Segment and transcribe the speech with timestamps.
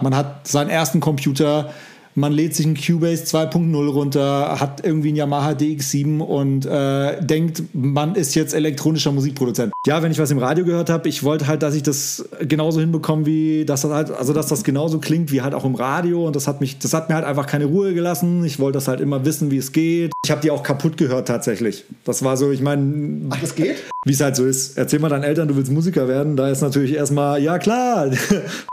[0.00, 1.70] Man hat seinen ersten Computer,
[2.14, 7.62] man lädt sich einen Cubase 2.0 runter, hat irgendwie einen Yamaha DX7 und äh, denkt,
[7.72, 9.72] man ist jetzt elektronischer Musikproduzent.
[9.86, 12.78] Ja, wenn ich was im Radio gehört habe, ich wollte halt, dass ich das genauso
[12.78, 16.26] hinbekomme, wie dass das halt, also dass das genauso klingt wie halt auch im Radio
[16.26, 18.44] und das hat mich, das hat mir halt einfach keine Ruhe gelassen.
[18.44, 20.12] Ich wollte das halt immer wissen, wie es geht.
[20.28, 21.86] Ich habe die auch kaputt gehört tatsächlich.
[22.04, 23.76] Das war so, ich meine, Ach, das geht?
[24.04, 24.76] Wie es halt so ist.
[24.76, 26.36] Erzähl mal deinen Eltern, du willst Musiker werden.
[26.36, 28.10] Da ist natürlich erstmal, ja klar.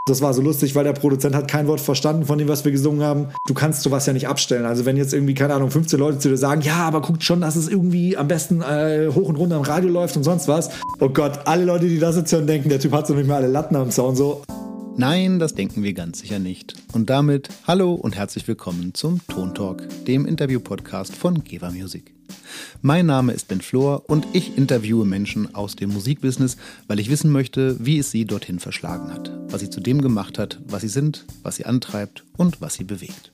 [0.08, 2.72] Das war so lustig, weil der Produzent hat kein Wort verstanden von dem, was wir
[2.72, 3.30] gesungen haben.
[3.48, 4.66] Du kannst sowas ja nicht abstellen.
[4.66, 7.40] Also wenn jetzt irgendwie, keine Ahnung, 15 Leute zu dir sagen, ja, aber guckt schon,
[7.40, 10.70] dass es irgendwie am besten äh, hoch und runter im Radio läuft und sonst was.
[11.00, 13.38] Oh Gott, alle Leute, die das jetzt hören, denken, der Typ hat so nicht mehr
[13.38, 14.16] alle Latten am Zaun.
[14.16, 14.44] So,
[14.98, 16.74] Nein, das denken wir ganz sicher nicht.
[16.94, 22.14] Und damit hallo und herzlich willkommen zum Ton Talk, dem Interview-Podcast von Geva Music.
[22.82, 26.56] Mein Name ist Ben Flor und ich interviewe Menschen aus dem Musikbusiness,
[26.88, 30.40] weil ich wissen möchte, wie es sie dorthin verschlagen hat, was sie zu dem gemacht
[30.40, 33.34] hat, was sie sind, was sie antreibt und was sie bewegt.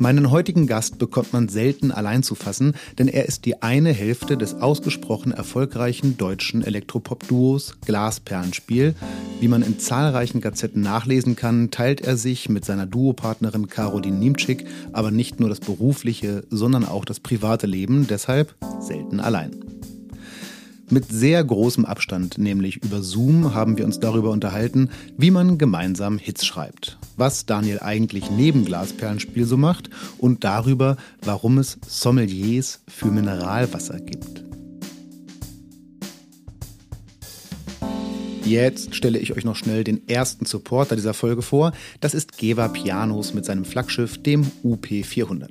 [0.00, 4.36] Meinen heutigen Gast bekommt man selten allein zu fassen, denn er ist die eine Hälfte
[4.36, 8.94] des ausgesprochen erfolgreichen deutschen Elektropop-Duos Glasperlenspiel.
[9.40, 14.66] Wie man in zahlreichen Gazetten nachlesen kann, teilt er sich mit seiner Duopartnerin Caroline Niemczyk
[14.92, 19.77] aber nicht nur das berufliche, sondern auch das private Leben, deshalb selten allein.
[20.90, 26.16] Mit sehr großem Abstand, nämlich über Zoom, haben wir uns darüber unterhalten, wie man gemeinsam
[26.16, 33.08] Hits schreibt, was Daniel eigentlich neben Glasperlenspiel so macht und darüber, warum es Sommeliers für
[33.08, 34.47] Mineralwasser gibt.
[38.48, 41.72] Jetzt stelle ich euch noch schnell den ersten Supporter dieser Folge vor.
[42.00, 45.50] Das ist Geva Pianos mit seinem Flaggschiff, dem UP400.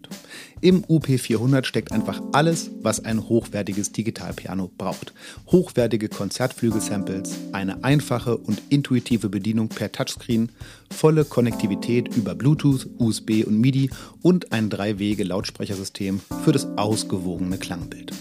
[0.61, 5.13] Im UP400 steckt einfach alles, was ein hochwertiges Digitalpiano braucht.
[5.51, 10.49] Hochwertige Konzertflügelsamples, eine einfache und intuitive Bedienung per Touchscreen,
[10.89, 13.91] volle Konnektivität über Bluetooth, USB und MIDI
[14.23, 18.11] und ein Drei-Wege-Lautsprechersystem für das ausgewogene Klangbild.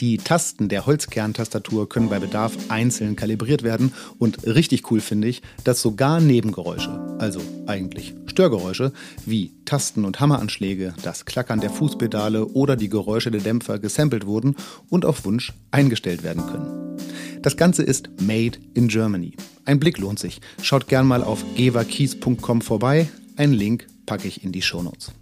[0.00, 5.42] Die Tasten der Holzkerntastatur können bei Bedarf einzeln kalibriert werden und richtig cool finde ich,
[5.62, 8.92] dass sogar Nebengeräusche, also eigentlich Störgeräusche,
[9.24, 14.56] wie Tasten- und Hammeranschläge, das Klackern der Fußpedale oder die Geräusche der Dämpfer gesampelt wurden
[14.90, 16.98] und auf Wunsch eingestellt werden können.
[17.42, 19.36] Das Ganze ist Made in Germany.
[19.64, 20.40] Ein Blick lohnt sich.
[20.62, 23.08] Schaut gern mal auf gevakeys.com vorbei.
[23.36, 25.12] Einen Link packe ich in die Shownotes.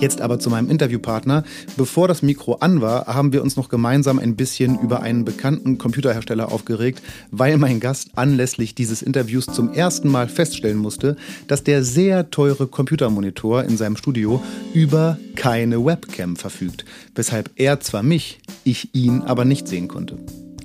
[0.00, 1.44] Jetzt aber zu meinem Interviewpartner.
[1.76, 5.78] Bevor das Mikro an war, haben wir uns noch gemeinsam ein bisschen über einen bekannten
[5.78, 11.16] Computerhersteller aufgeregt, weil mein Gast anlässlich dieses Interviews zum ersten Mal feststellen musste,
[11.46, 14.42] dass der sehr teure Computermonitor in seinem Studio
[14.72, 20.18] über keine Webcam verfügt, weshalb er zwar mich, ich ihn aber nicht sehen konnte.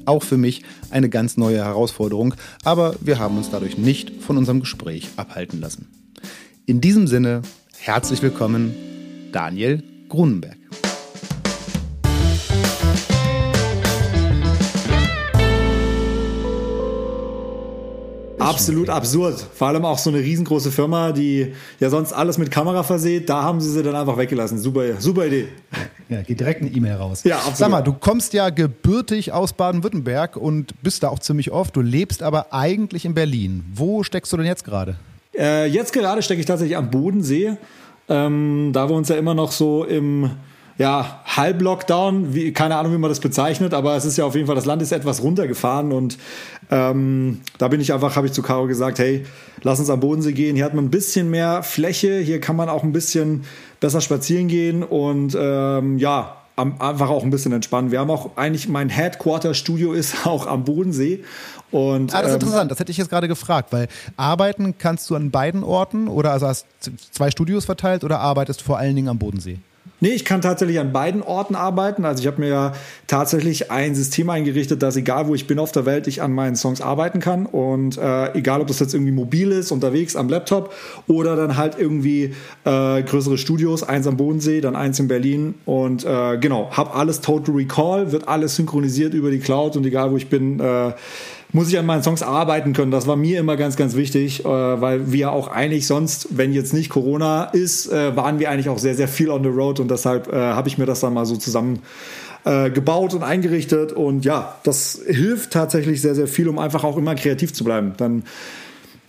[0.06, 2.34] Auch für mich eine ganz neue Herausforderung,
[2.64, 5.88] aber wir haben uns dadurch nicht von unserem Gespräch abhalten lassen.
[6.66, 7.42] In diesem Sinne,
[7.78, 8.89] herzlich willkommen
[9.32, 10.58] Daniel Grunenberg.
[18.40, 19.46] Absolut absurd.
[19.54, 23.30] Vor allem auch so eine riesengroße Firma, die ja sonst alles mit Kamera verseht.
[23.30, 24.58] Da haben sie sie dann einfach weggelassen.
[24.58, 25.50] Super, super Idee.
[26.08, 27.24] Ja, geht direkt eine E-Mail raus.
[27.24, 27.58] Ja, absolut.
[27.58, 31.76] Sag mal, du kommst ja gebürtig aus Baden-Württemberg und bist da auch ziemlich oft.
[31.76, 33.66] Du lebst aber eigentlich in Berlin.
[33.76, 34.96] Wo steckst du denn jetzt gerade?
[35.38, 37.58] Äh, jetzt gerade stecke ich tatsächlich am Bodensee.
[38.10, 40.32] Ähm, da wir uns ja immer noch so im
[40.80, 44.56] ja, Halb-Lockdown, keine Ahnung, wie man das bezeichnet, aber es ist ja auf jeden Fall,
[44.56, 46.18] das Land ist etwas runtergefahren und
[46.72, 49.26] ähm, da bin ich einfach, habe ich zu Caro gesagt, hey,
[49.62, 50.56] lass uns am Bodensee gehen.
[50.56, 53.44] Hier hat man ein bisschen mehr Fläche, hier kann man auch ein bisschen
[53.82, 57.92] besser spazieren gehen und ähm, ja, einfach auch ein bisschen entspannen.
[57.92, 61.24] Wir haben auch eigentlich, mein Headquarter-Studio ist auch am Bodensee.
[61.72, 63.88] Und, ah, das ist ähm, interessant, das hätte ich jetzt gerade gefragt, weil
[64.18, 66.66] arbeiten kannst du an beiden Orten oder also hast
[67.12, 69.60] zwei Studios verteilt oder arbeitest vor allen Dingen am Bodensee?
[70.02, 72.06] Nee, ich kann tatsächlich an beiden Orten arbeiten.
[72.06, 72.74] Also ich habe mir ja
[73.08, 76.56] tatsächlich ein System eingerichtet, dass egal wo ich bin auf der Welt, ich an meinen
[76.56, 77.46] Songs arbeiten kann.
[77.46, 80.74] Und äh, egal ob das jetzt irgendwie mobil ist, unterwegs am Laptop
[81.08, 82.34] oder dann halt irgendwie
[82.64, 85.56] äh, größere Studios, eins am Bodensee, dann eins in Berlin.
[85.66, 90.12] Und äh, genau, habe alles Total Recall, wird alles synchronisiert über die Cloud und egal
[90.12, 90.94] wo ich bin, äh,
[91.52, 92.92] muss ich an meinen Songs arbeiten können.
[92.92, 96.74] Das war mir immer ganz, ganz wichtig, äh, weil wir auch eigentlich sonst, wenn jetzt
[96.74, 99.90] nicht Corona ist, äh, waren wir eigentlich auch sehr, sehr viel on the road und
[99.90, 101.82] deshalb äh, habe ich mir das dann mal so zusammen
[102.74, 107.14] gebaut und eingerichtet und ja, das hilft tatsächlich sehr, sehr viel, um einfach auch immer
[107.14, 107.96] kreativ zu bleiben.
[107.98, 108.24] Dann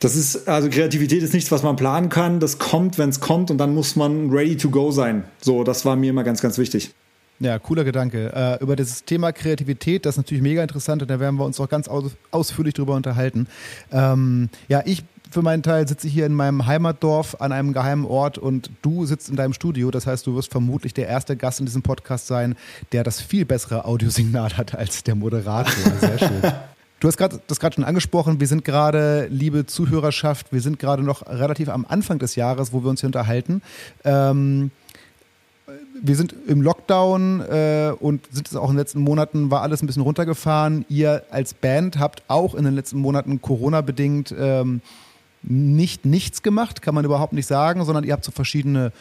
[0.00, 2.40] das ist, also Kreativität ist nichts, was man planen kann.
[2.40, 5.25] Das kommt, wenn es kommt und dann muss man ready to go sein.
[5.40, 6.90] So, das war mir immer ganz, ganz wichtig.
[7.40, 8.32] Ja, cooler Gedanke.
[8.34, 11.58] Äh, über das Thema Kreativität, das ist natürlich mega interessant und da werden wir uns
[11.58, 13.46] auch ganz aus, ausführlich drüber unterhalten.
[13.90, 18.37] Ähm, ja, ich für meinen Teil sitze hier in meinem Heimatdorf an einem geheimen Ort
[18.37, 19.90] und du sitzt in deinem Studio.
[19.90, 22.56] Das heißt, du wirst vermutlich der erste Gast in diesem Podcast sein,
[22.92, 25.92] der das viel bessere Audiosignal hat als der Moderator.
[26.00, 26.42] Sehr schön.
[26.98, 28.40] Du hast grad, das gerade schon angesprochen.
[28.40, 32.82] Wir sind gerade, liebe Zuhörerschaft, wir sind gerade noch relativ am Anfang des Jahres, wo
[32.82, 33.62] wir uns hier unterhalten.
[34.04, 34.70] Ähm,
[36.02, 39.82] wir sind im Lockdown äh, und sind es auch in den letzten Monaten, war alles
[39.82, 40.85] ein bisschen runtergefahren.
[40.88, 44.81] Ihr als Band habt auch in den letzten Monaten Corona-bedingt ähm,
[45.43, 48.93] nicht nichts gemacht, kann man überhaupt nicht sagen, sondern ihr habt so verschiedene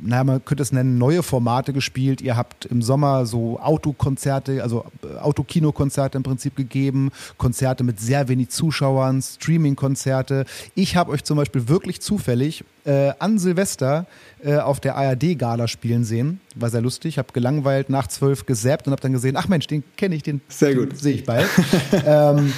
[0.00, 2.20] naja, man könnte es nennen, neue Formate gespielt.
[2.20, 8.28] Ihr habt im Sommer so Autokonzerte, also äh, Autokinokonzerte im Prinzip gegeben, Konzerte mit sehr
[8.28, 10.44] wenig Zuschauern, Streaming-Konzerte.
[10.74, 14.06] Ich habe euch zum Beispiel wirklich zufällig äh, an Silvester
[14.44, 16.40] äh, auf der ARD-Gala spielen sehen.
[16.54, 17.18] War sehr lustig.
[17.18, 20.40] Habe gelangweilt nach zwölf gesäppt und habe dann gesehen, ach Mensch, den kenne ich, den,
[20.48, 20.96] sehr gut.
[20.96, 21.48] sehe ich bald.
[22.06, 22.52] ähm,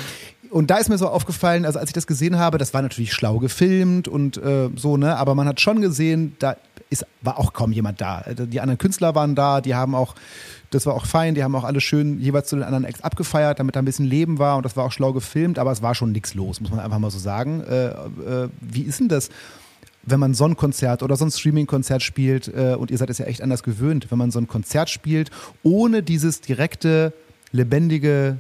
[0.50, 3.12] und da ist mir so aufgefallen, also als ich das gesehen habe, das war natürlich
[3.12, 6.56] schlau gefilmt und äh, so, ne, aber man hat schon gesehen, da
[6.94, 8.22] ist, war auch kaum jemand da.
[8.22, 10.14] Die anderen Künstler waren da, die haben auch,
[10.70, 13.58] das war auch fein, die haben auch alle schön jeweils zu den anderen Acts abgefeiert,
[13.58, 15.94] damit da ein bisschen Leben war und das war auch schlau gefilmt, aber es war
[15.94, 17.62] schon nichts los, muss man einfach mal so sagen.
[17.62, 19.30] Äh, äh, wie ist denn das?
[20.06, 23.18] wenn man so ein Konzert oder so ein Streaming-Konzert spielt, äh, und ihr seid es
[23.18, 25.30] ja echt anders gewöhnt, wenn man so ein Konzert spielt,
[25.62, 27.12] ohne dieses direkte,
[27.52, 28.38] lebendige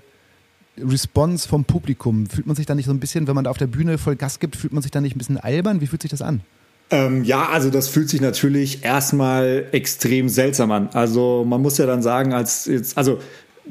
[0.78, 3.58] Response vom Publikum, fühlt man sich da nicht so ein bisschen, wenn man da auf
[3.58, 5.80] der Bühne voll Gas gibt, fühlt man sich da nicht ein bisschen albern?
[5.80, 6.40] Wie fühlt sich das an?
[6.90, 10.90] Ähm, ja, also das fühlt sich natürlich erstmal extrem seltsam an.
[10.92, 13.18] Also man muss ja dann sagen, als jetzt, also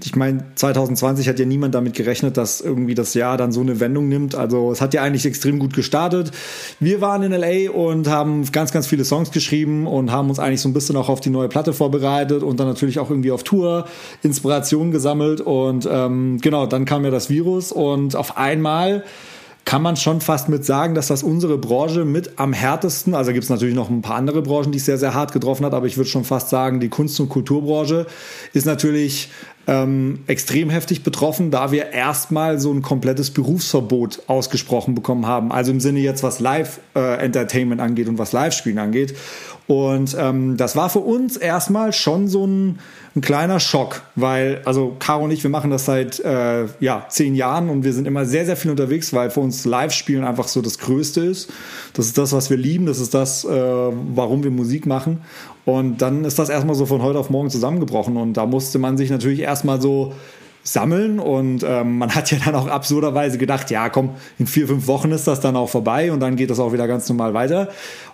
[0.02, 3.80] ich meine, 2020 hat ja niemand damit gerechnet, dass irgendwie das Jahr dann so eine
[3.80, 4.34] Wendung nimmt.
[4.34, 6.32] Also es hat ja eigentlich extrem gut gestartet.
[6.80, 10.62] Wir waren in LA und haben ganz, ganz viele Songs geschrieben und haben uns eigentlich
[10.62, 13.44] so ein bisschen auch auf die neue Platte vorbereitet und dann natürlich auch irgendwie auf
[13.44, 13.86] Tour
[14.24, 15.42] Inspiration gesammelt.
[15.42, 19.04] Und ähm, genau, dann kam ja das Virus und auf einmal
[19.66, 23.46] kann man schon fast mit sagen, dass das unsere Branche mit am härtesten, also gibt
[23.46, 25.86] es natürlich noch ein paar andere Branchen, die es sehr, sehr hart getroffen hat, aber
[25.88, 28.06] ich würde schon fast sagen, die Kunst- und Kulturbranche
[28.52, 29.30] ist natürlich
[29.66, 35.52] ähm, extrem heftig betroffen, da wir erstmal so ein komplettes Berufsverbot ausgesprochen bekommen haben.
[35.52, 39.16] Also im Sinne jetzt, was Live-Entertainment äh, angeht und was Live-Spielen angeht.
[39.68, 42.80] Und ähm, das war für uns erstmal schon so ein
[43.16, 47.36] ein kleiner Schock, weil, also Caro und ich, wir machen das seit äh, ja, zehn
[47.36, 50.64] Jahren und wir sind immer sehr, sehr viel unterwegs, weil für uns Live-Spielen einfach so
[50.64, 51.52] das Größte ist.
[51.94, 55.22] Das ist das, was wir lieben, das ist das, äh, warum wir Musik machen.
[55.64, 58.98] Und dann ist das erstmal so von heute auf morgen zusammengebrochen und da musste man
[58.98, 60.14] sich natürlich erstmal so
[60.64, 64.88] sammeln und ähm, man hat ja dann auch absurderweise gedacht, ja komm, in vier, fünf
[64.88, 67.70] Wochen ist das dann auch vorbei und dann geht das auch wieder ganz normal weiter.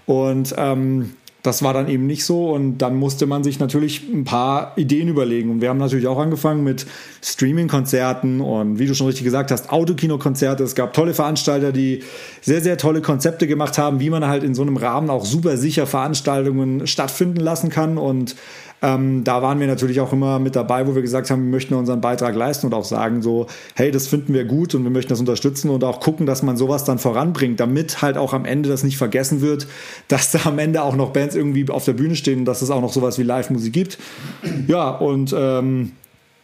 [0.06, 4.26] Und ähm, das war dann eben nicht so und dann musste man sich natürlich ein
[4.26, 5.50] paar Ideen überlegen.
[5.50, 6.86] Und wir haben natürlich auch angefangen mit
[7.22, 10.64] Streaming-Konzerten und wie du schon richtig gesagt hast, Autokino-Konzerte.
[10.64, 12.04] Es gab tolle Veranstalter, die
[12.42, 15.56] sehr, sehr tolle Konzepte gemacht haben, wie man halt in so einem Rahmen auch super
[15.56, 17.98] sicher Veranstaltungen stattfinden lassen kann.
[17.98, 18.36] Und
[18.82, 21.74] ähm, da waren wir natürlich auch immer mit dabei, wo wir gesagt haben, wir möchten
[21.74, 25.10] unseren Beitrag leisten und auch sagen so, hey, das finden wir gut und wir möchten
[25.10, 28.70] das unterstützen und auch gucken, dass man sowas dann voranbringt, damit halt auch am Ende
[28.70, 29.68] das nicht vergessen wird,
[30.08, 32.70] dass da am Ende auch noch Bands irgendwie auf der Bühne stehen und dass es
[32.70, 33.98] auch noch sowas wie Live-Musik gibt.
[34.68, 35.92] Ja, und ähm,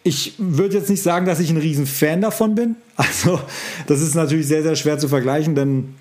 [0.03, 2.75] ich würde jetzt nicht sagen, dass ich ein riesen Fan davon bin.
[2.97, 3.41] Also
[3.87, 5.95] das ist natürlich sehr, sehr schwer zu vergleichen, denn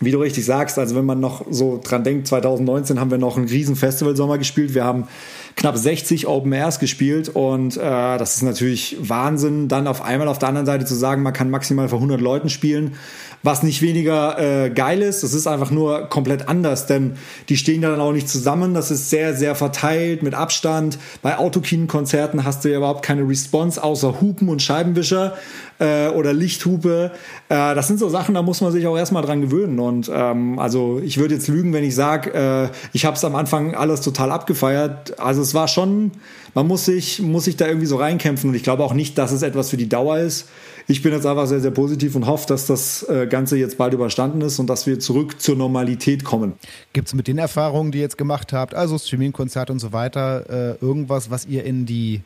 [0.00, 3.36] wie du richtig sagst, also wenn man noch so dran denkt, 2019 haben wir noch
[3.36, 4.74] einen riesen Festivalsommer gespielt.
[4.74, 5.08] Wir haben
[5.56, 10.38] knapp 60 Open Airs gespielt und äh, das ist natürlich Wahnsinn, dann auf einmal auf
[10.38, 12.96] der anderen Seite zu sagen, man kann maximal vor 100 Leuten spielen,
[13.42, 17.16] was nicht weniger äh, geil ist, das ist einfach nur komplett anders, denn
[17.48, 20.98] die stehen dann auch nicht zusammen, das ist sehr, sehr verteilt mit Abstand.
[21.22, 25.34] Bei Autokinen-Konzerten hast du ja überhaupt keine Response außer Hupen und Scheibenwischer
[25.78, 27.12] äh, oder Lichthupe.
[27.48, 29.78] Äh, das sind so Sachen, da muss man sich auch erstmal dran gewöhnen.
[29.78, 33.34] Und ähm, also ich würde jetzt lügen, wenn ich sage, äh, ich habe es am
[33.34, 35.18] Anfang alles total abgefeiert.
[35.18, 36.12] Also es war schon,
[36.54, 38.50] man muss sich, muss sich da irgendwie so reinkämpfen.
[38.50, 40.48] Und ich glaube auch nicht, dass es etwas für die Dauer ist.
[40.88, 43.92] Ich bin jetzt einfach sehr, sehr positiv und hoffe, dass das äh, Ganze jetzt bald
[43.92, 46.52] überstanden ist und dass wir zurück zur Normalität kommen.
[46.92, 50.76] Gibt es mit den Erfahrungen, die ihr jetzt gemacht habt, also Streaming-Konzert und so weiter,
[50.78, 52.20] äh, irgendwas, was ihr in die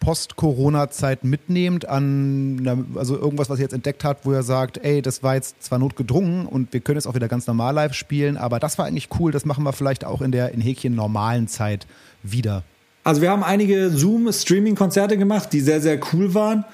[0.00, 5.22] Post-Corona-Zeit mitnehmt an, also irgendwas, was ihr jetzt entdeckt habt, wo ihr sagt, ey, das
[5.22, 8.60] war jetzt zwar notgedrungen und wir können jetzt auch wieder ganz normal live spielen, aber
[8.60, 11.86] das war eigentlich cool, das machen wir vielleicht auch in der in Häkchen normalen Zeit
[12.22, 12.62] wieder.
[13.04, 16.64] Also wir haben einige Zoom-Streaming-Konzerte gemacht, die sehr, sehr cool waren.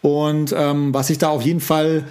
[0.00, 2.04] Und ähm, was ich da auf jeden Fall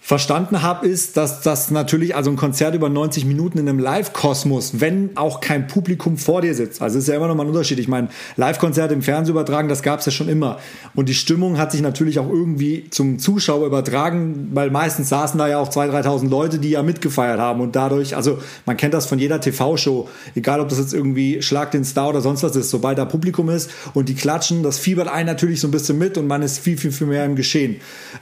[0.00, 4.80] verstanden habe, ist, dass das natürlich, also ein Konzert über 90 Minuten in einem Live-Kosmos,
[4.80, 7.78] wenn auch kein Publikum vor dir sitzt, also ist ja immer noch mal ein Unterschied.
[7.78, 10.58] Ich meine, Live-Konzerte im Fernsehen übertragen, das gab es ja schon immer.
[10.94, 15.46] Und die Stimmung hat sich natürlich auch irgendwie zum Zuschauer übertragen, weil meistens saßen da
[15.48, 17.60] ja auch 2.000, 3.000 Leute, die ja mitgefeiert haben.
[17.60, 21.70] Und dadurch, also man kennt das von jeder TV-Show, egal ob das jetzt irgendwie Schlag
[21.72, 25.08] den Star oder sonst was ist, sobald da Publikum ist und die klatschen, das fiebert
[25.08, 27.76] einen natürlich so ein bisschen mit und man ist viel, viel, viel mehr im Geschehen.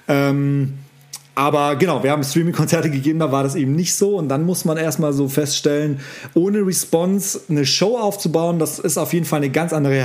[0.09, 0.79] Ähm,
[1.37, 4.17] aber genau, wir haben Streaming-Konzerte gegeben, da war das eben nicht so.
[4.17, 6.01] Und dann muss man erstmal so feststellen,
[6.33, 9.97] ohne Response eine Show aufzubauen, das ist auf jeden Fall eine ganz andere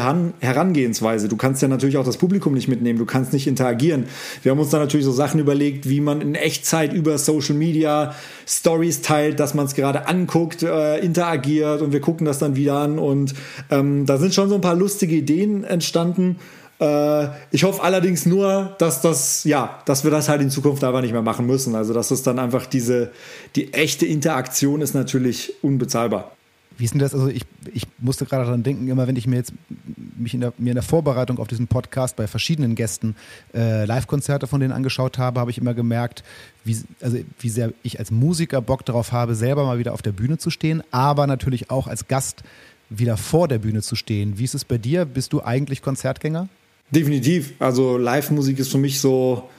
[0.42, 1.30] Herangehensweise.
[1.30, 4.08] Du kannst ja natürlich auch das Publikum nicht mitnehmen, du kannst nicht interagieren.
[4.44, 8.14] Wir haben uns da natürlich so Sachen überlegt, wie man in Echtzeit über Social Media
[8.46, 12.76] Stories teilt, dass man es gerade anguckt, äh, interagiert und wir gucken das dann wieder
[12.76, 13.00] an.
[13.00, 13.36] Und
[13.70, 16.36] ähm, da sind schon so ein paar lustige Ideen entstanden.
[16.82, 21.02] Äh, ich hoffe allerdings nur, dass das, ja, dass wir das halt in Zukunft einfach
[21.02, 21.76] nicht mehr machen müssen.
[21.76, 23.12] Also, dass es dann einfach diese,
[23.56, 26.32] die echte Interaktion ist natürlich unbezahlbar.
[26.78, 27.14] Wie ist denn das?
[27.14, 29.54] Also ich, ich musste gerade daran denken, immer wenn ich mir jetzt
[30.18, 33.16] mich in der, mir in der Vorbereitung auf diesen Podcast bei verschiedenen Gästen
[33.54, 36.24] äh, Live-Konzerte von denen angeschaut habe, habe ich immer gemerkt,
[36.64, 40.14] wie, also wie sehr ich als Musiker Bock darauf habe, selber mal wieder auf der
[40.14, 42.42] Bühne zu stehen, aber natürlich auch als Gast
[42.90, 44.40] wieder vor der Bühne zu stehen.
[44.40, 45.06] Wie ist es bei dir?
[45.06, 46.48] Bist du eigentlich Konzertgänger?
[46.92, 47.54] Definitiv.
[47.60, 49.50] Also Live-Musik ist für mich so,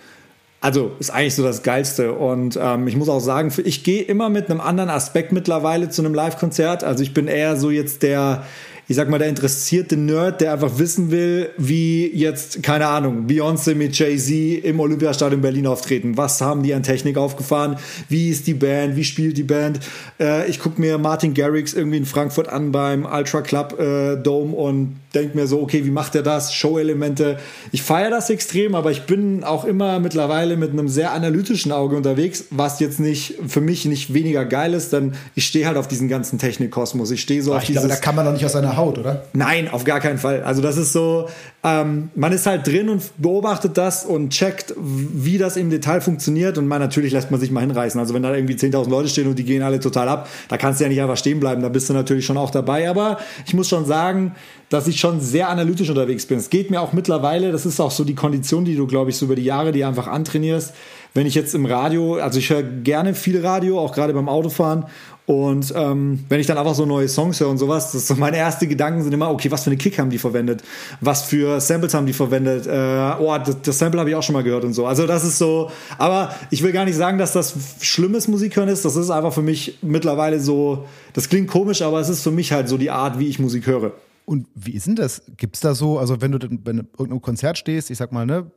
[0.60, 2.12] also ist eigentlich so das Geilste.
[2.12, 6.02] Und ähm, ich muss auch sagen, ich gehe immer mit einem anderen Aspekt mittlerweile zu
[6.02, 6.84] einem Live-Konzert.
[6.84, 8.44] Also ich bin eher so jetzt der,
[8.88, 13.74] ich sag mal, der interessierte Nerd, der einfach wissen will, wie jetzt, keine Ahnung, Beyoncé
[13.74, 16.16] mit Jay-Z im Olympiastadion Berlin auftreten.
[16.16, 17.76] Was haben die an Technik aufgefahren?
[18.08, 18.96] Wie ist die Band?
[18.96, 19.80] Wie spielt die Band?
[20.18, 24.54] Äh, ich gucke mir Martin Garrix irgendwie in Frankfurt an beim Ultra Club äh, Dome
[24.54, 26.54] und denke mir so, okay, wie macht er das?
[26.54, 27.38] Show-Elemente.
[27.70, 31.96] Ich feiere das extrem, aber ich bin auch immer mittlerweile mit einem sehr analytischen Auge
[31.96, 35.88] unterwegs, was jetzt nicht für mich nicht weniger geil ist, denn ich stehe halt auf
[35.88, 37.10] diesen ganzen Technikkosmos.
[37.10, 37.82] Ich stehe so Ach, auf ich dieses.
[37.82, 39.24] Glaube, da kann man doch nicht aus seiner Haut, oder?
[39.32, 40.42] Nein, auf gar keinen Fall.
[40.42, 41.28] Also das ist so,
[41.64, 46.58] ähm, man ist halt drin und beobachtet das und checkt, wie das im Detail funktioniert
[46.58, 47.98] und man natürlich lässt man sich mal hinreißen.
[48.00, 50.80] Also wenn da irgendwie 10.000 Leute stehen und die gehen alle total ab, da kannst
[50.80, 52.88] du ja nicht einfach stehen bleiben, da bist du natürlich schon auch dabei.
[52.88, 54.34] Aber ich muss schon sagen,
[54.68, 56.38] dass ich schon sehr analytisch unterwegs bin.
[56.38, 59.16] Es geht mir auch mittlerweile, das ist auch so die Kondition, die du, glaube ich,
[59.16, 60.72] so über die Jahre, die einfach antrainierst.
[61.14, 64.86] Wenn ich jetzt im Radio, also ich höre gerne viel Radio, auch gerade beim Autofahren.
[65.24, 68.38] Und ähm, wenn ich dann einfach so neue Songs höre und sowas, das so meine
[68.38, 70.62] ersten Gedanken sind immer, okay, was für eine Kick haben die verwendet?
[71.00, 72.66] Was für Samples haben die verwendet?
[72.66, 74.84] Äh, oh, das, das Sample habe ich auch schon mal gehört und so.
[74.84, 78.84] Also das ist so, aber ich will gar nicht sagen, dass das schlimmes Musikhören ist.
[78.84, 82.50] Das ist einfach für mich mittlerweile so, das klingt komisch, aber es ist für mich
[82.50, 83.92] halt so die Art, wie ich Musik höre.
[84.24, 85.22] Und wie ist denn das?
[85.36, 88.50] Gibt es da so, also wenn du bei irgendeinem Konzert stehst, ich sag mal, ne,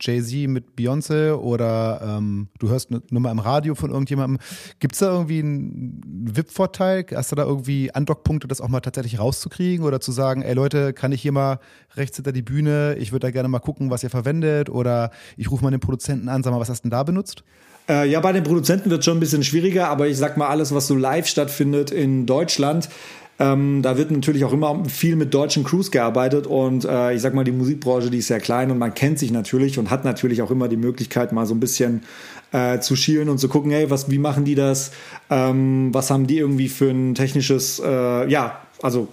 [0.00, 4.38] Jay-Z mit Beyoncé oder ähm, du hörst eine Nummer im Radio von irgendjemandem,
[4.80, 7.06] gibt es da irgendwie einen VIP-Vorteil?
[7.14, 10.92] Hast du da irgendwie Andockpunkte, das auch mal tatsächlich rauszukriegen oder zu sagen, ey Leute,
[10.92, 11.60] kann ich hier mal
[11.94, 15.50] rechts hinter die Bühne, ich würde da gerne mal gucken, was ihr verwendet oder ich
[15.50, 17.44] rufe mal den Produzenten an, sag mal, was hast du denn da benutzt?
[17.88, 20.48] Äh, ja, bei den Produzenten wird es schon ein bisschen schwieriger, aber ich sag mal,
[20.48, 22.88] alles, was so live stattfindet in Deutschland,
[23.38, 27.34] ähm, da wird natürlich auch immer viel mit deutschen Crews gearbeitet und äh, ich sag
[27.34, 30.40] mal, die Musikbranche, die ist sehr klein und man kennt sich natürlich und hat natürlich
[30.40, 32.02] auch immer die Möglichkeit, mal so ein bisschen
[32.52, 34.90] äh, zu schielen und zu gucken, hey, was, wie machen die das?
[35.28, 39.08] Ähm, was haben die irgendwie für ein technisches, äh, ja, also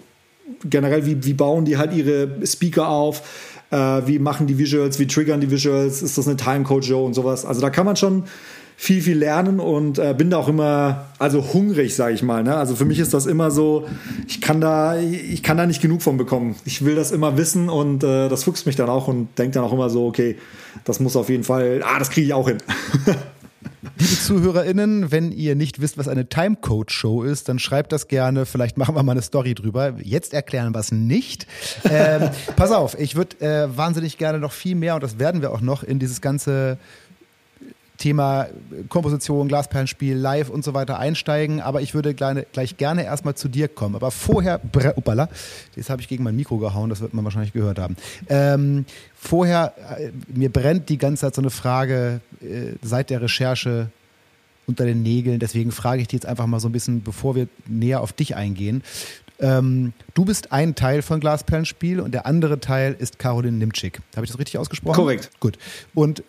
[0.63, 3.23] generell, wie, wie bauen die halt ihre Speaker auf?
[3.71, 4.99] Äh, wie machen die Visuals?
[4.99, 6.01] Wie triggern die Visuals?
[6.01, 7.45] Ist das eine Timecode-Show und sowas?
[7.45, 8.23] Also da kann man schon
[8.75, 12.43] viel, viel lernen und äh, bin da auch immer, also hungrig, sage ich mal.
[12.43, 12.55] Ne?
[12.55, 13.87] Also für mich ist das immer so,
[14.27, 16.55] ich kann da, ich kann da nicht genug von bekommen.
[16.65, 19.63] Ich will das immer wissen und äh, das fuchst mich dann auch und denke dann
[19.63, 20.37] auch immer so, okay,
[20.85, 22.57] das muss auf jeden Fall, ah, das kriege ich auch hin.
[23.97, 28.45] Liebe ZuhörerInnen, wenn ihr nicht wisst, was eine Timecode-Show ist, dann schreibt das gerne.
[28.45, 29.93] Vielleicht machen wir mal eine Story drüber.
[30.01, 31.47] Jetzt erklären wir es nicht.
[31.89, 35.51] Ähm, pass auf, ich würde äh, wahnsinnig gerne noch viel mehr, und das werden wir
[35.51, 36.77] auch noch, in dieses ganze
[38.03, 38.47] Thema
[38.89, 41.61] Komposition, Glasperlenspiel, Live und so weiter einsteigen.
[41.61, 43.95] Aber ich würde gleich, gleich gerne erstmal zu dir kommen.
[43.95, 44.59] Aber vorher,
[44.97, 45.29] upala,
[45.77, 47.95] jetzt habe ich gegen mein Mikro gehauen, das wird man wahrscheinlich gehört haben.
[48.27, 48.83] Ähm,
[49.15, 53.87] vorher, äh, mir brennt die ganze Zeit so eine Frage äh, seit der Recherche
[54.67, 55.39] unter den Nägeln.
[55.39, 58.35] Deswegen frage ich dich jetzt einfach mal so ein bisschen, bevor wir näher auf dich
[58.35, 58.83] eingehen.
[59.39, 64.01] Ähm, du bist ein Teil von Glasperlenspiel und der andere Teil ist Caroline Nimczyk.
[64.17, 64.95] Habe ich das richtig ausgesprochen?
[64.95, 65.31] Korrekt.
[65.39, 65.57] Gut.
[65.93, 66.21] Und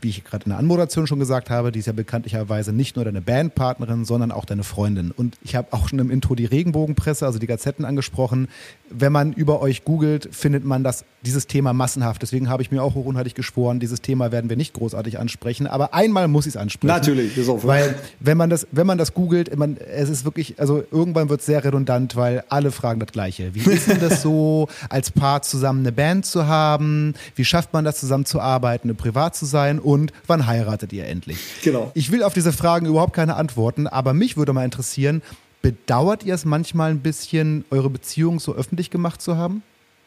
[0.00, 3.04] wie ich gerade in der Anmoderation schon gesagt habe, die ist ja bekanntlicherweise nicht nur
[3.04, 5.10] deine Bandpartnerin, sondern auch deine Freundin.
[5.10, 8.48] Und ich habe auch schon im Intro die Regenbogenpresse, also die Gazetten angesprochen.
[8.90, 12.22] Wenn man über euch googelt, findet man das, dieses Thema massenhaft.
[12.22, 15.66] Deswegen habe ich mir auch hochunhaltig geschworen, dieses Thema werden wir nicht großartig ansprechen.
[15.66, 16.94] Aber einmal muss ich es ansprechen.
[16.94, 20.58] Natürlich, ist auch Weil, wenn man das, wenn man das googelt, man, es ist wirklich,
[20.58, 23.54] also irgendwann wird es sehr redundant, weil alle fragen das Gleiche.
[23.54, 27.14] Wie ist denn das so, als Paar zusammen eine Band zu haben?
[27.34, 29.80] Wie schafft man das zusammen zu arbeiten, privat zu sein?
[29.86, 31.38] und wann heiratet ihr endlich?
[31.62, 31.92] Genau.
[31.94, 35.22] Ich will auf diese Fragen überhaupt keine Antworten, aber mich würde mal interessieren,
[35.66, 39.64] bedauert ihr es manchmal ein bisschen, eure Beziehung so öffentlich gemacht zu haben?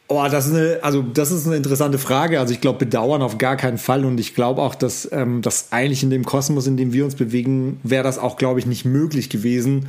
[0.08, 2.40] Oh, das ist eine, also das ist eine interessante Frage.
[2.40, 4.06] Also ich glaube, bedauern auf gar keinen Fall.
[4.06, 7.14] Und ich glaube auch, dass ähm, das eigentlich in dem Kosmos, in dem wir uns
[7.14, 9.88] bewegen, wäre das auch, glaube ich, nicht möglich gewesen,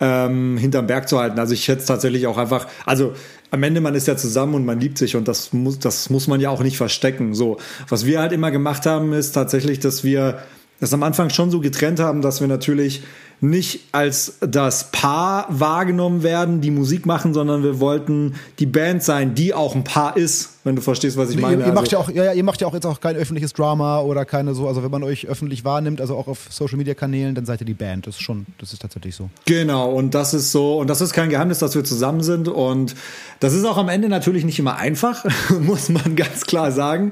[0.00, 1.38] ähm, hinterm Berg zu halten.
[1.38, 3.12] Also ich schätze tatsächlich auch einfach, also
[3.52, 6.26] am Ende man ist ja zusammen und man liebt sich und das muss, das muss
[6.26, 7.32] man ja auch nicht verstecken.
[7.32, 10.42] So, was wir halt immer gemacht haben, ist tatsächlich, dass wir
[10.80, 13.04] das am Anfang schon so getrennt haben, dass wir natürlich
[13.42, 19.34] nicht als das Paar wahrgenommen werden, die Musik machen, sondern wir wollten die Band sein,
[19.34, 21.62] die auch ein Paar ist, wenn du verstehst, was ich meine.
[21.62, 23.52] Ihr, ihr macht also, ja auch, ja, ihr macht ja auch jetzt auch kein öffentliches
[23.52, 26.94] Drama oder keine so, also wenn man euch öffentlich wahrnimmt, also auch auf Social Media
[26.94, 28.06] Kanälen, dann seid ihr die Band.
[28.06, 29.28] Das ist schon, das ist tatsächlich so.
[29.44, 32.46] Genau, und das ist so, und das ist kein Geheimnis, dass wir zusammen sind.
[32.46, 32.94] Und
[33.40, 35.24] das ist auch am Ende natürlich nicht immer einfach,
[35.60, 37.10] muss man ganz klar sagen.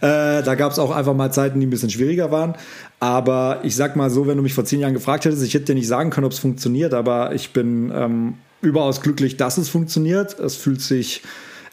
[0.00, 2.54] Äh, da gab es auch einfach mal Zeiten, die ein bisschen schwieriger waren.
[3.00, 5.63] Aber ich sag mal so, wenn du mich vor zehn Jahren gefragt hättest, ich hätte
[5.64, 9.68] dir nicht sagen können, ob es funktioniert, aber ich bin ähm, überaus glücklich, dass es
[9.68, 10.38] funktioniert.
[10.38, 11.22] Es fühlt sich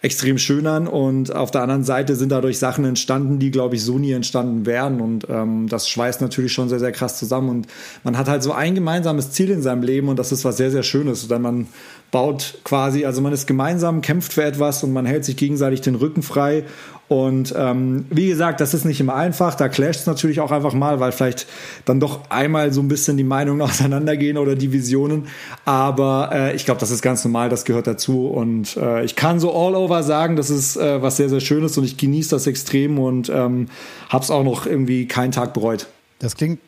[0.04, 3.84] extrem schön an und auf der anderen Seite sind dadurch Sachen entstanden, die, glaube ich,
[3.84, 7.68] so nie entstanden wären und ähm, das schweißt natürlich schon sehr, sehr krass zusammen und
[8.04, 10.72] man hat halt so ein gemeinsames Ziel in seinem Leben und das ist was sehr,
[10.72, 11.68] sehr Schönes, denn man
[12.10, 15.94] baut quasi, also man ist gemeinsam, kämpft für etwas und man hält sich gegenseitig den
[15.94, 16.66] Rücken frei
[17.12, 19.56] und ähm, wie gesagt, das ist nicht immer einfach.
[19.56, 21.46] Da clasht es natürlich auch einfach mal, weil vielleicht
[21.84, 25.28] dann doch einmal so ein bisschen die Meinungen auseinandergehen oder die Visionen.
[25.66, 28.28] Aber äh, ich glaube, das ist ganz normal, das gehört dazu.
[28.28, 31.78] Und äh, ich kann so all over sagen, das ist äh, was sehr, sehr Schönes
[31.78, 33.68] und ich genieße das extrem und ähm,
[34.08, 35.88] habe es auch noch irgendwie keinen Tag bereut.
[36.20, 36.60] Das klingt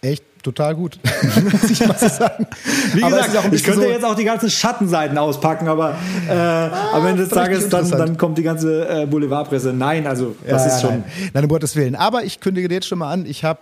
[0.00, 0.98] echt total gut,
[1.52, 2.46] muss ich mal so sagen.
[2.94, 5.96] Wie aber gesagt, ich könnte so jetzt auch die ganzen Schattenseiten auspacken, aber
[6.28, 9.72] äh, ah, am Ende des Tages dann, dann kommt die ganze äh, Boulevardpresse.
[9.72, 10.90] Nein, also das ja, ist schon.
[10.90, 11.04] Nein.
[11.34, 11.94] nein, um Gottes Willen.
[11.94, 13.60] Aber ich kündige dir jetzt schon mal an, ich habe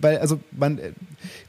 [0.00, 0.78] weil, also man,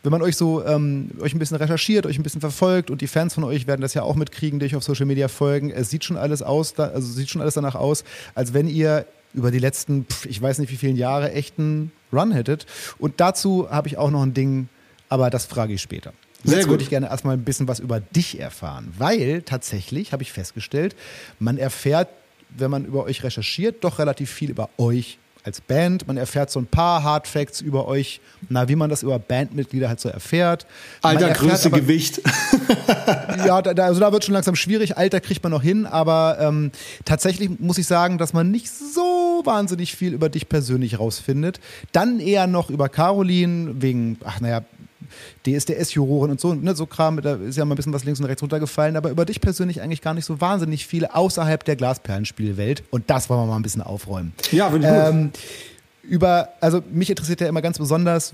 [0.02, 3.08] wenn man euch so ähm, euch ein bisschen recherchiert, euch ein bisschen verfolgt und die
[3.08, 5.90] Fans von euch werden das ja auch mitkriegen, die euch auf Social Media folgen, es
[5.90, 8.04] sieht schon alles aus, also sieht schon alles danach aus,
[8.36, 12.66] als wenn ihr über die letzten, ich weiß nicht wie vielen Jahre, echten Run hättet.
[13.00, 14.70] Und dazu habe ich auch noch ein Ding,
[15.10, 16.14] aber das frage ich später.
[16.44, 20.24] Sehr Jetzt würde ich gerne erstmal ein bisschen was über dich erfahren, weil tatsächlich habe
[20.24, 20.96] ich festgestellt,
[21.40, 22.10] man erfährt,
[22.50, 26.08] wenn man über euch recherchiert, doch relativ viel über euch als Band.
[26.08, 29.90] Man erfährt so ein paar Hard Facts über euch, na, wie man das über Bandmitglieder
[29.90, 30.66] halt so erfährt.
[31.02, 32.22] Alter, Größe, aber, Gewicht.
[33.46, 34.98] ja, da, also da wird schon langsam schwierig.
[34.98, 36.72] Alter kriegt man noch hin, aber ähm,
[37.06, 41.60] tatsächlich muss ich sagen, dass man nicht so wahnsinnig viel über dich persönlich rausfindet.
[41.92, 44.62] Dann eher noch über Caroline, wegen, ach naja,
[45.46, 48.26] DSDS-Juroren und so, ne, so Kram, da ist ja mal ein bisschen was links und
[48.26, 52.84] rechts runtergefallen, aber über dich persönlich eigentlich gar nicht so wahnsinnig viel außerhalb der Glasperlenspielwelt.
[52.90, 54.34] Und das wollen wir mal ein bisschen aufräumen.
[54.52, 55.40] Ja, finde ich ähm, gut.
[56.04, 58.34] Über, also mich interessiert ja immer ganz besonders,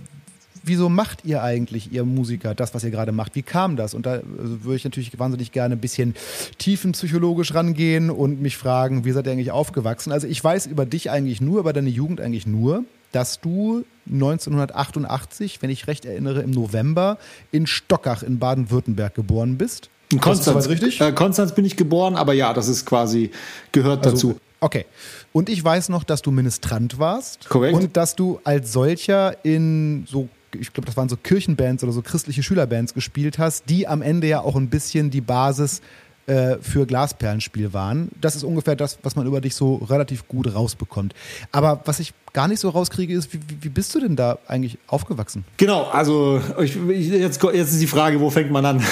[0.63, 3.35] wieso macht ihr eigentlich, ihr Musiker, das, was ihr gerade macht?
[3.35, 3.93] Wie kam das?
[3.93, 6.15] Und da also, würde ich natürlich wahnsinnig gerne ein bisschen
[6.57, 10.11] tiefenpsychologisch rangehen und mich fragen, wie seid ihr eigentlich aufgewachsen?
[10.11, 15.61] Also ich weiß über dich eigentlich nur, über deine Jugend eigentlich nur, dass du 1988,
[15.61, 17.17] wenn ich recht erinnere, im November
[17.51, 19.89] in Stockach in Baden-Württemberg geboren bist.
[20.11, 20.99] In Konstanz, richtig?
[21.01, 23.31] Äh, Konstanz bin ich geboren, aber ja, das ist quasi,
[23.71, 24.39] gehört also, dazu.
[24.59, 24.85] Okay.
[25.31, 27.47] Und ich weiß noch, dass du Ministrant warst.
[27.47, 27.75] Korrekt.
[27.75, 32.01] Und dass du als solcher in so ich glaube, das waren so Kirchenbands oder so
[32.01, 35.81] christliche Schülerbands gespielt hast, die am Ende ja auch ein bisschen die Basis
[36.29, 38.09] äh, für Glasperlenspiel waren.
[38.21, 41.15] Das ist ungefähr das, was man über dich so relativ gut rausbekommt.
[41.51, 44.77] Aber was ich gar nicht so rauskriege, ist, wie, wie bist du denn da eigentlich
[44.87, 45.43] aufgewachsen?
[45.57, 48.83] Genau, also ich, jetzt, jetzt ist die Frage, wo fängt man an?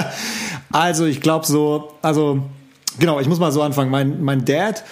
[0.72, 2.42] also ich glaube so, also
[2.98, 3.90] genau, ich muss mal so anfangen.
[3.90, 4.84] Mein, mein Dad,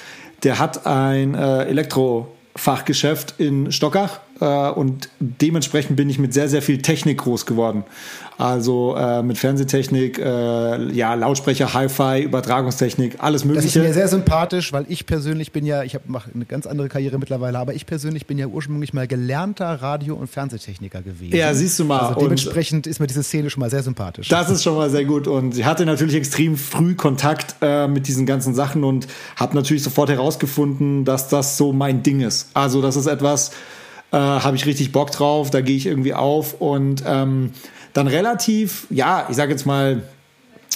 [0.42, 6.60] der hat ein äh, Elektrofachgeschäft in Stockach äh, und dementsprechend bin ich mit sehr, sehr
[6.60, 7.84] viel Technik groß geworden.
[8.40, 13.66] Also äh, mit Fernsehtechnik, äh, ja, Lautsprecher, Hi-Fi, Übertragungstechnik, alles Mögliche.
[13.66, 16.88] Das ist mir sehr sympathisch, weil ich persönlich bin ja, ich mache eine ganz andere
[16.88, 21.36] Karriere mittlerweile, aber ich persönlich bin ja ursprünglich mal gelernter Radio- und Fernsehtechniker gewesen.
[21.36, 21.98] Ja, siehst du mal.
[21.98, 24.28] Also dementsprechend und ist mir diese Szene schon mal sehr sympathisch.
[24.28, 28.08] Das ist schon mal sehr gut und ich hatte natürlich extrem früh Kontakt äh, mit
[28.08, 32.48] diesen ganzen Sachen und habe natürlich sofort herausgefunden, dass das so mein Ding ist.
[32.54, 33.50] Also das ist etwas,
[34.12, 37.50] äh, habe ich richtig Bock drauf, da gehe ich irgendwie auf und ähm,
[37.92, 40.02] dann relativ, ja, ich sage jetzt mal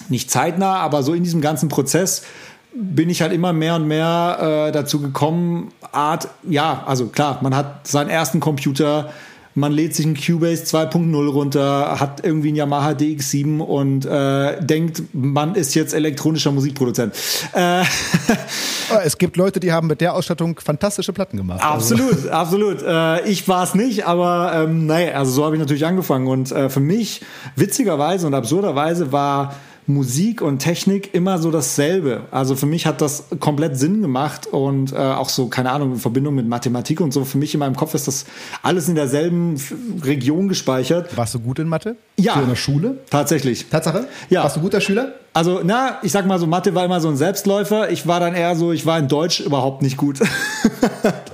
[0.08, 2.22] nicht zeitnah, aber so in diesem ganzen Prozess
[2.74, 7.54] bin ich halt immer mehr und mehr äh, dazu gekommen, Art, ja, also klar, man
[7.54, 9.12] hat seinen ersten Computer,
[9.54, 15.02] man lädt sich einen Cubase 2.0 runter, hat irgendwie einen Yamaha DX7 und äh, denkt,
[15.12, 17.14] man ist jetzt elektronischer Musikproduzent.
[17.52, 17.84] Äh,
[19.04, 21.62] es gibt Leute, die haben mit der Ausstattung fantastische Platten gemacht.
[21.62, 21.94] Also.
[21.94, 22.30] Absolut, also.
[22.30, 22.82] absolut.
[22.82, 26.26] Äh, ich war es nicht, aber ähm, naja, also so habe ich natürlich angefangen.
[26.26, 27.20] Und äh, für mich,
[27.54, 29.54] witzigerweise und absurderweise, war
[29.86, 32.22] Musik und Technik immer so dasselbe.
[32.30, 35.98] Also für mich hat das komplett Sinn gemacht und äh, auch so, keine Ahnung, in
[35.98, 37.24] Verbindung mit Mathematik und so.
[37.24, 38.24] Für mich in meinem Kopf ist das
[38.62, 39.56] alles in derselben
[40.02, 41.16] Region gespeichert.
[41.16, 41.96] Warst du gut in Mathe?
[42.16, 42.34] Ja.
[42.34, 42.98] So in der Schule?
[43.10, 43.66] Tatsächlich.
[43.66, 44.06] Tatsache?
[44.30, 44.42] Ja.
[44.42, 45.14] Warst du guter Schüler?
[45.34, 47.90] Also, na, ich sag mal so, Mathe war immer so ein Selbstläufer.
[47.90, 50.20] Ich war dann eher so, ich war in Deutsch überhaupt nicht gut.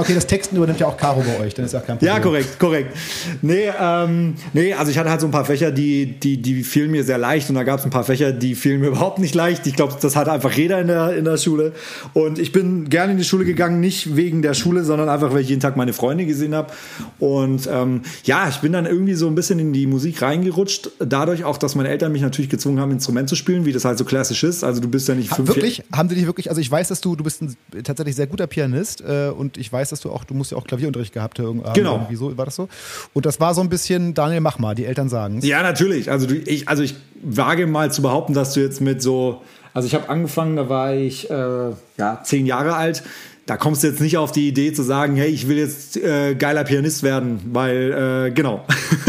[0.00, 2.14] Okay, das Texten übernimmt ja auch Caro bei euch, dann ist ja kein Problem.
[2.14, 2.96] Ja, korrekt, korrekt.
[3.42, 6.90] Nee, ähm, nee, also ich hatte halt so ein paar Fächer, die, die, die fielen
[6.90, 9.34] mir sehr leicht und da gab es ein paar Fächer, die fielen mir überhaupt nicht
[9.34, 9.66] leicht.
[9.66, 11.72] Ich glaube, das hatte einfach jeder in der, in der Schule.
[12.14, 15.40] Und ich bin gerne in die Schule gegangen, nicht wegen der Schule, sondern einfach, weil
[15.40, 16.72] ich jeden Tag meine Freunde gesehen habe.
[17.18, 20.90] Und ähm, ja, ich bin dann irgendwie so ein bisschen in die Musik reingerutscht.
[20.98, 23.98] Dadurch auch, dass meine Eltern mich natürlich gezwungen haben, Instrument zu spielen, wie das halt
[23.98, 24.64] so klassisch ist.
[24.64, 25.82] Also du bist ja nicht fünf Wirklich?
[25.92, 28.46] Haben die dich wirklich, also ich weiß, dass du, du bist ein tatsächlich sehr guter
[28.46, 31.62] Pianist äh, und ich weiß, dass du auch, du musst ja auch Klavierunterricht gehabt haben.
[31.74, 31.94] Genau.
[31.96, 32.68] Irgendwie so, war das so?
[33.12, 35.44] Und das war so ein bisschen, Daniel, mach mal, die Eltern sagen es.
[35.44, 36.10] Ja, natürlich.
[36.10, 39.42] Also, du, ich, also ich wage mal zu behaupten, dass du jetzt mit so,
[39.74, 43.02] also ich habe angefangen, da war ich äh, ja, zehn Jahre alt.
[43.50, 46.36] Da kommst du jetzt nicht auf die Idee zu sagen, hey, ich will jetzt äh,
[46.36, 48.64] geiler Pianist werden, weil, äh, genau,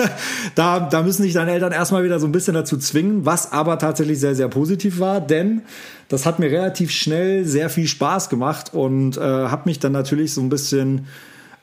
[0.56, 3.78] da, da müssen dich deine Eltern erstmal wieder so ein bisschen dazu zwingen, was aber
[3.78, 5.62] tatsächlich sehr, sehr positiv war, denn
[6.10, 10.34] das hat mir relativ schnell sehr viel Spaß gemacht und äh, habe mich dann natürlich
[10.34, 11.06] so ein bisschen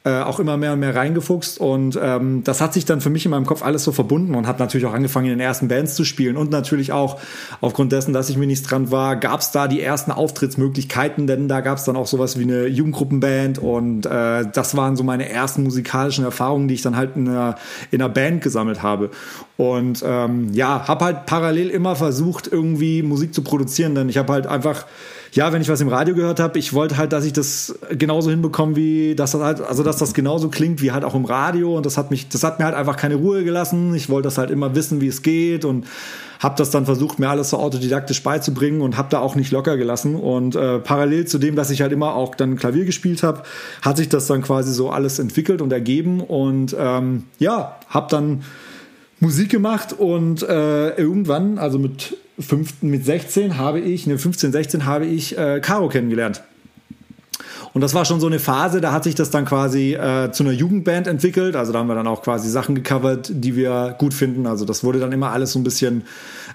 [0.08, 1.60] äh, auch immer mehr und mehr reingefuchst.
[1.60, 4.46] Und ähm, das hat sich dann für mich in meinem Kopf alles so verbunden und
[4.46, 6.38] habe natürlich auch angefangen in den ersten Bands zu spielen.
[6.38, 7.20] Und natürlich auch
[7.60, 11.76] aufgrund dessen, dass ich ministrant war, gab es da die ersten Auftrittsmöglichkeiten, denn da gab
[11.76, 13.58] es dann auch sowas wie eine Jugendgruppenband.
[13.58, 17.56] Und äh, das waren so meine ersten musikalischen Erfahrungen, die ich dann halt in einer,
[17.90, 19.10] in einer Band gesammelt habe.
[19.58, 24.32] Und ähm, ja, habe halt parallel immer versucht irgendwie Musik zu produzieren, denn ich habe
[24.32, 24.86] halt einfach
[25.32, 28.30] ja, wenn ich was im Radio gehört habe, ich wollte halt, dass ich das genauso
[28.30, 31.76] hinbekomme, wie dass das halt, also dass das genauso klingt wie halt auch im Radio.
[31.76, 33.94] Und das hat mich, das hat mir halt einfach keine Ruhe gelassen.
[33.94, 35.86] Ich wollte das halt immer wissen, wie es geht und
[36.38, 39.76] habe das dann versucht, mir alles so autodidaktisch beizubringen und habe da auch nicht locker
[39.76, 40.14] gelassen.
[40.14, 43.42] Und äh, parallel zu dem, dass ich halt immer auch dann Klavier gespielt habe,
[43.82, 46.20] hat sich das dann quasi so alles entwickelt und ergeben.
[46.20, 48.44] Und ähm, ja, habe dann
[49.20, 54.84] Musik gemacht und äh, irgendwann, also mit fünften, mit 16 habe ich, ne, 15, 16
[54.84, 56.42] habe ich äh, Caro kennengelernt.
[57.74, 60.42] Und das war schon so eine Phase, da hat sich das dann quasi äh, zu
[60.42, 61.54] einer Jugendband entwickelt.
[61.54, 64.46] Also da haben wir dann auch quasi Sachen gecovert, die wir gut finden.
[64.46, 66.02] Also das wurde dann immer alles so ein bisschen,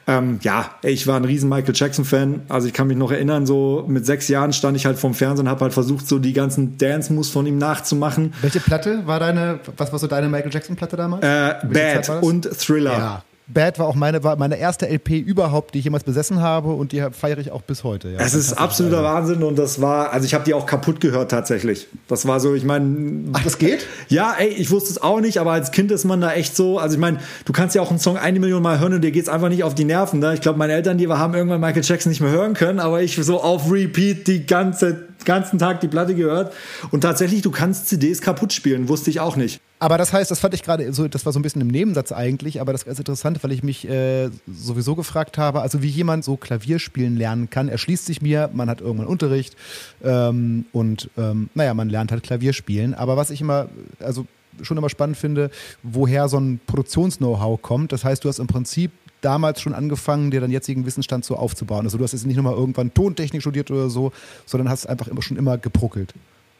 [0.07, 2.41] ähm, ja, ich war ein riesen Michael Jackson-Fan.
[2.49, 5.45] Also ich kann mich noch erinnern, so mit sechs Jahren stand ich halt vorm Fernsehen
[5.45, 8.33] und habe halt versucht, so die ganzen Dance-Moves von ihm nachzumachen.
[8.41, 11.23] Welche Platte war deine, was war so deine Michael Jackson-Platte damals?
[11.23, 12.97] Äh, Bad und Thriller.
[12.97, 13.23] Ja.
[13.53, 16.91] Bad war auch meine, war meine erste LP überhaupt, die ich jemals besessen habe und
[16.91, 18.09] die feiere ich auch bis heute.
[18.09, 18.19] Ja.
[18.19, 19.09] Es ist absoluter also.
[19.09, 21.87] Wahnsinn und das war, also ich habe die auch kaputt gehört tatsächlich.
[22.07, 23.29] Das war so, ich meine.
[23.33, 23.85] Ach, das geht?
[24.09, 26.79] Ja, ey, ich wusste es auch nicht, aber als Kind ist man da echt so,
[26.79, 29.11] also ich meine, du kannst ja auch einen Song eine Million Mal hören und dir
[29.11, 30.19] geht es einfach nicht auf die Nerven.
[30.19, 30.33] Ne?
[30.33, 33.15] Ich glaube, meine Eltern, die haben irgendwann Michael Jackson nicht mehr hören können, aber ich
[33.15, 36.53] so auf Repeat die ganze ganzen Tag die Platte gehört.
[36.91, 39.61] Und tatsächlich, du kannst CDs kaputt spielen, wusste ich auch nicht.
[39.83, 42.13] Aber das heißt, das fand ich gerade so, das war so ein bisschen im Nebensatz
[42.13, 46.23] eigentlich, aber das ist interessant, weil ich mich äh, sowieso gefragt habe, also wie jemand
[46.23, 47.67] so Klavier spielen lernen kann.
[47.67, 49.57] Erschließt sich mir, man hat irgendwann Unterricht
[50.01, 52.93] ähm, und ähm, naja, man lernt halt Klavier spielen.
[52.93, 53.67] Aber was ich immer,
[53.99, 54.25] also
[54.61, 55.51] schon immer spannend finde,
[55.83, 57.91] woher so ein Produktions-Know-how kommt.
[57.91, 61.83] Das heißt, du hast im Prinzip damals schon angefangen, dir deinen jetzigen Wissensstand so aufzubauen.
[61.85, 64.13] Also du hast jetzt nicht nochmal irgendwann Tontechnik studiert oder so,
[64.45, 66.13] sondern hast einfach immer schon immer gebruckelt.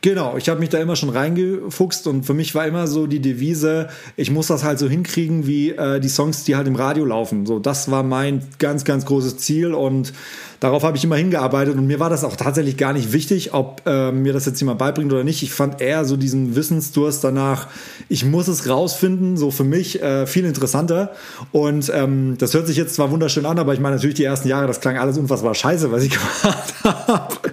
[0.04, 3.22] Genau, ich habe mich da immer schon reingefuchst und für mich war immer so die
[3.22, 3.88] Devise,
[4.18, 7.46] ich muss das halt so hinkriegen wie äh, die Songs, die halt im Radio laufen.
[7.46, 10.12] So, das war mein ganz, ganz großes Ziel und
[10.60, 13.82] darauf habe ich immer hingearbeitet und mir war das auch tatsächlich gar nicht wichtig, ob
[13.86, 15.42] äh, mir das jetzt jemand beibringt oder nicht.
[15.42, 17.68] Ich fand eher so diesen Wissensdurst danach,
[18.10, 21.13] ich muss es rausfinden, so für mich äh, viel interessanter.
[21.54, 24.50] Und ähm, das hört sich jetzt zwar wunderschön an, aber ich meine natürlich die ersten
[24.50, 26.12] Jahre, das klang alles unfassbar scheiße, was ich
[26.42, 27.53] gemacht habe.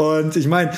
[0.00, 0.70] Und ich meine,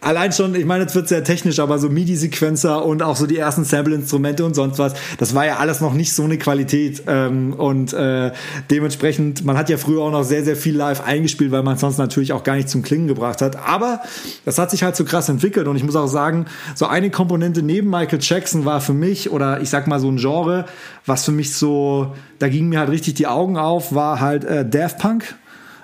[0.00, 3.38] allein schon, ich meine, jetzt wird sehr technisch, aber so MIDI-Sequencer und auch so die
[3.38, 7.02] ersten Sample-Instrumente und sonst was, das war ja alles noch nicht so eine Qualität.
[7.08, 8.30] Ähm, und äh,
[8.70, 11.98] dementsprechend, man hat ja früher auch noch sehr, sehr viel live eingespielt, weil man sonst
[11.98, 13.56] natürlich auch gar nicht zum Klingen gebracht hat.
[13.56, 14.00] Aber
[14.44, 16.46] das hat sich halt so krass entwickelt und ich muss auch sagen,
[16.76, 20.18] so eine Komponente neben Michael Jackson war für mich, oder ich sag mal so ein
[20.18, 20.66] Genre,
[21.04, 24.64] was für mich so, da gingen mir halt richtig die Augen auf, war halt äh,
[24.68, 25.34] Daft Punk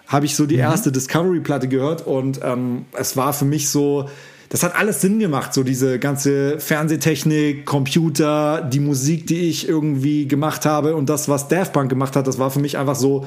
[0.08, 0.62] habe ich so die mhm.
[0.62, 4.08] erste Discovery-Platte gehört und ähm, es war für mich so,
[4.48, 10.26] das hat alles Sinn gemacht, so diese ganze Fernsehtechnik, Computer, die Musik, die ich irgendwie
[10.26, 13.26] gemacht habe und das, was Daft Punk gemacht hat, das war für mich einfach so,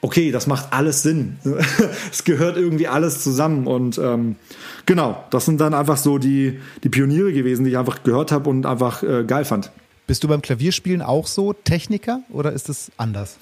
[0.00, 1.38] okay, das macht alles Sinn.
[2.12, 4.36] es gehört irgendwie alles zusammen und ähm,
[4.86, 8.48] genau, das sind dann einfach so die, die Pioniere gewesen, die ich einfach gehört habe
[8.48, 9.72] und einfach äh, geil fand.
[10.06, 13.38] Bist du beim Klavierspielen auch so Techniker oder ist es anders?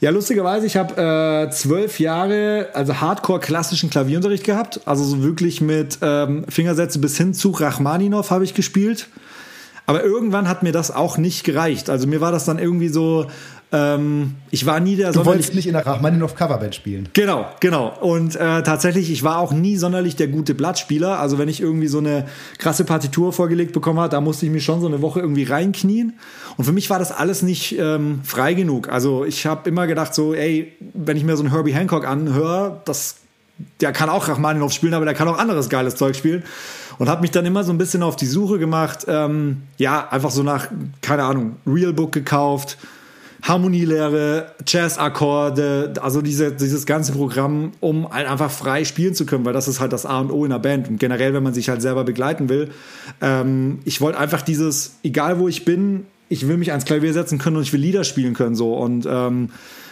[0.00, 4.80] Ja, lustigerweise, ich habe äh, zwölf Jahre, also Hardcore klassischen Klavierunterricht gehabt.
[4.86, 9.08] Also so wirklich mit ähm, Fingersätze bis hin zu Rachmaninov habe ich gespielt.
[9.86, 11.90] Aber irgendwann hat mir das auch nicht gereicht.
[11.90, 13.26] Also mir war das dann irgendwie so,
[13.72, 17.08] ähm, ich war nie der Du wolltest nicht in der Rachmaninov Coverband spielen.
[17.12, 17.92] Genau, genau.
[18.00, 21.18] Und äh, tatsächlich, ich war auch nie sonderlich der gute Blattspieler.
[21.18, 22.26] Also wenn ich irgendwie so eine
[22.58, 26.14] krasse Partitur vorgelegt bekommen habe, da musste ich mich schon so eine Woche irgendwie reinknien.
[26.56, 28.88] Und für mich war das alles nicht ähm, frei genug.
[28.88, 32.80] Also ich habe immer gedacht so, ey, wenn ich mir so einen Herbie Hancock anhöre,
[32.84, 33.16] das
[33.80, 36.42] der kann auch Rachmaninov spielen, aber der kann auch anderes geiles Zeug spielen.
[36.98, 40.30] Und habe mich dann immer so ein bisschen auf die Suche gemacht, ähm, ja, einfach
[40.30, 40.68] so nach,
[41.02, 42.78] keine Ahnung, Realbook gekauft,
[43.44, 49.52] Harmonielehre, Jazz-Akkorde, also diese, dieses ganze Programm, um halt einfach frei spielen zu können, weil
[49.52, 50.88] das ist halt das A und O in der Band.
[50.88, 52.70] Und generell, wenn man sich halt selber begleiten will,
[53.20, 57.38] ähm, ich wollte einfach dieses, egal wo ich bin, ich will mich ans Klavier setzen
[57.38, 58.74] können und ich will Lieder spielen können so.
[58.74, 59.50] Und ähm,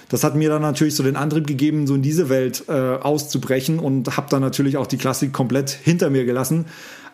[0.09, 3.79] das hat mir dann natürlich so den Antrieb gegeben, so in diese Welt äh, auszubrechen
[3.79, 6.65] und habe dann natürlich auch die Klassik komplett hinter mir gelassen.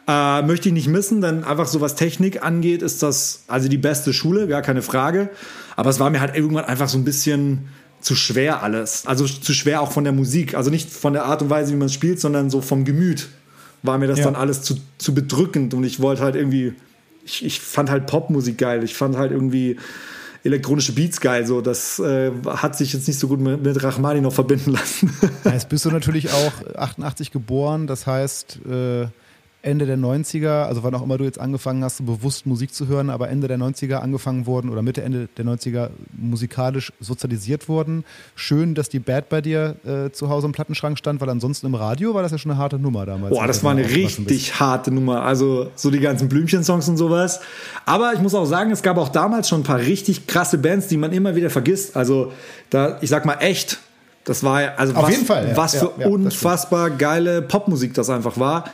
[0.06, 3.76] Äh, möchte ich nicht missen, denn einfach so was Technik angeht, ist das also die
[3.76, 5.30] beste Schule, gar keine Frage.
[5.78, 7.68] Aber es war mir halt irgendwann einfach so ein bisschen
[8.00, 9.06] zu schwer alles.
[9.06, 10.56] Also zu schwer auch von der Musik.
[10.56, 13.28] Also nicht von der Art und Weise, wie man spielt, sondern so vom Gemüt
[13.84, 14.24] war mir das ja.
[14.24, 16.74] dann alles zu, zu bedrückend und ich wollte halt irgendwie,
[17.24, 18.82] ich, ich fand halt Popmusik geil.
[18.82, 19.76] Ich fand halt irgendwie
[20.42, 21.46] elektronische Beats geil.
[21.46, 25.16] So, das äh, hat sich jetzt nicht so gut mit, mit Rachmaninoff verbinden lassen.
[25.44, 29.06] Jetzt bist du natürlich auch 88 geboren, das heißt, äh,
[29.68, 33.10] Ende der 90er, also wann auch immer du jetzt angefangen hast, bewusst Musik zu hören,
[33.10, 38.04] aber Ende der 90er angefangen wurden oder Mitte, Ende der 90er musikalisch sozialisiert wurden.
[38.34, 41.74] Schön, dass die Bad bei dir äh, zu Hause im Plattenschrank stand, weil ansonsten im
[41.74, 43.34] Radio war das ja schon eine harte Nummer damals.
[43.34, 45.22] Boah, das war eine richtig harte Nummer.
[45.22, 47.40] Also so die ganzen Blümchen-Songs und sowas.
[47.84, 50.86] Aber ich muss auch sagen, es gab auch damals schon ein paar richtig krasse Bands,
[50.86, 51.94] die man immer wieder vergisst.
[51.94, 52.32] Also
[52.70, 53.80] da, ich sag mal echt,
[54.28, 55.56] das war also Auf was, jeden Fall, ja.
[55.56, 58.64] was für ja, unfassbar geile Popmusik das einfach war.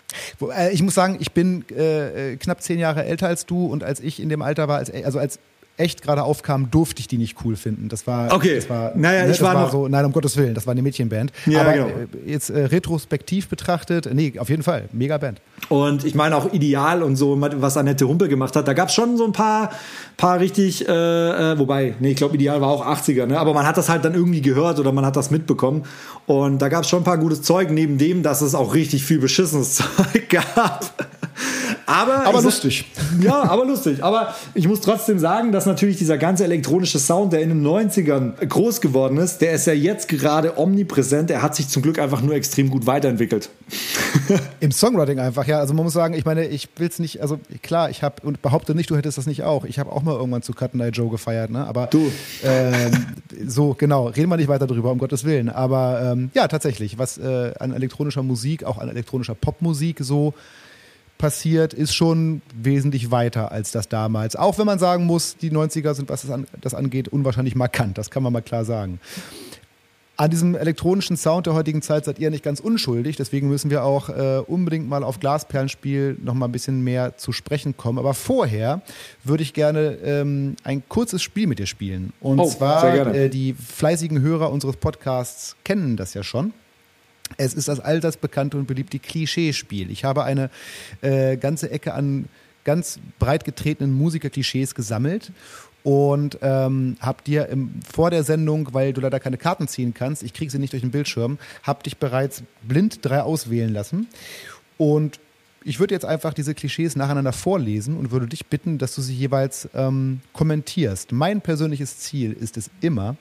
[0.40, 3.84] Äh, ich muss sagen, ich bin äh, äh, knapp zehn Jahre älter als du und
[3.84, 5.38] als ich in dem Alter war, als, also als
[5.76, 7.88] echt gerade aufkam, durfte ich die nicht cool finden.
[7.88, 8.56] Das war, okay.
[8.56, 10.72] das war, naja, ne, ich war, war noch so, nein, um Gottes Willen, das war
[10.72, 11.32] eine Mädchenband.
[11.46, 11.86] Ja, Aber genau.
[11.88, 15.40] Äh, jetzt äh, retrospektiv betrachtet, nee, auf jeden Fall, mega Band.
[15.68, 18.94] Und ich meine auch Ideal und so, was Annette Humpe gemacht hat, da gab es
[18.94, 19.70] schon so ein paar,
[20.16, 23.38] paar richtig, äh, äh wobei, nee, ich glaube Ideal war auch 80er, ne?
[23.38, 25.84] aber man hat das halt dann irgendwie gehört oder man hat das mitbekommen.
[26.26, 29.04] Und da gab es schon ein paar gutes Zeug, neben dem, dass es auch richtig
[29.04, 30.90] viel beschissenes Zeug gab.
[31.86, 32.86] Aber, aber lustig.
[33.20, 34.02] Ja, aber lustig.
[34.02, 38.44] Aber ich muss trotzdem sagen, dass natürlich dieser ganze elektronische Sound, der in den 90ern
[38.46, 41.30] groß geworden ist, der ist ja jetzt gerade omnipräsent.
[41.30, 43.50] Er hat sich zum Glück einfach nur extrem gut weiterentwickelt.
[44.60, 45.58] Im Songwriting einfach, ja.
[45.58, 48.40] Also man muss sagen, ich meine, ich will es nicht, also klar, ich habe und
[48.40, 49.64] behaupte nicht, du hättest das nicht auch.
[49.64, 51.66] Ich habe auch mal irgendwann zu Cut Night Joe gefeiert, ne?
[51.66, 52.10] Aber du.
[52.42, 52.92] Ähm,
[53.46, 55.50] so, genau, reden wir nicht weiter drüber, um Gottes Willen.
[55.50, 60.34] Aber ähm, ja, tatsächlich, was äh, an elektronischer Musik, auch an elektronischer Popmusik so
[61.18, 64.36] passiert, ist schon wesentlich weiter als das damals.
[64.36, 67.98] Auch wenn man sagen muss, die 90er sind, was das, an, das angeht, unwahrscheinlich markant.
[67.98, 69.00] Das kann man mal klar sagen.
[70.16, 73.82] An diesem elektronischen Sound der heutigen Zeit seid ihr nicht ganz unschuldig, deswegen müssen wir
[73.82, 77.98] auch äh, unbedingt mal auf Glasperlenspiel noch mal ein bisschen mehr zu sprechen kommen.
[77.98, 78.82] Aber vorher
[79.24, 82.12] würde ich gerne ähm, ein kurzes Spiel mit dir spielen.
[82.20, 86.52] Und oh, zwar, äh, die fleißigen Hörer unseres Podcasts kennen das ja schon.
[87.36, 89.90] Es ist das allseits bekannte und beliebte Klischeespiel.
[89.90, 90.50] Ich habe eine
[91.00, 92.26] äh, ganze Ecke an
[92.64, 95.32] ganz breit getretenen Musiker-Klischees gesammelt
[95.84, 100.22] und ähm, hab dir im, vor der Sendung, weil du leider keine Karten ziehen kannst,
[100.22, 104.08] ich kriege sie nicht durch den Bildschirm, hab dich bereits blind drei auswählen lassen.
[104.78, 105.20] Und
[105.62, 109.14] ich würde jetzt einfach diese Klischees nacheinander vorlesen und würde dich bitten, dass du sie
[109.14, 111.12] jeweils ähm, kommentierst.
[111.12, 113.16] Mein persönliches Ziel ist es immer,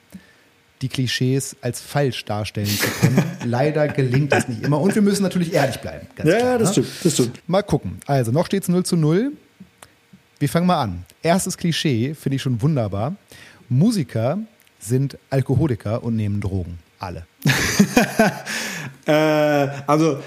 [0.81, 3.23] die Klischees als falsch darstellen zu können.
[3.45, 4.79] Leider gelingt das nicht immer.
[4.79, 6.07] Und wir müssen natürlich ehrlich bleiben.
[6.17, 6.73] ja, klar, das, ne?
[6.73, 7.49] stimmt, das stimmt.
[7.49, 7.99] Mal gucken.
[8.05, 9.33] Also, noch steht es 0 zu 0.
[10.43, 11.05] Wir fangen mal an.
[11.21, 13.15] Erstes Klischee finde ich schon wunderbar.
[13.69, 14.39] Musiker
[14.77, 16.79] sind Alkoholiker und nehmen Drogen.
[16.99, 17.25] Alle.
[19.05, 20.19] äh, also,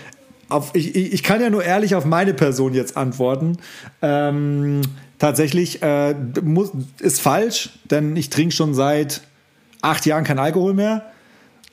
[0.48, 3.58] auf, ich, ich kann ja nur ehrlich auf meine Person jetzt antworten.
[4.00, 4.80] Ähm,
[5.18, 9.20] tatsächlich äh, muss, ist falsch, denn ich trinke schon seit
[9.82, 11.12] acht Jahren kein Alkohol mehr.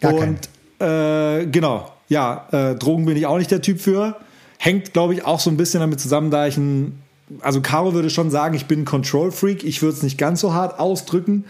[0.02, 0.50] Gar und
[0.82, 4.18] äh, genau, ja, äh, Drogen bin ich auch nicht der Typ für.
[4.60, 7.03] Hängt, glaube ich, auch so ein bisschen damit zusammen, da ich ein,
[7.42, 9.64] also Caro würde schon sagen, ich bin ein Control Freak.
[9.64, 11.46] Ich würde es nicht ganz so hart ausdrücken.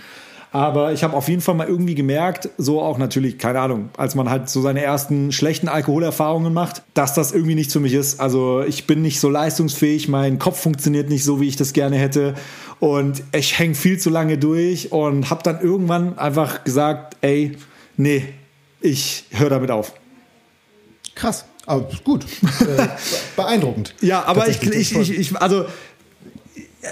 [0.53, 4.13] Aber ich habe auf jeden Fall mal irgendwie gemerkt, so auch natürlich, keine Ahnung, als
[4.13, 8.19] man halt so seine ersten schlechten Alkoholerfahrungen macht, dass das irgendwie nichts für mich ist.
[8.19, 11.95] Also ich bin nicht so leistungsfähig, mein Kopf funktioniert nicht so, wie ich das gerne
[11.95, 12.35] hätte.
[12.79, 17.57] Und ich hänge viel zu lange durch und habe dann irgendwann einfach gesagt, ey,
[17.97, 18.23] nee,
[18.79, 19.93] ich höre damit auf.
[21.15, 21.45] Krass.
[21.65, 22.25] Aber gut.
[22.61, 22.87] Äh,
[23.35, 23.93] beeindruckend.
[24.01, 25.65] Ja, aber ich, ich, ich, ich, also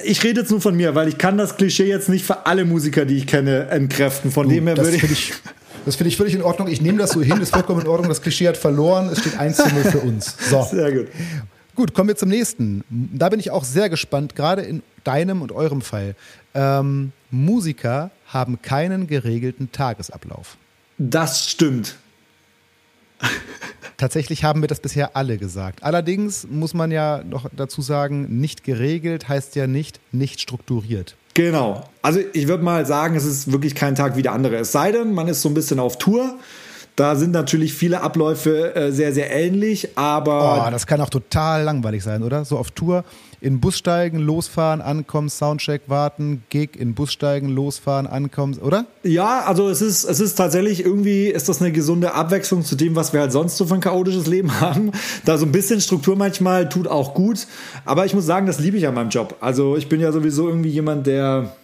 [0.03, 2.65] ich rede jetzt nur von mir, weil ich kann das Klischee jetzt nicht für alle
[2.65, 4.31] Musiker, die ich kenne, entkräften.
[4.31, 5.33] Von du, dem her würde ich, ich
[5.85, 6.67] das finde ich völlig in Ordnung.
[6.67, 8.09] Ich nehme das so hin, das ist vollkommen in Ordnung.
[8.09, 9.09] Das Klischee hat verloren.
[9.09, 10.35] Es steht 1 zu 0 für uns.
[10.49, 10.63] So.
[10.63, 11.07] Sehr gut.
[11.75, 12.83] Gut, kommen wir zum nächsten.
[12.89, 16.15] Da bin ich auch sehr gespannt, gerade in deinem und eurem Fall.
[16.53, 20.57] Ähm, Musiker haben keinen geregelten Tagesablauf.
[20.97, 21.95] Das stimmt.
[23.97, 25.83] Tatsächlich haben wir das bisher alle gesagt.
[25.83, 31.15] Allerdings muss man ja noch dazu sagen, nicht geregelt heißt ja nicht nicht strukturiert.
[31.35, 31.85] Genau.
[32.01, 34.57] Also ich würde mal sagen, es ist wirklich kein Tag wie der andere.
[34.57, 36.35] Es sei denn, man ist so ein bisschen auf Tour
[36.95, 40.67] da sind natürlich viele Abläufe äh, sehr, sehr ähnlich, aber.
[40.67, 42.45] Oh, das kann auch total langweilig sein, oder?
[42.45, 43.03] So auf Tour
[43.41, 48.85] in Bus steigen, losfahren, ankommen, Soundcheck warten, Gig, in Bus steigen, losfahren, ankommen, oder?
[49.03, 52.95] Ja, also es ist, es ist tatsächlich irgendwie, ist das eine gesunde Abwechslung zu dem,
[52.95, 54.91] was wir halt sonst so für ein chaotisches Leben haben.
[55.25, 57.47] Da so ein bisschen Struktur manchmal tut auch gut.
[57.83, 59.35] Aber ich muss sagen, das liebe ich an meinem Job.
[59.41, 61.55] Also ich bin ja sowieso irgendwie jemand, der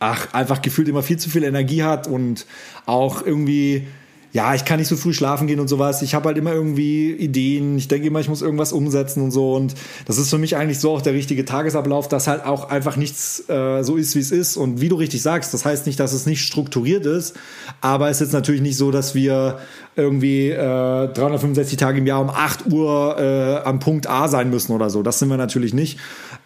[0.00, 2.46] ach, einfach gefühlt immer viel zu viel Energie hat und
[2.84, 3.86] auch irgendwie
[4.32, 6.02] ja, ich kann nicht so früh schlafen gehen und sowas.
[6.02, 7.78] Ich habe halt immer irgendwie Ideen.
[7.78, 9.54] Ich denke immer, ich muss irgendwas umsetzen und so.
[9.54, 9.74] Und
[10.06, 13.48] das ist für mich eigentlich so auch der richtige Tagesablauf, dass halt auch einfach nichts
[13.48, 14.56] äh, so ist, wie es ist.
[14.56, 17.36] Und wie du richtig sagst, das heißt nicht, dass es nicht strukturiert ist.
[17.80, 19.58] Aber es ist jetzt natürlich nicht so, dass wir
[19.96, 24.72] irgendwie äh, 365 Tage im Jahr um 8 Uhr äh, am Punkt A sein müssen
[24.72, 25.02] oder so.
[25.02, 25.98] Das sind wir natürlich nicht.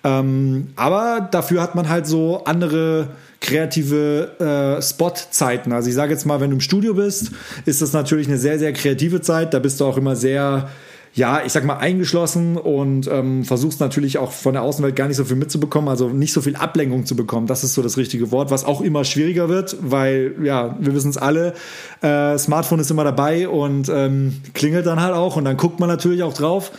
[0.04, 3.08] Ähm, aber dafür hat man halt so andere
[3.40, 5.72] kreative äh, Spotzeiten.
[5.72, 7.33] Also ich sage jetzt mal, wenn du im Studio bist,
[7.64, 9.55] ist das natürlich eine sehr, sehr kreative Zeit.
[9.55, 10.68] Da bist du auch immer sehr,
[11.14, 15.16] ja, ich sag mal, eingeschlossen und ähm, versuchst natürlich auch von der Außenwelt gar nicht
[15.16, 17.46] so viel mitzubekommen, also nicht so viel Ablenkung zu bekommen.
[17.46, 21.11] Das ist so das richtige Wort, was auch immer schwieriger wird, weil, ja, wir wissen
[21.11, 21.55] es alle,
[22.03, 25.88] äh, Smartphone ist immer dabei und ähm, klingelt dann halt auch und dann guckt man
[25.88, 26.72] natürlich auch drauf.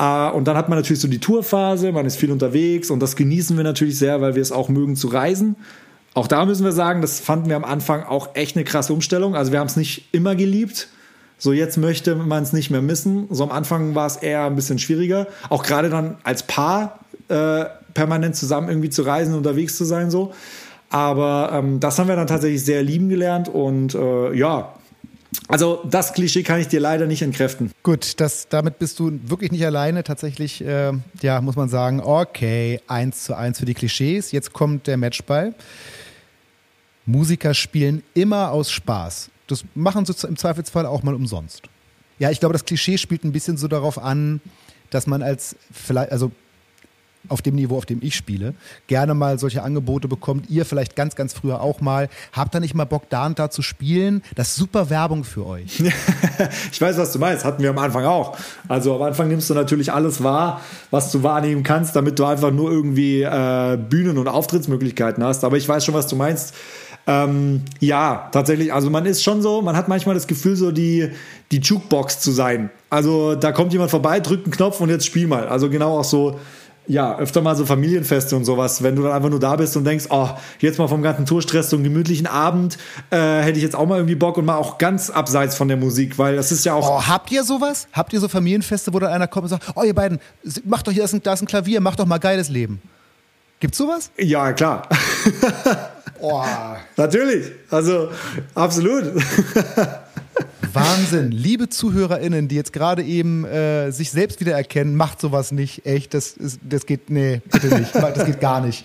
[0.00, 3.16] Uh, und dann hat man natürlich so die Tourphase, man ist viel unterwegs und das
[3.16, 5.56] genießen wir natürlich sehr, weil wir es auch mögen zu reisen.
[6.18, 9.36] Auch da müssen wir sagen, das fanden wir am Anfang auch echt eine krasse Umstellung.
[9.36, 10.88] Also wir haben es nicht immer geliebt.
[11.38, 13.28] So jetzt möchte man es nicht mehr missen.
[13.30, 15.28] So am Anfang war es eher ein bisschen schwieriger.
[15.48, 20.34] Auch gerade dann als Paar äh, permanent zusammen irgendwie zu reisen, unterwegs zu sein so.
[20.90, 24.74] Aber ähm, das haben wir dann tatsächlich sehr lieben gelernt und äh, ja,
[25.46, 27.70] also das Klischee kann ich dir leider nicht entkräften.
[27.84, 30.02] Gut, das, damit bist du wirklich nicht alleine.
[30.02, 34.32] Tatsächlich, äh, ja, muss man sagen, okay, eins zu eins für die Klischees.
[34.32, 35.54] Jetzt kommt der Matchball.
[37.08, 39.30] Musiker spielen immer aus Spaß.
[39.46, 41.62] Das machen sie im Zweifelsfall auch mal umsonst.
[42.18, 44.42] Ja, ich glaube, das Klischee spielt ein bisschen so darauf an,
[44.90, 46.30] dass man als vielleicht, also
[47.28, 48.54] auf dem Niveau, auf dem ich spiele,
[48.86, 50.50] gerne mal solche Angebote bekommt.
[50.50, 52.08] Ihr vielleicht ganz, ganz früher auch mal.
[52.32, 54.22] Habt ihr nicht mal Bock, da und da zu spielen?
[54.34, 55.80] Das ist super Werbung für euch.
[56.72, 57.44] ich weiß, was du meinst.
[57.44, 58.36] Hatten wir am Anfang auch.
[58.68, 62.50] Also am Anfang nimmst du natürlich alles wahr, was du wahrnehmen kannst, damit du einfach
[62.50, 65.44] nur irgendwie äh, Bühnen- und Auftrittsmöglichkeiten hast.
[65.44, 66.54] Aber ich weiß schon, was du meinst
[67.08, 71.10] ähm, ja, tatsächlich, also man ist schon so, man hat manchmal das Gefühl, so die,
[71.50, 72.68] die Jukebox zu sein.
[72.90, 75.48] Also da kommt jemand vorbei, drückt einen Knopf und jetzt spiel mal.
[75.48, 76.38] Also genau auch so,
[76.86, 79.84] ja, öfter mal so Familienfeste und sowas, wenn du dann einfach nur da bist und
[79.84, 80.28] denkst, oh,
[80.60, 82.76] jetzt mal vom ganzen Tourstress so einen gemütlichen Abend,
[83.08, 85.78] äh, hätte ich jetzt auch mal irgendwie Bock und mal auch ganz abseits von der
[85.78, 86.90] Musik, weil das ist ja auch.
[86.90, 87.88] Oh, habt ihr sowas?
[87.94, 90.18] Habt ihr so Familienfeste, wo dann einer kommt und sagt, oh, ihr beiden,
[90.64, 92.82] macht doch hier, da ist ein, da ist ein Klavier, macht doch mal geiles Leben.
[93.60, 94.10] Gibt's sowas?
[94.18, 94.82] Ja, klar.
[96.20, 96.42] Oh.
[96.96, 98.10] Natürlich, also
[98.54, 99.04] absolut.
[100.72, 101.30] Wahnsinn.
[101.30, 105.86] Liebe ZuhörerInnen, die jetzt gerade eben äh, sich selbst wiedererkennen, macht sowas nicht.
[105.86, 107.94] Echt, das, ist, das geht, nee, bitte nicht.
[107.94, 108.84] Das geht gar nicht.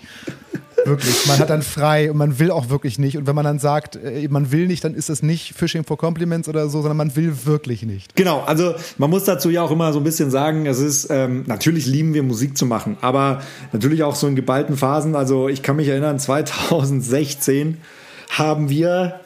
[0.86, 1.26] Wirklich.
[1.26, 3.16] Man hat dann frei und man will auch wirklich nicht.
[3.16, 5.98] Und wenn man dann sagt, äh, man will nicht, dann ist das nicht Fishing for
[5.98, 8.14] Compliments oder so, sondern man will wirklich nicht.
[8.16, 11.44] Genau, also man muss dazu ja auch immer so ein bisschen sagen, es ist, ähm,
[11.46, 15.14] natürlich lieben wir Musik zu machen, aber natürlich auch so in geballten Phasen.
[15.14, 17.78] Also ich kann mich erinnern, 2016
[18.30, 19.20] haben wir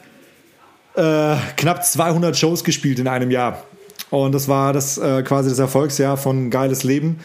[0.94, 3.62] äh, knapp 200 Shows gespielt in einem Jahr.
[4.11, 7.20] Und das war das äh, quasi das Erfolgsjahr von Geiles Leben.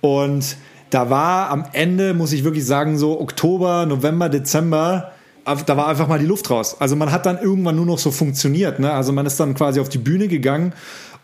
[0.00, 0.56] Und
[0.94, 5.10] da war am Ende, muss ich wirklich sagen, so Oktober, November, Dezember,
[5.44, 6.76] da war einfach mal die Luft raus.
[6.78, 8.78] Also man hat dann irgendwann nur noch so funktioniert.
[8.78, 8.92] Ne?
[8.92, 10.72] Also man ist dann quasi auf die Bühne gegangen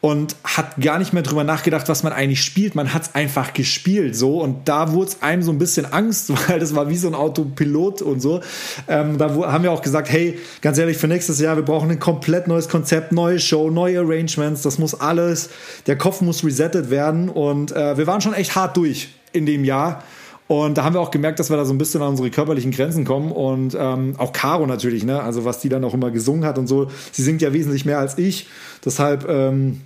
[0.00, 2.74] und hat gar nicht mehr drüber nachgedacht, was man eigentlich spielt.
[2.74, 6.32] Man hat es einfach gespielt so und da wurde es einem so ein bisschen Angst,
[6.48, 8.40] weil das war wie so ein Autopilot und so.
[8.88, 12.00] Ähm, da haben wir auch gesagt, hey, ganz ehrlich, für nächstes Jahr, wir brauchen ein
[12.00, 15.50] komplett neues Konzept, neue Show, neue Arrangements, das muss alles,
[15.86, 19.64] der Kopf muss resettet werden und äh, wir waren schon echt hart durch in dem
[19.64, 20.02] Jahr.
[20.50, 22.72] Und da haben wir auch gemerkt, dass wir da so ein bisschen an unsere körperlichen
[22.72, 23.30] Grenzen kommen.
[23.30, 25.22] Und ähm, auch Caro natürlich, ne?
[25.22, 26.90] Also was die dann auch immer gesungen hat und so.
[27.12, 28.48] Sie singt ja wesentlich mehr als ich.
[28.84, 29.80] Deshalb ähm,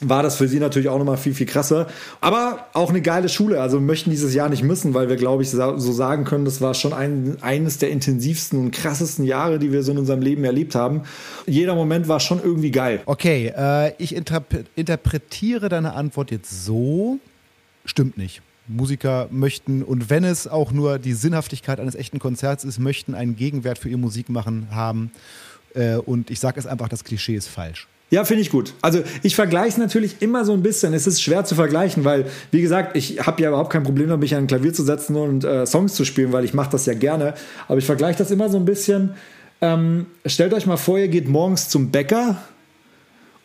[0.00, 1.88] war das für sie natürlich auch nochmal viel, viel krasser.
[2.20, 3.60] Aber auch eine geile Schule.
[3.60, 6.74] Also möchten dieses Jahr nicht missen, weil wir, glaube ich, so sagen können, das war
[6.74, 10.76] schon ein, eines der intensivsten und krassesten Jahre, die wir so in unserem Leben erlebt
[10.76, 11.02] haben.
[11.46, 13.00] Jeder Moment war schon irgendwie geil.
[13.06, 17.18] Okay, äh, ich interpretiere deine Antwort jetzt so.
[17.84, 18.42] Stimmt nicht.
[18.68, 23.36] Musiker möchten, und wenn es auch nur die Sinnhaftigkeit eines echten Konzerts ist, möchten einen
[23.36, 25.10] Gegenwert für ihr Musikmachen haben.
[25.74, 27.88] Äh, und ich sage es einfach, das Klischee ist falsch.
[28.10, 28.72] Ja, finde ich gut.
[28.80, 30.94] Also ich vergleiche es natürlich immer so ein bisschen.
[30.94, 34.20] Es ist schwer zu vergleichen, weil, wie gesagt, ich habe ja überhaupt kein Problem damit,
[34.20, 36.86] mich an ein Klavier zu setzen und äh, Songs zu spielen, weil ich mache das
[36.86, 37.34] ja gerne.
[37.66, 39.14] Aber ich vergleiche das immer so ein bisschen.
[39.60, 42.42] Ähm, stellt euch mal vor, ihr geht morgens zum Bäcker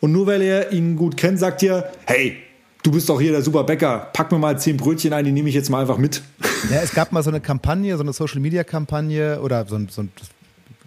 [0.00, 2.36] und nur weil ihr ihn gut kennt, sagt ihr, hey,
[2.84, 5.48] du bist doch hier der super Bäcker, pack mir mal zehn Brötchen ein, die nehme
[5.48, 6.22] ich jetzt mal einfach mit.
[6.70, 10.12] Ja, es gab mal so eine Kampagne, so eine Social-Media-Kampagne oder so ein, so ein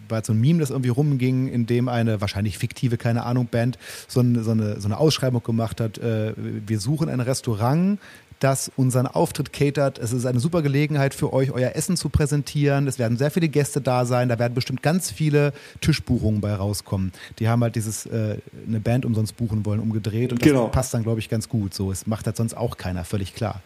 [0.09, 3.77] war so ein Meme, das irgendwie rumging, in dem eine wahrscheinlich fiktive, keine Ahnung, Band
[4.07, 5.97] so eine, so eine, so eine Ausschreibung gemacht hat.
[5.97, 7.99] Äh, wir suchen ein Restaurant,
[8.39, 9.97] das unseren Auftritt catert.
[9.97, 12.87] Es ist eine super Gelegenheit für euch, euer Essen zu präsentieren.
[12.87, 14.29] Es werden sehr viele Gäste da sein.
[14.29, 17.11] Da werden bestimmt ganz viele Tischbuchungen bei rauskommen.
[17.39, 20.67] Die haben halt dieses äh, eine Band umsonst buchen wollen umgedreht und das genau.
[20.67, 21.73] passt dann, glaube ich, ganz gut.
[21.73, 23.61] So, es macht halt sonst auch keiner, völlig klar.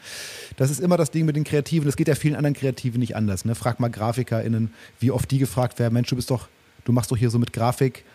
[0.58, 1.86] Das ist immer das Ding mit den Kreativen.
[1.86, 3.46] Das geht ja vielen anderen Kreativen nicht anders.
[3.46, 3.56] Ne?
[3.56, 6.48] Frag mal GrafikerInnen, wie oft die gefragt werden, Mensch, du bist doch,
[6.86, 8.06] du machst doch hier so mit Grafik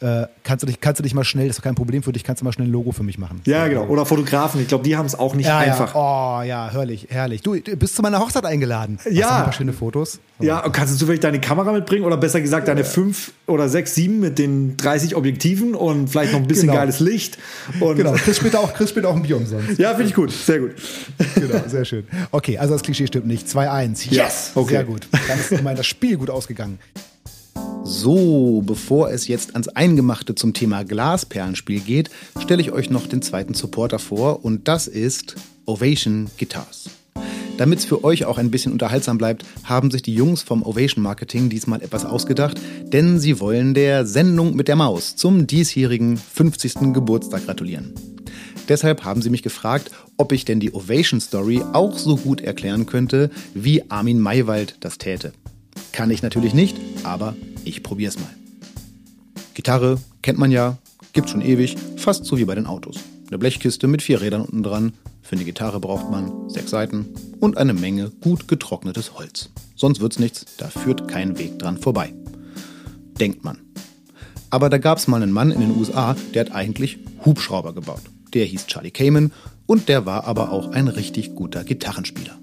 [0.00, 2.24] äh, kannst, du dich, kannst du dich mal schnell, das ist kein Problem für dich,
[2.24, 3.40] kannst du mal schnell ein Logo für mich machen.
[3.44, 3.86] Ja, genau.
[3.86, 5.94] Oder Fotografen, ich glaube, die haben es auch nicht ja, einfach.
[5.94, 6.40] Ja.
[6.40, 7.42] Oh, ja, herrlich, herrlich.
[7.42, 8.98] Du, du bist zu meiner Hochzeit eingeladen.
[9.10, 9.26] Ja.
[9.26, 10.20] Hast ein paar schöne Fotos.
[10.40, 13.94] Ja, und kannst du zufällig deine Kamera mitbringen oder besser gesagt deine 5 oder 6,
[13.94, 16.80] 7 mit den 30 Objektiven und vielleicht noch ein bisschen genau.
[16.80, 17.38] geiles Licht.
[17.80, 19.78] Und genau, Chris später auch, Chris später auch ein Bier umsonst.
[19.78, 20.72] Ja, finde ich gut, sehr gut.
[21.36, 22.06] Genau, sehr schön.
[22.32, 23.46] Okay, also das Klischee stimmt nicht.
[23.46, 24.10] 2-1.
[24.10, 24.74] Yes, okay.
[24.74, 25.08] Sehr gut.
[25.28, 26.78] Dann ist immerhin das Spiel gut ausgegangen.
[27.86, 32.10] So, bevor es jetzt ans Eingemachte zum Thema Glasperlenspiel geht,
[32.42, 36.88] stelle ich euch noch den zweiten Supporter vor und das ist Ovation Guitars.
[37.58, 41.02] Damit es für euch auch ein bisschen unterhaltsam bleibt, haben sich die Jungs vom Ovation
[41.02, 46.94] Marketing diesmal etwas ausgedacht, denn sie wollen der Sendung mit der Maus zum diesjährigen 50.
[46.94, 47.92] Geburtstag gratulieren.
[48.66, 52.86] Deshalb haben sie mich gefragt, ob ich denn die Ovation Story auch so gut erklären
[52.86, 55.34] könnte, wie Armin Maywald das täte.
[55.92, 58.34] Kann ich natürlich nicht, aber ich probier's mal.
[59.54, 60.78] Gitarre kennt man ja,
[61.12, 62.96] gibt's schon ewig, fast so wie bei den Autos.
[63.28, 64.92] Eine Blechkiste mit vier Rädern unten dran.
[65.22, 67.06] Für eine Gitarre braucht man sechs Seiten
[67.40, 69.48] und eine Menge gut getrocknetes Holz.
[69.76, 72.12] Sonst wird's nichts, da führt kein Weg dran vorbei.
[73.18, 73.58] Denkt man.
[74.50, 78.02] Aber da gab's mal einen Mann in den USA, der hat eigentlich Hubschrauber gebaut.
[78.34, 79.32] Der hieß Charlie Kamen
[79.66, 82.38] und der war aber auch ein richtig guter Gitarrenspieler.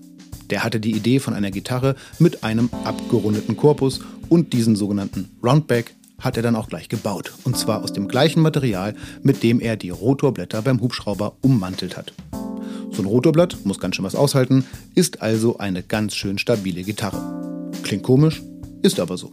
[0.51, 5.95] Der hatte die Idee von einer Gitarre mit einem abgerundeten Korpus und diesen sogenannten Roundback
[6.19, 7.33] hat er dann auch gleich gebaut.
[7.45, 8.93] Und zwar aus dem gleichen Material,
[9.23, 12.13] mit dem er die Rotorblätter beim Hubschrauber ummantelt hat.
[12.91, 17.71] So ein Rotorblatt muss ganz schön was aushalten, ist also eine ganz schön stabile Gitarre.
[17.83, 18.43] Klingt komisch,
[18.83, 19.31] ist aber so.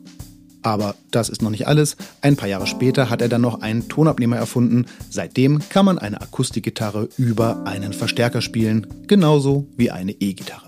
[0.63, 1.97] Aber das ist noch nicht alles.
[2.21, 4.87] Ein paar Jahre später hat er dann noch einen Tonabnehmer erfunden.
[5.11, 10.68] Seitdem kann man eine Akustikgitarre über einen Verstärker spielen, genauso wie eine E-Gitarre.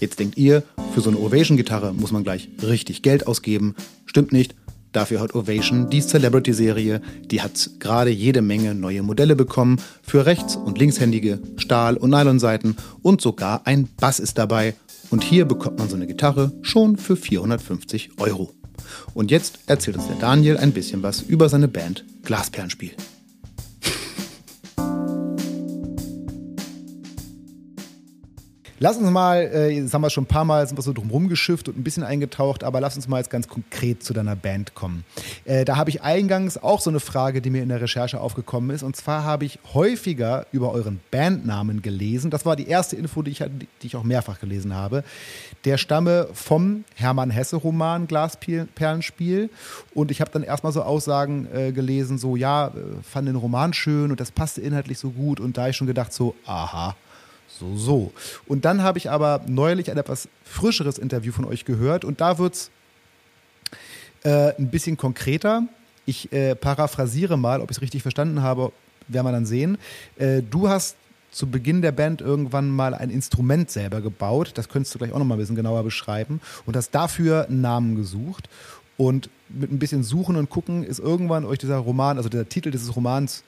[0.00, 0.62] Jetzt denkt ihr,
[0.94, 3.74] für so eine Ovation-Gitarre muss man gleich richtig Geld ausgeben.
[4.04, 4.54] Stimmt nicht.
[4.92, 7.02] Dafür hat Ovation die Celebrity-Serie.
[7.30, 9.80] Die hat gerade jede Menge neue Modelle bekommen.
[10.02, 12.76] Für rechts- und linkshändige Stahl- und Nylonseiten.
[13.02, 14.74] Und sogar ein Bass ist dabei.
[15.10, 18.52] Und hier bekommt man so eine Gitarre schon für 450 Euro.
[19.14, 22.92] Und jetzt erzählt uns der Daniel ein bisschen was über seine Band Glasperlenspiel.
[28.78, 31.08] Lass uns mal, äh, das haben wir schon ein paar Mal, sind wir so drum
[31.08, 34.74] rumgeschifft und ein bisschen eingetaucht, aber lass uns mal jetzt ganz konkret zu deiner Band
[34.74, 35.04] kommen.
[35.46, 38.68] Äh, da habe ich eingangs auch so eine Frage, die mir in der Recherche aufgekommen
[38.68, 38.82] ist.
[38.82, 42.30] Und zwar habe ich häufiger über euren Bandnamen gelesen.
[42.30, 45.04] Das war die erste Info, die ich, die ich auch mehrfach gelesen habe.
[45.64, 49.48] Der stamme vom Hermann Hesse-Roman Glasperlenspiel.
[49.94, 52.72] Und ich habe dann erstmal so Aussagen äh, gelesen, so ja, äh,
[53.02, 55.40] fand den Roman schön und das passte inhaltlich so gut.
[55.40, 56.94] Und da habe ich schon gedacht, so, aha
[57.58, 58.12] so, so.
[58.46, 62.38] Und dann habe ich aber neulich ein etwas frischeres Interview von euch gehört und da
[62.38, 62.70] wird es
[64.24, 65.62] äh, ein bisschen konkreter.
[66.04, 68.72] Ich äh, paraphrasiere mal, ob ich es richtig verstanden habe,
[69.08, 69.78] werden wir dann sehen.
[70.16, 70.96] Äh, du hast
[71.30, 74.52] zu Beginn der Band irgendwann mal ein Instrument selber gebaut.
[74.54, 76.40] Das könntest du gleich auch noch mal ein bisschen genauer beschreiben.
[76.64, 78.48] Und hast dafür einen Namen gesucht.
[78.96, 82.70] Und mit ein bisschen Suchen und Gucken ist irgendwann euch dieser Roman, also der Titel
[82.70, 83.44] dieses Romans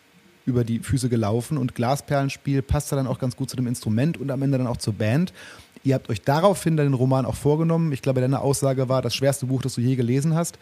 [0.48, 4.30] über die Füße gelaufen und Glasperlenspiel passte dann auch ganz gut zu dem Instrument und
[4.30, 5.32] am Ende dann auch zur Band.
[5.84, 7.92] Ihr habt euch daraufhin den Roman auch vorgenommen.
[7.92, 10.58] Ich glaube, deine Aussage war das schwerste Buch, das du je gelesen hast.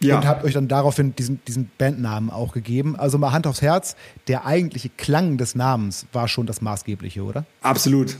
[0.00, 0.16] Ja.
[0.16, 2.96] Und habt euch dann daraufhin diesen, diesen Bandnamen auch gegeben.
[2.96, 3.94] Also mal Hand aufs Herz,
[4.26, 7.44] der eigentliche Klang des Namens war schon das Maßgebliche, oder?
[7.60, 8.16] Absolut.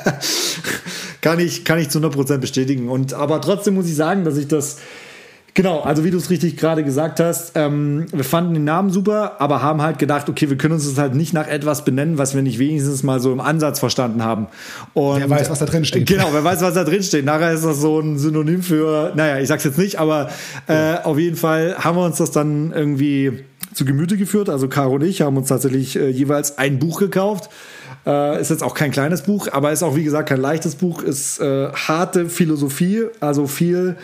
[1.20, 2.88] kann, ich, kann ich zu 100% bestätigen.
[2.88, 4.78] Und, aber trotzdem muss ich sagen, dass ich das
[5.58, 9.40] Genau, also wie du es richtig gerade gesagt hast, ähm, wir fanden den Namen super,
[9.40, 12.36] aber haben halt gedacht, okay, wir können uns das halt nicht nach etwas benennen, was
[12.36, 14.46] wir nicht wenigstens mal so im Ansatz verstanden haben.
[14.94, 16.06] Und wer weiß, was da drin steht.
[16.18, 17.24] Genau, wer weiß, was da drin steht.
[17.24, 20.30] Nachher ist das so ein Synonym für, naja, ich sag's jetzt nicht, aber
[20.68, 23.40] äh, auf jeden Fall haben wir uns das dann irgendwie
[23.74, 24.48] zu Gemüte geführt.
[24.50, 27.50] Also Caro und ich haben uns tatsächlich äh, jeweils ein Buch gekauft.
[28.06, 31.02] Äh, ist jetzt auch kein kleines Buch, aber ist auch, wie gesagt, kein leichtes Buch.
[31.02, 33.96] Ist äh, harte Philosophie, also viel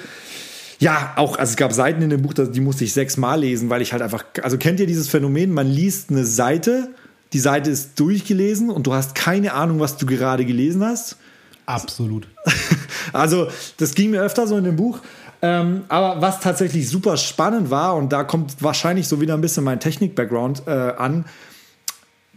[0.84, 3.80] ja, auch, also es gab Seiten in dem Buch, die musste ich sechsmal lesen, weil
[3.80, 6.90] ich halt einfach, also kennt ihr dieses Phänomen, man liest eine Seite,
[7.32, 11.16] die Seite ist durchgelesen und du hast keine Ahnung, was du gerade gelesen hast?
[11.64, 12.28] Absolut.
[13.14, 14.98] also, das ging mir öfter so in dem Buch.
[15.40, 19.64] Ähm, aber was tatsächlich super spannend war, und da kommt wahrscheinlich so wieder ein bisschen
[19.64, 21.24] mein Technik-Background äh, an,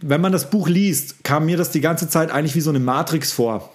[0.00, 2.80] wenn man das Buch liest, kam mir das die ganze Zeit eigentlich wie so eine
[2.80, 3.74] Matrix vor.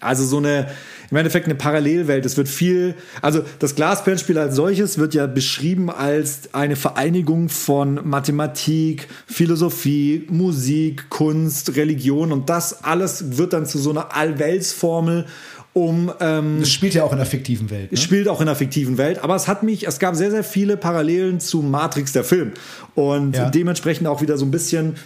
[0.00, 0.68] Also so eine,
[1.10, 2.24] im Endeffekt eine Parallelwelt.
[2.24, 8.00] Es wird viel, also das Glasperlenspiel als solches wird ja beschrieben als eine Vereinigung von
[8.08, 15.26] Mathematik, Philosophie, Musik, Kunst, Religion und das alles wird dann zu so einer Allweltsformel
[15.72, 16.12] um.
[16.20, 17.92] Ähm, es spielt ja auch in der fiktiven Welt.
[17.92, 17.96] Ne?
[17.96, 20.44] Es spielt auch in der fiktiven Welt, aber es hat mich, es gab sehr, sehr
[20.44, 22.52] viele Parallelen zu Matrix, der Film.
[22.94, 23.50] Und ja.
[23.50, 24.96] dementsprechend auch wieder so ein bisschen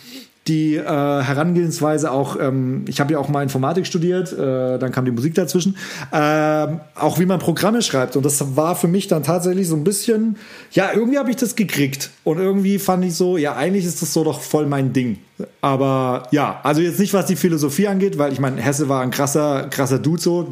[0.48, 5.04] die äh, Herangehensweise auch, ähm, ich habe ja auch mal Informatik studiert, äh, dann kam
[5.04, 5.76] die Musik dazwischen,
[6.12, 8.16] äh, auch wie man Programme schreibt.
[8.16, 10.36] Und das war für mich dann tatsächlich so ein bisschen,
[10.70, 12.10] ja, irgendwie habe ich das gekriegt.
[12.24, 15.18] Und irgendwie fand ich so, ja, eigentlich ist das so doch voll mein Ding.
[15.60, 19.10] Aber ja, also jetzt nicht, was die Philosophie angeht, weil ich meine, Hesse war ein
[19.10, 20.48] krasser, krasser Dude so,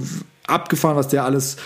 [0.47, 1.57] abgefahren, was der alles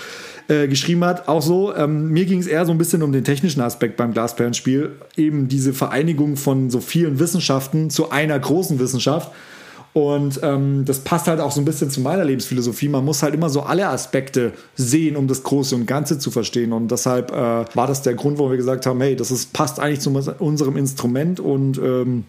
[0.48, 1.28] äh, geschrieben hat.
[1.28, 4.12] Auch so, ähm, mir ging es eher so ein bisschen um den technischen Aspekt beim
[4.12, 4.92] Glasperlenspiel.
[5.16, 9.30] Eben diese Vereinigung von so vielen Wissenschaften zu einer großen Wissenschaft.
[9.94, 12.88] Und ähm, das passt halt auch so ein bisschen zu meiner Lebensphilosophie.
[12.88, 16.72] Man muss halt immer so alle Aspekte sehen, um das Große und Ganze zu verstehen.
[16.72, 19.80] Und deshalb äh, war das der Grund, wo wir gesagt haben, hey, das ist, passt
[19.80, 22.24] eigentlich zu unserem Instrument und ähm,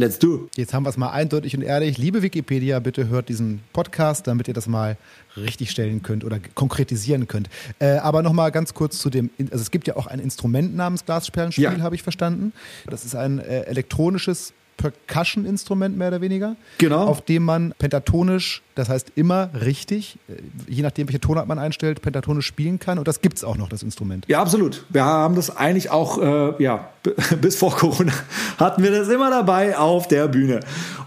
[0.00, 0.48] Let's do.
[0.56, 1.98] Jetzt haben wir es mal eindeutig und ehrlich.
[1.98, 4.96] Liebe Wikipedia, bitte hört diesen Podcast, damit ihr das mal
[5.36, 7.50] richtig stellen könnt oder konkretisieren könnt.
[7.80, 11.04] Äh, aber nochmal ganz kurz zu dem, also es gibt ja auch ein Instrument namens
[11.04, 11.80] Glasperlenspiel, ja.
[11.80, 12.54] habe ich verstanden.
[12.86, 16.56] Das ist ein äh, elektronisches Percussion-Instrument mehr oder weniger.
[16.78, 17.04] Genau.
[17.04, 20.32] Auf dem man pentatonisch, das heißt immer richtig, äh,
[20.66, 22.98] je nachdem, welche Tonart man einstellt, pentatonisch spielen kann.
[22.98, 24.24] Und das gibt es auch noch, das Instrument.
[24.26, 24.84] Ja, absolut.
[24.88, 26.88] Wir haben das eigentlich auch, äh, ja,
[27.40, 28.12] bis vor Corona
[28.58, 30.60] hatten wir das immer dabei auf der Bühne.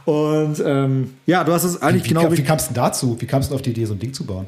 [0.06, 2.32] Und ähm, ja, du hast es eigentlich wie, genau.
[2.32, 3.20] Wie, wie kam es denn dazu?
[3.20, 4.48] Wie kamst du auf die Idee, so ein Ding zu bauen?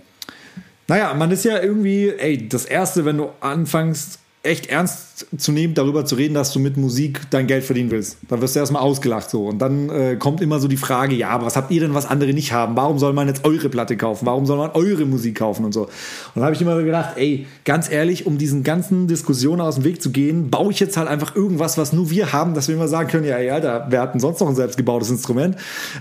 [0.88, 5.74] Naja, man ist ja irgendwie, ey, das Erste, wenn du anfängst, echt ernst zu nehmen,
[5.74, 8.18] darüber zu reden, dass du mit Musik dein Geld verdienen willst.
[8.28, 9.46] Dann wirst du erstmal ausgelacht so.
[9.48, 12.06] Und dann äh, kommt immer so die Frage, ja, aber was habt ihr denn, was
[12.06, 12.76] andere nicht haben?
[12.76, 14.26] Warum soll man jetzt eure Platte kaufen?
[14.26, 15.84] Warum soll man eure Musik kaufen und so?
[15.84, 15.90] Und
[16.36, 20.02] dann habe ich immer gedacht, ey, ganz ehrlich, um diesen ganzen Diskussionen aus dem Weg
[20.02, 22.88] zu gehen, baue ich jetzt halt einfach irgendwas, was nur wir haben, dass wir immer
[22.88, 25.56] sagen können, ja, ey, Alter, wir hatten sonst noch ein selbstgebautes Instrument.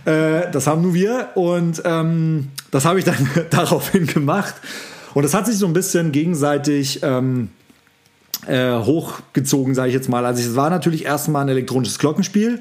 [0.04, 1.28] Äh, das haben nur wir.
[1.36, 4.54] Und ähm, das habe ich dann daraufhin gemacht.
[5.14, 7.48] Und das hat sich so ein bisschen gegenseitig ähm,
[8.48, 10.24] äh, hochgezogen, sage ich jetzt mal.
[10.24, 12.60] Also es war natürlich erstmal ein elektronisches Glockenspiel,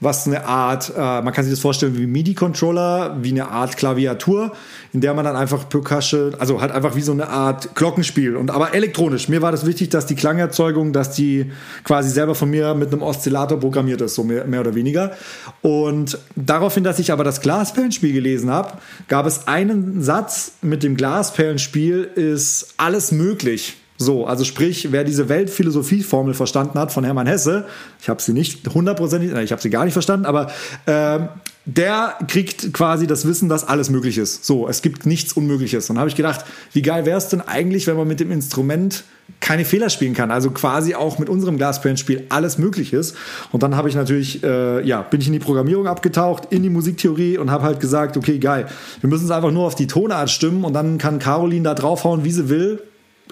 [0.00, 4.52] was eine Art, äh, man kann sich das vorstellen wie MIDI-Controller, wie eine Art Klaviatur,
[4.94, 8.50] in der man dann einfach Percussion, also halt einfach wie so eine Art Glockenspiel und
[8.50, 9.28] aber elektronisch.
[9.28, 11.52] Mir war das wichtig, dass die Klangerzeugung, dass die
[11.84, 15.12] quasi selber von mir mit einem Oszillator programmiert ist, so mehr, mehr oder weniger.
[15.60, 18.78] Und daraufhin, dass ich aber das Glasperlenspiel gelesen habe,
[19.08, 23.76] gab es einen Satz mit dem Glasperlenspiel ist alles möglich.
[24.02, 27.66] So, also sprich, wer diese Weltphilosophie-Formel verstanden hat von Hermann Hesse,
[28.00, 30.50] ich habe sie nicht hundertprozentig, ich habe sie gar nicht verstanden, aber
[30.86, 31.18] äh,
[31.66, 34.46] der kriegt quasi das Wissen, dass alles möglich ist.
[34.46, 35.90] So, es gibt nichts Unmögliches.
[35.90, 39.04] Und habe ich gedacht, wie geil wäre es denn eigentlich, wenn man mit dem Instrument
[39.38, 40.30] keine Fehler spielen kann.
[40.30, 43.14] Also quasi auch mit unserem Glasperlenspiel alles möglich ist.
[43.52, 46.70] Und dann habe ich natürlich, äh, ja, bin ich in die Programmierung abgetaucht, in die
[46.70, 48.66] Musiktheorie und habe halt gesagt, okay, geil,
[49.02, 52.24] wir müssen es einfach nur auf die Tonart stimmen und dann kann Caroline da draufhauen,
[52.24, 52.82] wie sie will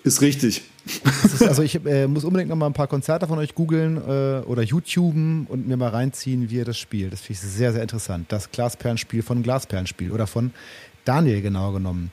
[0.04, 0.62] ist richtig.
[1.24, 4.44] Ist, also ich äh, muss unbedingt noch mal ein paar Konzerte von euch googeln äh,
[4.46, 7.12] oder YouTuben und mir mal reinziehen, wie ihr das spielt.
[7.12, 8.26] Das finde ich sehr, sehr interessant.
[8.30, 10.52] Das Glasperlenspiel von Glasperlenspiel oder von
[11.04, 12.10] Daniel genau genommen.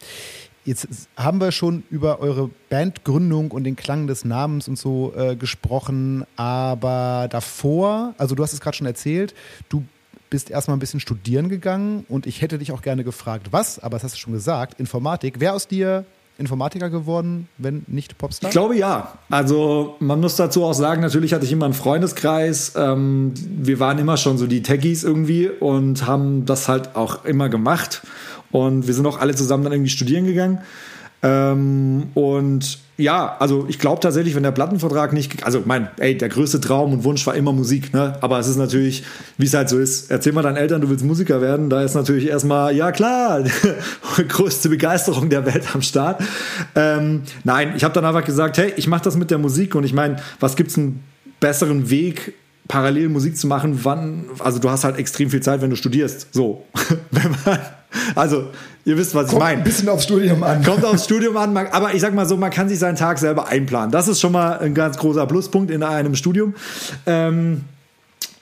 [0.65, 5.35] Jetzt haben wir schon über eure Bandgründung und den Klang des Namens und so äh,
[5.35, 9.35] gesprochen, aber davor, also du hast es gerade schon erzählt,
[9.69, 9.85] du
[10.31, 13.97] bist erstmal ein bisschen studieren gegangen und ich hätte dich auch gerne gefragt, was, aber
[13.97, 15.35] das hast du schon gesagt, Informatik.
[15.37, 16.03] Wer aus dir
[16.37, 18.49] Informatiker geworden, wenn nicht Popstar?
[18.49, 19.13] Ich glaube ja.
[19.29, 22.73] Also man muss dazu auch sagen, natürlich hatte ich immer einen Freundeskreis.
[22.75, 27.49] Ähm, wir waren immer schon so die Techies irgendwie und haben das halt auch immer
[27.49, 28.01] gemacht.
[28.51, 30.61] Und wir sind auch alle zusammen dann irgendwie studieren gegangen.
[31.21, 36.29] Ähm, und ja, also ich glaube tatsächlich, wenn der Plattenvertrag nicht, also mein, ey, der
[36.29, 38.17] größte Traum und Wunsch war immer Musik, ne?
[38.21, 39.03] Aber es ist natürlich,
[39.37, 40.09] wie es halt so ist.
[40.09, 43.43] Erzähl mal deinen Eltern, du willst Musiker werden, da ist natürlich erstmal, ja klar,
[44.27, 46.21] größte Begeisterung der Welt am Start.
[46.73, 49.83] Ähm, nein, ich habe dann einfach gesagt, hey, ich mache das mit der Musik und
[49.83, 51.03] ich meine, was gibt's einen
[51.41, 52.33] besseren Weg,
[52.69, 56.27] parallel Musik zu machen, wann, also du hast halt extrem viel Zeit, wenn du studierst.
[56.31, 56.65] So.
[57.11, 57.59] wenn man,
[58.15, 58.45] also,
[58.85, 59.57] ihr wisst, was Kommt ich meine.
[59.59, 60.63] Ein bisschen aufs Studium an.
[60.63, 63.47] Kommt aufs Studium an, aber ich sag mal so, man kann sich seinen Tag selber
[63.47, 63.91] einplanen.
[63.91, 66.55] Das ist schon mal ein ganz großer Pluspunkt in einem Studium.
[67.05, 67.61] Ähm,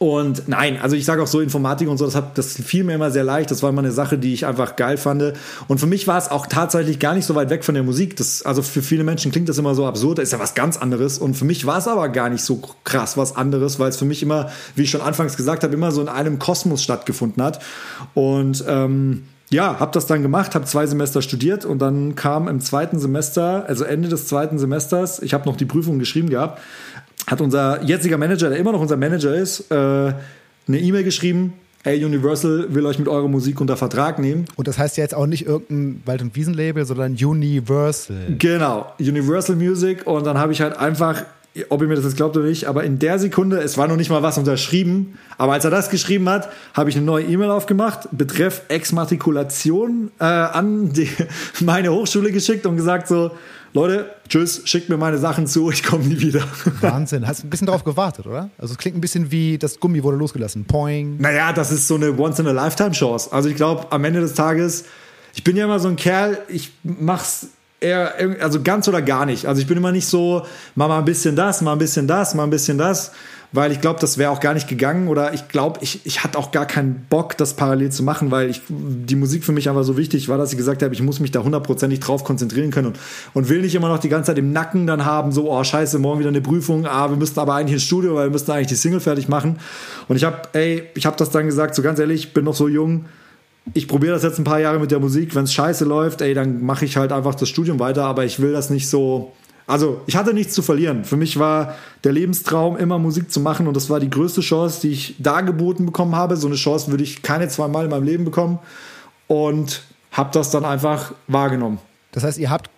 [0.04, 2.95] und nein, also ich sage auch so Informatik und so, das, hat, das fiel mir
[2.95, 3.51] immer sehr leicht.
[3.51, 5.34] Das war immer eine Sache, die ich einfach geil fand.
[5.70, 8.18] Und für mich war es auch tatsächlich gar nicht so weit weg von der Musik.
[8.18, 10.76] Das, also für viele Menschen klingt das immer so absurd, das ist ja was ganz
[10.76, 11.20] anderes.
[11.20, 14.04] Und für mich war es aber gar nicht so krass was anderes, weil es für
[14.04, 17.62] mich immer, wie ich schon anfangs gesagt habe, immer so in einem Kosmos stattgefunden hat.
[18.14, 19.24] Und ähm,
[19.54, 23.66] ja, habe das dann gemacht, habe zwei Semester studiert und dann kam im zweiten Semester,
[23.68, 26.62] also Ende des zweiten Semesters, ich habe noch die Prüfung geschrieben gehabt,
[27.28, 31.54] hat unser jetziger Manager, der immer noch unser Manager ist, äh, eine E-Mail geschrieben.
[31.86, 34.45] Ey, Universal will euch mit eurer Musik unter Vertrag nehmen.
[34.56, 38.36] Und das heißt ja jetzt auch nicht irgendein Wald- und Wiesenlabel, sondern Universal.
[38.39, 40.08] Genau, Universal Music.
[40.08, 41.26] Und dann habe ich halt einfach
[41.70, 43.95] ob ihr mir das jetzt glaubt oder nicht, aber in der Sekunde, es war noch
[43.95, 47.51] nicht mal was unterschrieben, aber als er das geschrieben hat, habe ich eine neue E-Mail
[47.51, 51.10] aufgemacht, betreff Exmatrikulation äh, an die,
[51.60, 53.32] meine Hochschule geschickt und gesagt so,
[53.74, 56.43] Leute, tschüss, schickt mir meine Sachen zu, ich komme nie wieder.
[56.82, 58.49] Wahnsinn, hast ein bisschen darauf gewartet, oder?
[58.58, 61.18] Also es klingt ein bisschen wie, das Gummi wurde losgelassen, poing.
[61.20, 63.32] Naja, das ist so eine Once-in-a-Lifetime-Chance.
[63.32, 64.86] Also ich glaube, am Ende des Tages,
[65.34, 67.47] ich bin ja immer so ein Kerl, ich mach's
[67.84, 69.45] eher, also ganz oder gar nicht.
[69.45, 70.43] Also ich bin immer nicht so,
[70.75, 73.11] mach mal ein bisschen das, mal ein bisschen das, mal ein bisschen das,
[73.51, 76.39] weil ich glaube, das wäre auch gar nicht gegangen oder ich glaube, ich, ich hatte
[76.39, 79.84] auch gar keinen Bock, das parallel zu machen, weil ich, die Musik für mich einfach
[79.84, 82.88] so wichtig war, dass ich gesagt habe, ich muss mich da hundertprozentig drauf konzentrieren können
[82.88, 82.99] und,
[83.34, 85.99] und will nicht immer noch die ganze Zeit im Nacken dann haben, so, oh scheiße,
[85.99, 88.67] morgen wieder eine Prüfung, ah, wir müssten aber eigentlich ins Studio, weil wir müssten eigentlich
[88.67, 89.59] die Single fertig machen.
[90.07, 92.55] Und ich habe, ey, ich habe das dann gesagt, so ganz ehrlich, ich bin noch
[92.55, 93.05] so jung,
[93.74, 95.36] ich probiere das jetzt ein paar Jahre mit der Musik.
[95.36, 98.03] Wenn es scheiße läuft, ey, dann mache ich halt einfach das Studium weiter.
[98.05, 99.32] Aber ich will das nicht so.
[99.66, 101.05] Also, ich hatte nichts zu verlieren.
[101.05, 103.68] Für mich war der Lebenstraum, immer Musik zu machen.
[103.68, 106.36] Und das war die größte Chance, die ich da geboten bekommen habe.
[106.36, 108.59] So eine Chance würde ich keine zweimal in meinem Leben bekommen.
[109.28, 111.80] Und habe das dann einfach wahrgenommen.
[112.11, 112.70] Das heißt, ihr habt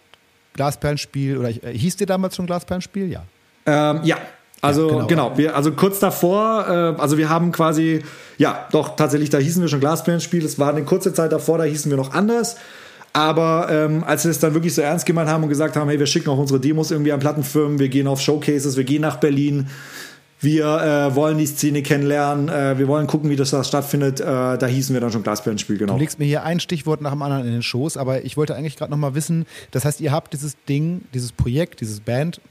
[0.53, 3.11] Glasperlenspiel, oder äh, hieß dir damals schon Glasperlenspiel?
[3.11, 3.23] Ja.
[3.65, 4.17] Ähm, ja,
[4.65, 8.03] also ja, genau, genau wir, also kurz davor, äh, also wir haben quasi,
[8.37, 10.43] ja, doch tatsächlich, da hießen wir schon Glasperlenspiel.
[10.43, 12.57] Es war eine kurze Zeit davor, da hießen wir noch anders.
[13.13, 15.97] Aber ähm, als wir es dann wirklich so ernst gemeint haben und gesagt haben, hey,
[15.97, 19.21] wir schicken auch unsere Demos irgendwie an Plattenfirmen, wir gehen auf Showcases, wir gehen nach
[19.21, 19.67] Berlin,
[20.41, 24.23] wir äh, wollen die Szene kennenlernen, äh, wir wollen gucken, wie das da stattfindet, äh,
[24.25, 25.93] da hießen wir dann schon Glasperlenspiel, genau.
[25.93, 28.53] Du legst mir hier ein Stichwort nach dem anderen in den Schoß, aber ich wollte
[28.53, 32.41] eigentlich gerade nochmal wissen, das heißt, ihr habt dieses Ding, dieses Projekt, dieses Band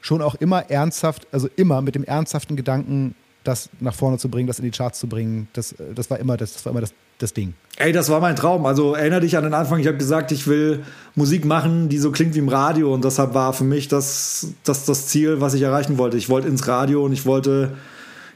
[0.00, 4.46] schon auch immer ernsthaft, also immer mit dem ernsthaften Gedanken, das nach vorne zu bringen,
[4.46, 5.48] das in die Charts zu bringen.
[5.52, 7.54] Das, das war immer das, das war immer das, das Ding.
[7.76, 8.66] Ey, das war mein Traum.
[8.66, 9.80] Also erinnere dich an den Anfang.
[9.80, 10.84] Ich habe gesagt, ich will
[11.14, 12.92] Musik machen, die so klingt wie im Radio.
[12.92, 16.16] Und deshalb war für mich das, das, das Ziel, was ich erreichen wollte.
[16.16, 17.72] Ich wollte ins Radio und ich wollte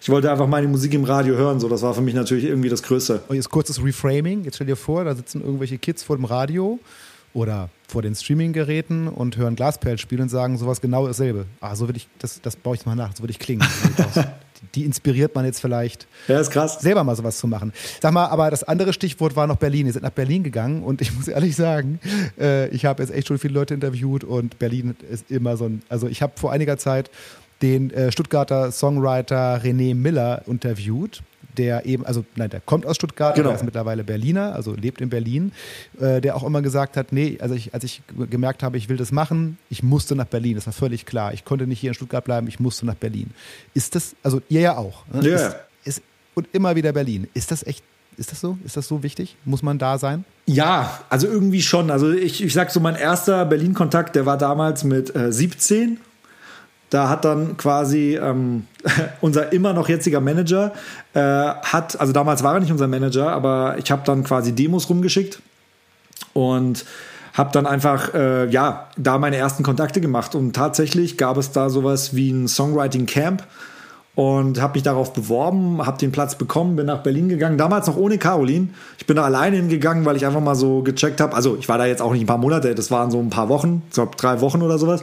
[0.05, 1.61] ich wollte einfach meine Musik im Radio hören.
[1.61, 3.23] So, das war für mich natürlich irgendwie das Größte.
[3.27, 4.45] Und jetzt kurzes Reframing.
[4.45, 6.79] Jetzt stell dir vor, da sitzen irgendwelche Kids vor dem Radio
[7.33, 11.47] oder vor den Streaming-Geräten und hören Glasperl spielen und sagen sowas genau dasselbe.
[11.61, 13.67] Ah, so will ich, das, das baue ich mal nach, so würde ich klingen.
[14.75, 16.81] die inspiriert man jetzt vielleicht, ja, ist krass.
[16.81, 17.73] selber mal sowas zu machen.
[18.01, 19.87] Sag mal, aber das andere Stichwort war noch Berlin.
[19.87, 22.01] Ihr seid nach Berlin gegangen und ich muss ehrlich sagen,
[22.39, 25.83] äh, ich habe jetzt echt schon viele Leute interviewt und Berlin ist immer so ein,
[25.89, 27.11] also ich habe vor einiger Zeit
[27.63, 31.23] den äh, Stuttgarter Songwriter René Miller interviewt
[31.57, 33.49] der eben, also nein, der kommt aus Stuttgart, genau.
[33.49, 35.53] der ist mittlerweile Berliner, also lebt in Berlin,
[36.01, 38.97] äh, der auch immer gesagt hat, nee, also ich, als ich gemerkt habe, ich will
[38.97, 41.33] das machen, ich musste nach Berlin, das war völlig klar.
[41.33, 43.31] Ich konnte nicht hier in Stuttgart bleiben, ich musste nach Berlin.
[43.75, 45.29] Ist das, also ihr ja auch, ne?
[45.29, 45.37] ja.
[45.37, 46.03] Ist, ist,
[46.35, 47.29] und immer wieder Berlin.
[47.35, 47.85] Ist das echt
[48.17, 48.59] ist das so?
[48.65, 49.37] Ist das so wichtig?
[49.45, 50.25] Muss man da sein?
[50.47, 51.91] Ja, also irgendwie schon.
[51.91, 55.99] Also ich, ich sag so, mein erster Berlin-Kontakt, der war damals mit äh, 17
[56.95, 58.67] da hat dann quasi ähm,
[59.21, 60.73] unser immer noch jetziger Manager
[61.13, 64.89] äh, hat, also damals war er nicht unser Manager, aber ich habe dann quasi Demos
[64.89, 65.41] rumgeschickt
[66.33, 66.85] und
[67.33, 71.69] habe dann einfach äh, ja da meine ersten Kontakte gemacht und tatsächlich gab es da
[71.69, 73.43] sowas wie ein Songwriting Camp
[74.15, 77.97] und habe mich darauf beworben, habe den Platz bekommen, bin nach Berlin gegangen, damals noch
[77.97, 78.69] ohne Caroline.
[78.99, 81.35] Ich bin da alleine hingegangen, weil ich einfach mal so gecheckt habe.
[81.35, 83.49] Also ich war da jetzt auch nicht ein paar Monate, das waren so ein paar
[83.49, 85.03] Wochen, ich glaube drei Wochen oder sowas.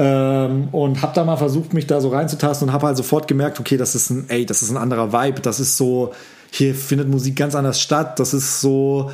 [0.00, 3.58] Ähm, und habe da mal versucht, mich da so reinzutasten und habe halt sofort gemerkt,
[3.58, 5.40] okay, das ist ein, ey, das ist ein anderer Vibe.
[5.40, 6.12] Das ist so,
[6.50, 8.20] hier findet Musik ganz anders statt.
[8.20, 9.10] Das ist so,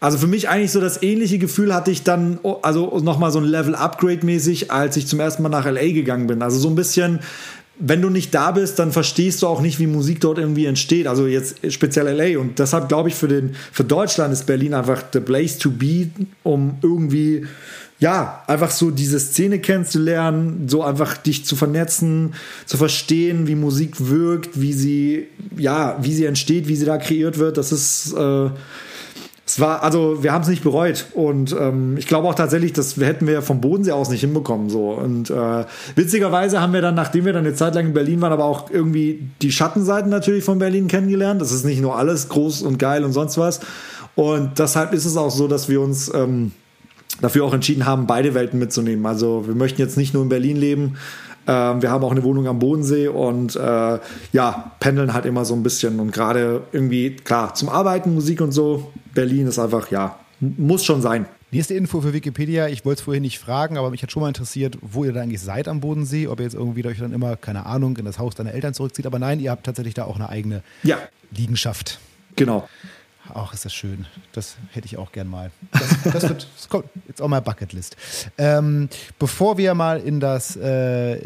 [0.00, 3.44] also für mich eigentlich so das ähnliche Gefühl hatte ich dann, also nochmal so ein
[3.44, 6.42] Level Upgrade mäßig, als ich zum ersten Mal nach LA gegangen bin.
[6.42, 7.20] Also so ein bisschen,
[7.78, 11.06] wenn du nicht da bist, dann verstehst du auch nicht, wie Musik dort irgendwie entsteht.
[11.06, 12.38] Also jetzt speziell LA.
[12.38, 16.08] Und deshalb glaube ich, für, den, für Deutschland ist Berlin einfach the place to be,
[16.42, 17.46] um irgendwie
[18.04, 22.34] ja, einfach so diese Szene kennenzulernen, so einfach dich zu vernetzen,
[22.66, 27.38] zu verstehen, wie Musik wirkt, wie sie, ja, wie sie entsteht, wie sie da kreiert
[27.38, 27.56] wird.
[27.56, 28.50] Das ist, äh,
[29.46, 32.98] es war, also wir haben es nicht bereut und ähm, ich glaube auch tatsächlich, das
[32.98, 35.64] hätten wir vom Bodensee aus nicht hinbekommen so und äh,
[35.96, 38.70] witzigerweise haben wir dann, nachdem wir dann eine Zeit lang in Berlin waren, aber auch
[38.70, 41.40] irgendwie die Schattenseiten natürlich von Berlin kennengelernt.
[41.40, 43.60] Das ist nicht nur alles groß und geil und sonst was
[44.14, 46.52] und deshalb ist es auch so, dass wir uns ähm,
[47.20, 49.06] dafür auch entschieden haben, beide Welten mitzunehmen.
[49.06, 50.96] Also wir möchten jetzt nicht nur in Berlin leben,
[51.46, 53.98] ähm, wir haben auch eine Wohnung am Bodensee und äh,
[54.32, 58.52] ja, pendeln halt immer so ein bisschen und gerade irgendwie, klar, zum Arbeiten, Musik und
[58.52, 61.26] so, Berlin ist einfach, ja, muss schon sein.
[61.50, 62.66] Nächste Info für Wikipedia.
[62.66, 65.20] Ich wollte es vorhin nicht fragen, aber mich hat schon mal interessiert, wo ihr da
[65.20, 66.26] eigentlich seid am Bodensee.
[66.26, 69.06] Ob ihr jetzt irgendwie euch dann immer, keine Ahnung, in das Haus deiner Eltern zurückzieht.
[69.06, 70.98] Aber nein, ihr habt tatsächlich da auch eine eigene ja.
[71.30, 72.00] Liegenschaft.
[72.34, 72.68] Genau.
[73.32, 74.06] Ach, ist das schön.
[74.32, 75.50] Das hätte ich auch gern mal.
[75.72, 77.96] Das, das wird das kommt jetzt auch mal Bucketlist.
[78.36, 81.18] Ähm, bevor wir mal in das äh,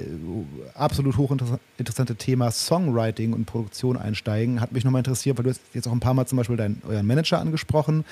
[0.74, 5.88] absolut hochinteressante Thema Songwriting und Produktion einsteigen, hat mich nochmal interessiert, weil du hast jetzt
[5.88, 8.04] auch ein paar Mal zum Beispiel deinen, euren Manager angesprochen.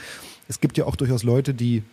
[0.49, 1.85] Es gibt ja auch durchaus Leute, die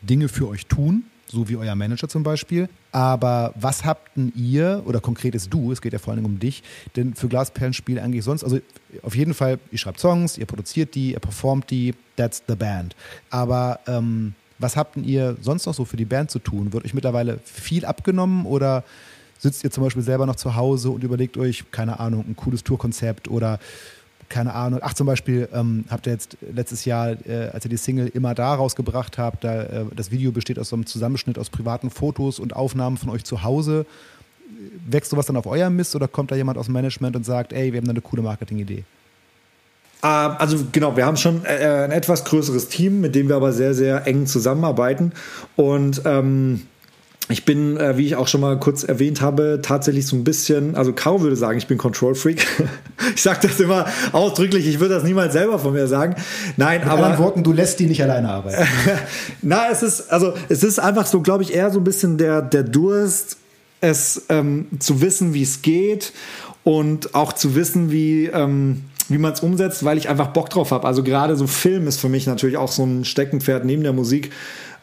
[0.00, 2.68] Dinge für euch tun, so wie euer Manager zum Beispiel.
[2.92, 6.38] Aber was habt denn ihr, oder konkret ist du, es geht ja vor allem um
[6.38, 6.62] dich,
[6.94, 8.44] denn für Glasperlenspiel eigentlich sonst?
[8.44, 8.60] Also
[9.02, 12.94] auf jeden Fall, ihr schreibt Songs, ihr produziert die, ihr performt die, that's the band.
[13.30, 16.72] Aber ähm, was habt denn ihr sonst noch so für die Band zu tun?
[16.72, 18.84] Wird euch mittlerweile viel abgenommen oder
[19.38, 22.62] sitzt ihr zum Beispiel selber noch zu Hause und überlegt euch, keine Ahnung, ein cooles
[22.62, 23.58] Tourkonzept oder
[24.32, 24.80] keine Ahnung.
[24.82, 28.34] Ach, zum Beispiel ähm, habt ihr jetzt letztes Jahr, äh, als ihr die Single immer
[28.34, 32.38] da rausgebracht habt, da, äh, das Video besteht aus so einem Zusammenschnitt aus privaten Fotos
[32.38, 33.84] und Aufnahmen von euch zu Hause.
[34.88, 37.52] Wächst sowas dann auf euer Mist oder kommt da jemand aus dem Management und sagt,
[37.52, 38.84] ey, wir haben da eine coole Marketingidee?
[40.02, 43.52] Ähm, also genau, wir haben schon äh, ein etwas größeres Team, mit dem wir aber
[43.52, 45.12] sehr, sehr eng zusammenarbeiten.
[45.56, 46.62] Und ähm,
[47.28, 50.74] ich bin, äh, wie ich auch schon mal kurz erwähnt habe, tatsächlich so ein bisschen,
[50.74, 52.46] also Caro würde sagen, ich bin Control Freak.
[53.14, 56.16] ich sage das immer ausdrücklich, ich würde das niemals selber von mir sagen.
[56.56, 57.18] Nein, Mit aber.
[57.18, 58.66] Worten, du lässt die nicht alleine arbeiten.
[59.42, 62.42] Na, es ist, also es ist einfach so, glaube ich, eher so ein bisschen der,
[62.42, 63.36] der Durst,
[63.80, 66.12] es ähm, zu wissen, wie es geht
[66.64, 68.26] und auch zu wissen, wie.
[68.26, 70.86] Ähm, wie man es umsetzt, weil ich einfach Bock drauf habe.
[70.86, 74.30] Also gerade so Film ist für mich natürlich auch so ein Steckenpferd neben der Musik,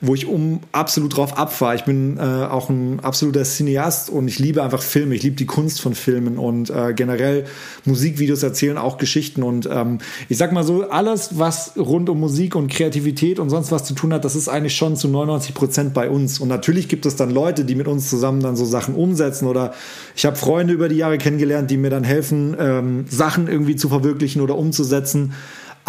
[0.01, 1.75] wo ich um absolut drauf abfahre.
[1.75, 5.15] Ich bin äh, auch ein absoluter Cineast und ich liebe einfach Filme.
[5.15, 7.45] Ich liebe die Kunst von Filmen und äh, generell
[7.83, 9.43] Musikvideos erzählen auch Geschichten.
[9.43, 13.71] Und ähm, ich sag mal so, alles, was rund um Musik und Kreativität und sonst
[13.71, 16.39] was zu tun hat, das ist eigentlich schon zu 99 Prozent bei uns.
[16.39, 19.47] Und natürlich gibt es dann Leute, die mit uns zusammen dann so Sachen umsetzen.
[19.47, 19.73] Oder
[20.15, 23.89] ich habe Freunde über die Jahre kennengelernt, die mir dann helfen, ähm, Sachen irgendwie zu
[23.89, 25.33] verwirklichen oder umzusetzen.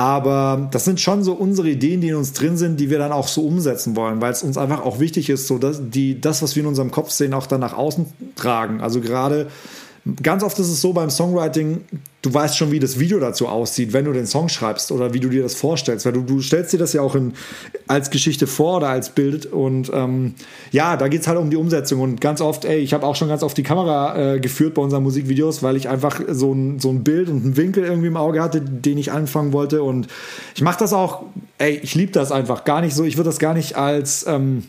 [0.00, 3.12] Aber das sind schon so unsere Ideen, die in uns drin sind, die wir dann
[3.12, 6.40] auch so umsetzen wollen, weil es uns einfach auch wichtig ist, so dass die, das,
[6.40, 8.80] was wir in unserem Kopf sehen, auch dann nach außen tragen.
[8.80, 9.48] Also gerade
[10.22, 11.82] ganz oft ist es so beim Songwriting,
[12.22, 15.20] du weißt schon, wie das Video dazu aussieht, wenn du den Song schreibst oder wie
[15.20, 16.06] du dir das vorstellst.
[16.06, 17.34] Weil du, du stellst dir das ja auch in,
[17.86, 19.46] als Geschichte vor oder als Bild.
[19.46, 20.34] Und ähm,
[20.70, 22.00] ja, da geht es halt um die Umsetzung.
[22.00, 24.82] Und ganz oft, ey, ich habe auch schon ganz oft die Kamera äh, geführt bei
[24.82, 28.16] unseren Musikvideos, weil ich einfach so ein, so ein Bild und einen Winkel irgendwie im
[28.16, 29.82] Auge hatte, den ich anfangen wollte.
[29.82, 30.08] Und
[30.54, 31.24] ich mache das auch,
[31.58, 33.04] ey, ich liebe das einfach gar nicht so.
[33.04, 34.26] Ich würde das gar nicht als.
[34.26, 34.64] Ähm,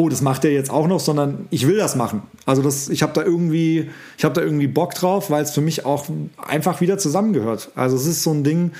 [0.00, 2.22] oh, das macht er jetzt auch noch, sondern ich will das machen.
[2.46, 5.60] Also das, ich habe da irgendwie, ich habe da irgendwie Bock drauf, weil es für
[5.60, 6.06] mich auch
[6.38, 7.70] einfach wieder zusammengehört.
[7.74, 8.72] Also es ist so ein Ding,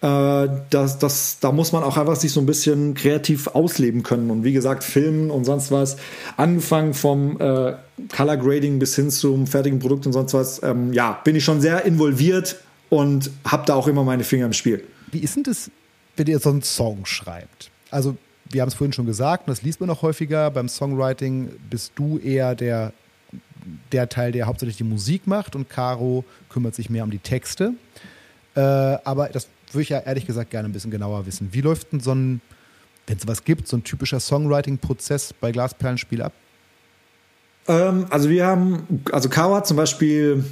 [0.00, 4.30] äh, das, das, da muss man auch einfach sich so ein bisschen kreativ ausleben können.
[4.30, 5.96] Und wie gesagt, Filmen und sonst was,
[6.36, 7.74] angefangen vom äh,
[8.16, 11.60] Color Grading bis hin zum fertigen Produkt und sonst was, ähm, ja, bin ich schon
[11.60, 12.60] sehr involviert
[12.90, 14.84] und habe da auch immer meine Finger im Spiel.
[15.10, 15.68] Wie ist denn das,
[16.16, 17.72] wenn ihr so einen Song schreibt?
[17.90, 18.16] Also
[18.50, 21.92] wir haben es vorhin schon gesagt, und das liest man noch häufiger, beim Songwriting bist
[21.94, 22.92] du eher der,
[23.92, 27.74] der Teil, der hauptsächlich die Musik macht und Caro kümmert sich mehr um die Texte.
[28.56, 31.48] Äh, aber das würde ich ja ehrlich gesagt gerne ein bisschen genauer wissen.
[31.52, 32.40] Wie läuft denn so ein,
[33.06, 36.32] wenn es was gibt, so ein typischer Songwriting-Prozess bei Glasperlenspiel ab?
[37.68, 40.44] Ähm, also wir haben, also Caro hat zum Beispiel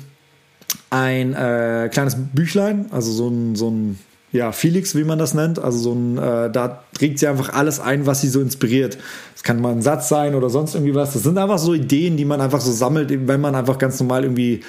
[0.90, 3.98] ein äh, kleines Büchlein, also so ein, so ein
[4.30, 5.58] ja, Felix, wie man das nennt.
[5.58, 8.98] Also so ein, äh, da trägt sie einfach alles ein, was sie so inspiriert.
[9.32, 11.14] Das kann mal ein Satz sein oder sonst irgendwie was.
[11.14, 14.24] Das sind einfach so Ideen, die man einfach so sammelt, wenn man einfach ganz normal
[14.24, 14.60] irgendwie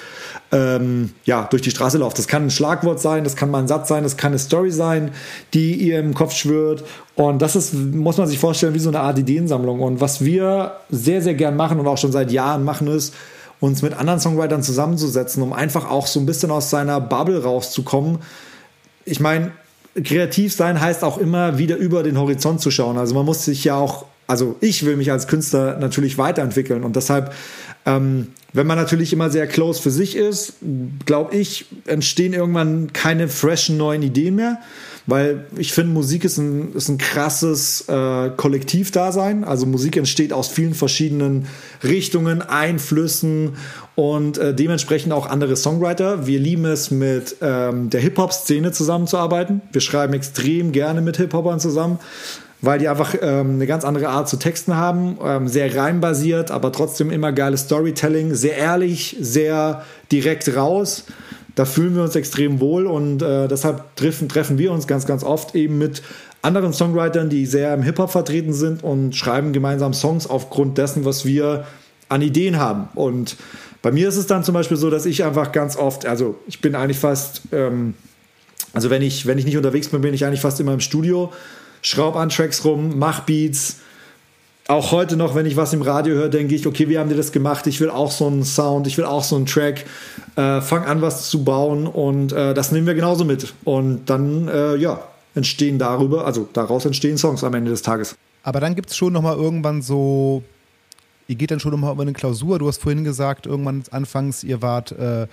[0.50, 2.18] ähm, ja, durch die Straße läuft.
[2.18, 4.70] Das kann ein Schlagwort sein, das kann mal ein Satz sein, das kann eine Story
[4.70, 5.10] sein,
[5.52, 6.82] die ihr im Kopf schwört.
[7.14, 9.80] Und das ist, muss man sich vorstellen, wie so eine Art Ideensammlung.
[9.80, 13.14] Und was wir sehr, sehr gern machen und auch schon seit Jahren machen, ist,
[13.60, 18.20] uns mit anderen Songwritern zusammenzusetzen, um einfach auch so ein bisschen aus seiner Bubble rauszukommen
[19.10, 19.52] ich meine,
[20.02, 22.96] kreativ sein heißt auch immer wieder über den Horizont zu schauen.
[22.96, 26.96] Also man muss sich ja auch, also ich will mich als Künstler natürlich weiterentwickeln und
[26.96, 27.34] deshalb,
[27.86, 30.54] ähm, wenn man natürlich immer sehr close für sich ist,
[31.06, 34.60] glaube ich, entstehen irgendwann keine freshen neuen Ideen mehr
[35.10, 39.44] weil ich finde, Musik ist ein, ist ein krasses äh, Kollektivdasein.
[39.44, 41.46] Also Musik entsteht aus vielen verschiedenen
[41.82, 43.56] Richtungen, Einflüssen
[43.96, 46.26] und äh, dementsprechend auch andere Songwriter.
[46.26, 49.60] Wir lieben es, mit ähm, der Hip-Hop-Szene zusammenzuarbeiten.
[49.72, 51.98] Wir schreiben extrem gerne mit Hip-Hopern zusammen
[52.62, 56.72] weil die einfach ähm, eine ganz andere Art zu Texten haben, ähm, sehr reimbasiert, aber
[56.72, 59.82] trotzdem immer geiles Storytelling, sehr ehrlich, sehr
[60.12, 61.04] direkt raus
[61.60, 65.22] da fühlen wir uns extrem wohl und äh, deshalb treffen, treffen wir uns ganz, ganz
[65.22, 66.00] oft eben mit
[66.40, 71.26] anderen Songwritern, die sehr im Hip-Hop vertreten sind und schreiben gemeinsam Songs aufgrund dessen, was
[71.26, 71.66] wir
[72.08, 72.88] an Ideen haben.
[72.94, 73.36] Und
[73.82, 76.62] bei mir ist es dann zum Beispiel so, dass ich einfach ganz oft, also ich
[76.62, 77.92] bin eigentlich fast, ähm,
[78.72, 81.30] also wenn ich, wenn ich nicht unterwegs bin, bin ich eigentlich fast immer im Studio,
[81.82, 83.80] schraub an Tracks rum, mach Beats,
[84.70, 87.16] auch heute noch, wenn ich was im Radio höre, denke ich, okay, wie haben die
[87.16, 87.66] das gemacht?
[87.66, 89.84] Ich will auch so einen Sound, ich will auch so einen Track.
[90.36, 93.52] Äh, fang an, was zu bauen und äh, das nehmen wir genauso mit.
[93.64, 95.02] Und dann, äh, ja,
[95.34, 98.16] entstehen darüber, also daraus entstehen Songs am Ende des Tages.
[98.42, 100.42] Aber dann gibt es schon nochmal irgendwann so,
[101.26, 102.58] ihr geht dann schon nochmal über eine Klausur.
[102.58, 105.26] Du hast vorhin gesagt, irgendwann anfangs, ihr wart äh,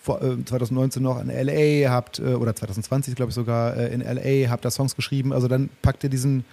[0.00, 4.50] vor, 2019 äh, noch in LA, habt, äh, oder 2020 glaube ich sogar in LA,
[4.50, 5.32] habt da Songs geschrieben.
[5.32, 6.44] Also dann packt ihr diesen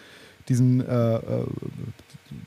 [0.49, 1.19] diesen äh,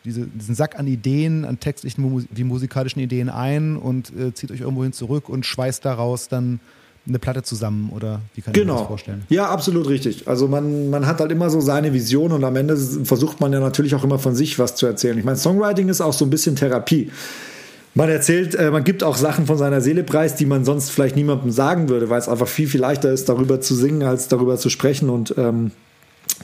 [0.04, 4.60] diese, diesen Sack an Ideen, an textlichen wie musikalischen Ideen ein und äh, zieht euch
[4.60, 6.60] irgendwo hin zurück und schweißt daraus dann
[7.06, 8.62] eine Platte zusammen oder wie kann genau.
[8.62, 8.88] ich mir das genau.
[8.88, 9.24] vorstellen?
[9.28, 10.28] Ja, absolut richtig.
[10.28, 13.60] Also man, man hat halt immer so seine Vision und am Ende versucht man ja
[13.60, 15.18] natürlich auch immer von sich was zu erzählen.
[15.18, 17.10] Ich meine, Songwriting ist auch so ein bisschen Therapie.
[17.94, 21.16] Man erzählt, äh, man gibt auch Sachen von seiner Seele preis, die man sonst vielleicht
[21.16, 24.56] niemandem sagen würde, weil es einfach viel, viel leichter ist, darüber zu singen, als darüber
[24.58, 25.72] zu sprechen und ähm,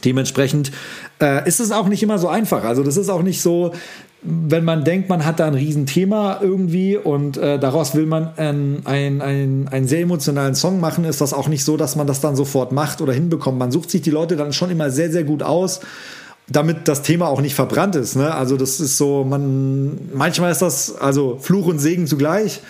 [0.04, 0.72] Dementsprechend
[1.20, 2.64] äh, ist es auch nicht immer so einfach.
[2.64, 3.72] Also das ist auch nicht so,
[4.22, 8.80] wenn man denkt, man hat da ein Riesenthema irgendwie und äh, daraus will man ähm,
[8.84, 12.34] einen ein sehr emotionalen Song machen, ist das auch nicht so, dass man das dann
[12.34, 13.58] sofort macht oder hinbekommt.
[13.58, 15.80] Man sucht sich die Leute dann schon immer sehr, sehr gut aus,
[16.48, 18.16] damit das Thema auch nicht verbrannt ist.
[18.16, 18.34] Ne?
[18.34, 22.60] Also das ist so, man manchmal ist das also Fluch und Segen zugleich.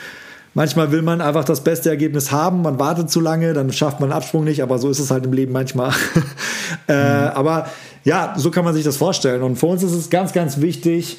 [0.55, 4.11] Manchmal will man einfach das beste Ergebnis haben, man wartet zu lange, dann schafft man
[4.11, 5.93] einen Absprung nicht, aber so ist es halt im Leben manchmal.
[6.89, 7.29] äh, mhm.
[7.35, 7.67] Aber
[8.05, 9.43] ja, so kann man sich das vorstellen.
[9.43, 11.19] Und für uns ist es ganz, ganz wichtig,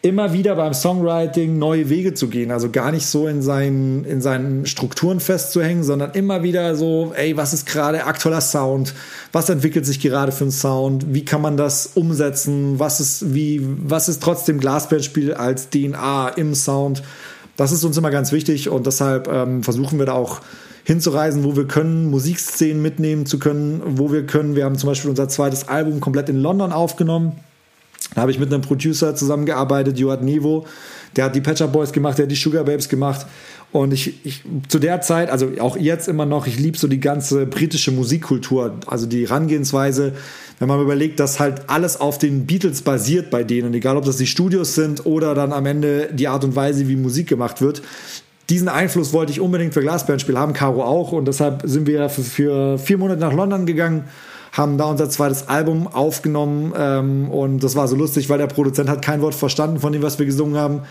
[0.00, 2.50] immer wieder beim Songwriting neue Wege zu gehen.
[2.50, 7.36] Also gar nicht so in seinen, in seinen Strukturen festzuhängen, sondern immer wieder so, ey,
[7.36, 8.94] was ist gerade aktueller Sound?
[9.30, 11.14] Was entwickelt sich gerade für ein Sound?
[11.14, 12.80] Wie kann man das umsetzen?
[12.80, 17.02] Was ist, wie, was ist trotzdem Glasbandspiel als DNA im Sound?
[17.62, 20.40] Das ist uns immer ganz wichtig und deshalb ähm, versuchen wir da auch
[20.82, 24.56] hinzureisen, wo wir können, Musikszenen mitnehmen zu können, wo wir können.
[24.56, 27.38] Wir haben zum Beispiel unser zweites Album komplett in London aufgenommen.
[28.16, 30.66] Da habe ich mit einem Producer zusammengearbeitet, Joad Nevo.
[31.16, 33.26] Der hat die Patcher Boys gemacht, der hat die Sugar Babes gemacht.
[33.72, 37.00] Und ich, ich zu der Zeit, also auch jetzt immer noch, ich liebe so die
[37.00, 40.12] ganze britische Musikkultur, also die Herangehensweise,
[40.58, 44.18] wenn man überlegt, dass halt alles auf den Beatles basiert bei denen, egal ob das
[44.18, 47.82] die Studios sind oder dann am Ende die Art und Weise, wie Musik gemacht wird.
[48.50, 51.12] Diesen Einfluss wollte ich unbedingt für Glasbandspiel haben, Caro auch.
[51.12, 54.04] Und deshalb sind wir für, für vier Monate nach London gegangen
[54.52, 58.88] haben da unser zweites Album aufgenommen ähm, und das war so lustig, weil der Produzent
[58.88, 60.82] hat kein Wort verstanden von dem, was wir gesungen haben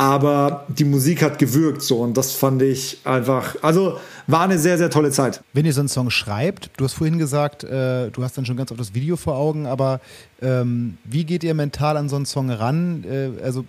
[0.00, 4.78] aber die Musik hat gewirkt so und das fand ich einfach, also war eine sehr,
[4.78, 5.42] sehr tolle Zeit.
[5.52, 8.56] Wenn ihr so einen Song schreibt, du hast vorhin gesagt, äh, du hast dann schon
[8.56, 10.00] ganz oft das Video vor Augen, aber
[10.40, 13.04] ähm, wie geht ihr mental an so einen Song ran?
[13.04, 13.66] Äh, also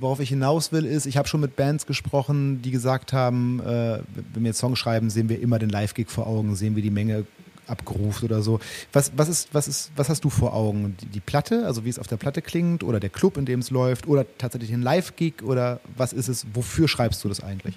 [0.00, 4.00] worauf ich hinaus will, ist, ich habe schon mit Bands gesprochen, die gesagt haben, äh,
[4.34, 6.90] wenn wir jetzt Song schreiben, sehen wir immer den Live-Gig vor Augen, sehen wir die
[6.90, 7.24] Menge
[7.66, 8.60] abgerufen oder so.
[8.92, 10.96] Was, was, ist, was, ist, was hast du vor Augen?
[11.00, 13.60] Die, die, Platte, also wie es auf der Platte klingt, oder der Club, in dem
[13.60, 16.46] es läuft, oder tatsächlich ein Live-Gig, oder was ist es?
[16.54, 17.76] Wofür schreibst du das eigentlich?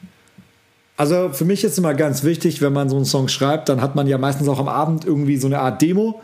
[0.97, 3.95] Also für mich ist immer ganz wichtig, wenn man so einen Song schreibt, dann hat
[3.95, 6.21] man ja meistens auch am Abend irgendwie so eine Art Demo,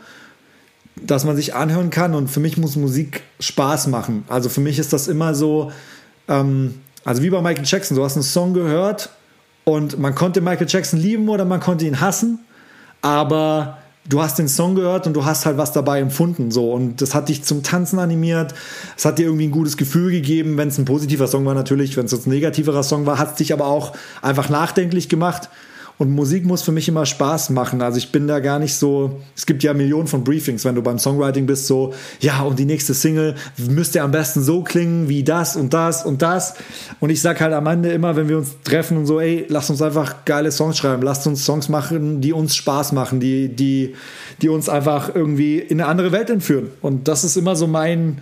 [0.96, 2.14] dass man sich anhören kann.
[2.14, 4.24] Und für mich muss Musik Spaß machen.
[4.28, 5.72] Also für mich ist das immer so,
[6.28, 9.10] ähm, also wie bei Michael Jackson, du hast einen Song gehört
[9.64, 12.38] und man konnte Michael Jackson lieben oder man konnte ihn hassen
[13.02, 13.78] aber
[14.08, 17.14] du hast den Song gehört und du hast halt was dabei empfunden so und das
[17.14, 18.54] hat dich zum Tanzen animiert.
[18.96, 21.96] Es hat dir irgendwie ein gutes Gefühl gegeben, wenn es ein positiver Song war natürlich,
[21.96, 23.92] wenn es ein negativerer Song war, hat es dich aber auch
[24.22, 25.48] einfach nachdenklich gemacht.
[25.98, 27.82] Und Musik muss für mich immer Spaß machen.
[27.82, 29.20] Also ich bin da gar nicht so.
[29.36, 32.64] Es gibt ja Millionen von Briefings, wenn du beim Songwriting bist, so, ja, und die
[32.64, 36.54] nächste Single müsste am besten so klingen wie das und das und das.
[37.00, 39.70] Und ich sag halt am Ende immer, wenn wir uns treffen und so, ey, lasst
[39.70, 43.94] uns einfach geile Songs schreiben, lasst uns Songs machen, die uns Spaß machen, die, die,
[44.40, 46.68] die uns einfach irgendwie in eine andere Welt entführen.
[46.80, 48.18] Und das ist immer so mein,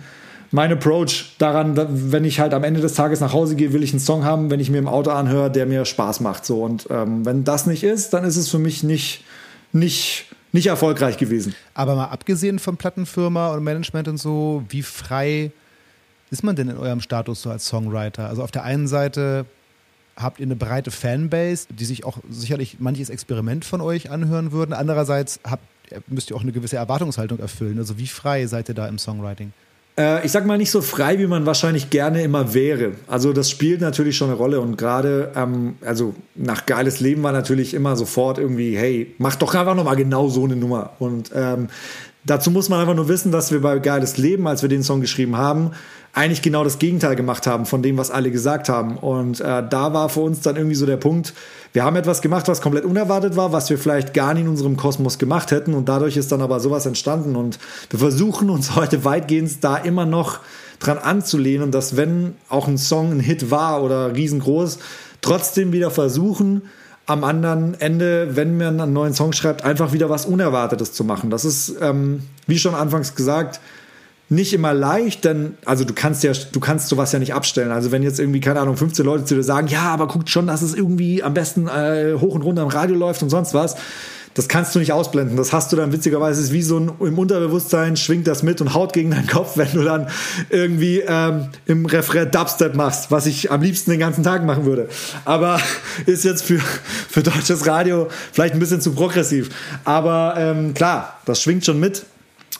[0.51, 3.91] mein Approach daran, wenn ich halt am Ende des Tages nach Hause gehe, will ich
[3.91, 6.45] einen Song haben, wenn ich mir im Auto anhöre, der mir Spaß macht.
[6.45, 9.23] So und ähm, wenn das nicht ist, dann ist es für mich nicht
[9.71, 11.55] nicht nicht erfolgreich gewesen.
[11.73, 15.51] Aber mal abgesehen von Plattenfirma und Management und so, wie frei
[16.29, 18.27] ist man denn in eurem Status so als Songwriter?
[18.27, 19.45] Also auf der einen Seite
[20.17, 24.73] habt ihr eine breite Fanbase, die sich auch sicherlich manches Experiment von euch anhören würden.
[24.73, 25.63] Andererseits habt,
[26.07, 27.77] müsst ihr auch eine gewisse Erwartungshaltung erfüllen.
[27.77, 29.53] Also wie frei seid ihr da im Songwriting?
[29.97, 32.93] Äh, ich sag mal nicht so frei, wie man wahrscheinlich gerne immer wäre.
[33.07, 37.31] Also das spielt natürlich schon eine Rolle und gerade, ähm, also nach geiles Leben war
[37.31, 40.91] natürlich immer sofort irgendwie, hey, mach doch einfach nochmal genau so eine Nummer.
[40.99, 41.67] Und ähm,
[42.23, 45.01] dazu muss man einfach nur wissen, dass wir bei geiles Leben, als wir den Song
[45.01, 45.71] geschrieben haben,
[46.13, 48.97] eigentlich genau das Gegenteil gemacht haben von dem, was alle gesagt haben.
[48.97, 51.33] Und äh, da war für uns dann irgendwie so der Punkt,
[51.73, 54.75] wir haben etwas gemacht, was komplett unerwartet war, was wir vielleicht gar nicht in unserem
[54.75, 55.73] Kosmos gemacht hätten.
[55.73, 57.37] Und dadurch ist dann aber sowas entstanden.
[57.37, 57.59] Und
[57.89, 60.39] wir versuchen uns heute weitgehend da immer noch
[60.79, 64.79] dran anzulehnen, dass wenn auch ein Song ein Hit war oder riesengroß,
[65.21, 66.63] trotzdem wieder versuchen,
[67.05, 71.29] am anderen Ende, wenn man einen neuen Song schreibt, einfach wieder was Unerwartetes zu machen.
[71.29, 73.59] Das ist, ähm, wie schon anfangs gesagt,
[74.31, 77.69] nicht immer leicht, denn also du kannst ja, du kannst sowas ja nicht abstellen.
[77.69, 80.47] Also wenn jetzt irgendwie, keine Ahnung, 15 Leute zu dir sagen, ja, aber guckt schon,
[80.47, 83.75] dass es irgendwie am besten äh, hoch und runter im Radio läuft und sonst was.
[84.33, 85.35] Das kannst du nicht ausblenden.
[85.35, 88.73] Das hast du dann witzigerweise ist wie so ein im Unterbewusstsein schwingt das mit und
[88.73, 90.07] haut gegen deinen Kopf, wenn du dann
[90.49, 94.87] irgendwie ähm, im Refrain Dubstep machst, was ich am liebsten den ganzen Tag machen würde.
[95.25, 95.59] Aber
[96.05, 96.59] ist jetzt für,
[97.09, 99.49] für deutsches Radio vielleicht ein bisschen zu progressiv.
[99.83, 102.05] Aber ähm, klar, das schwingt schon mit.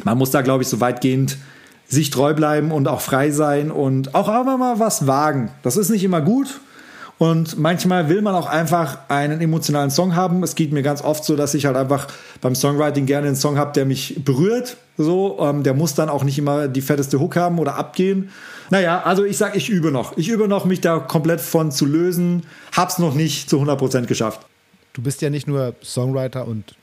[0.04, 1.38] Man muss da, glaube ich, so weitgehend
[1.92, 5.52] sich treu bleiben und auch frei sein und auch einfach mal was wagen.
[5.62, 6.62] Das ist nicht immer gut.
[7.18, 10.42] Und manchmal will man auch einfach einen emotionalen Song haben.
[10.42, 12.08] Es geht mir ganz oft so, dass ich halt einfach
[12.40, 14.78] beim Songwriting gerne einen Song habe, der mich berührt.
[14.98, 18.32] So, ähm, der muss dann auch nicht immer die fetteste Hook haben oder abgehen.
[18.72, 20.18] Naja, also ich sag, ich übe noch.
[20.18, 22.44] Ich übe noch, mich da komplett von zu lösen.
[22.76, 24.42] Hab's noch nicht zu 100% geschafft.
[24.94, 26.74] Du bist ja nicht nur Songwriter und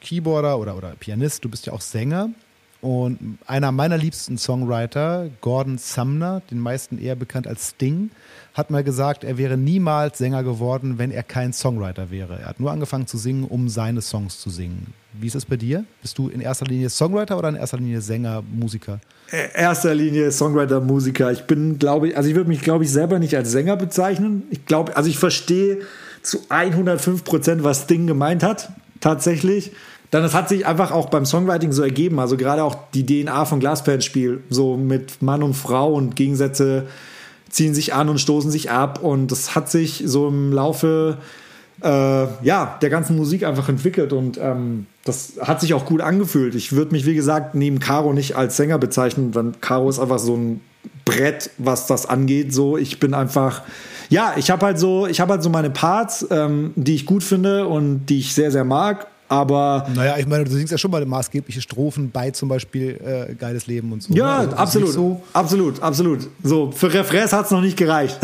[0.00, 2.30] Keyboarder oder, oder Pianist, du bist ja auch Sänger.
[2.84, 8.10] Und einer meiner liebsten Songwriter, Gordon Sumner, den meisten eher bekannt als Sting,
[8.52, 12.40] hat mal gesagt, er wäre niemals Sänger geworden, wenn er kein Songwriter wäre.
[12.40, 14.92] Er hat nur angefangen zu singen, um seine Songs zu singen.
[15.14, 15.86] Wie ist es bei dir?
[16.02, 19.00] Bist du in erster Linie Songwriter oder in erster Linie Sänger, Musiker?
[19.32, 21.32] In erster Linie Songwriter, Musiker.
[21.32, 24.42] Ich bin, glaube ich, also ich würde mich, glaube ich, selber nicht als Sänger bezeichnen.
[24.50, 25.78] Ich glaube, also ich verstehe
[26.20, 28.68] zu 105 Prozent, was Sting gemeint hat,
[29.00, 29.72] tatsächlich
[30.14, 32.20] dann das hat sich einfach auch beim Songwriting so ergeben.
[32.20, 36.86] Also gerade auch die DNA von Glasperlenspiel, so mit Mann und Frau und Gegensätze
[37.50, 39.02] ziehen sich an und stoßen sich ab.
[39.02, 41.18] Und das hat sich so im Laufe
[41.82, 46.54] äh, ja, der ganzen Musik einfach entwickelt und ähm, das hat sich auch gut angefühlt.
[46.54, 50.20] Ich würde mich, wie gesagt, neben Caro nicht als Sänger bezeichnen, denn Caro ist einfach
[50.20, 50.60] so ein
[51.04, 52.54] Brett, was das angeht.
[52.54, 53.62] So, ich bin einfach,
[54.10, 57.24] ja, ich habe halt so, ich habe halt so meine Parts, ähm, die ich gut
[57.24, 59.08] finde und die ich sehr, sehr mag.
[59.28, 63.00] Aber naja, ich meine, du singst ja schon mal maßgebliche Strophen bei zum Beispiel
[63.30, 64.12] äh, Geiles Leben und so.
[64.12, 64.48] Ja, ne?
[64.48, 66.28] also absolut, so absolut, absolut.
[66.42, 68.18] So, für Refrains hat es noch nicht gereicht.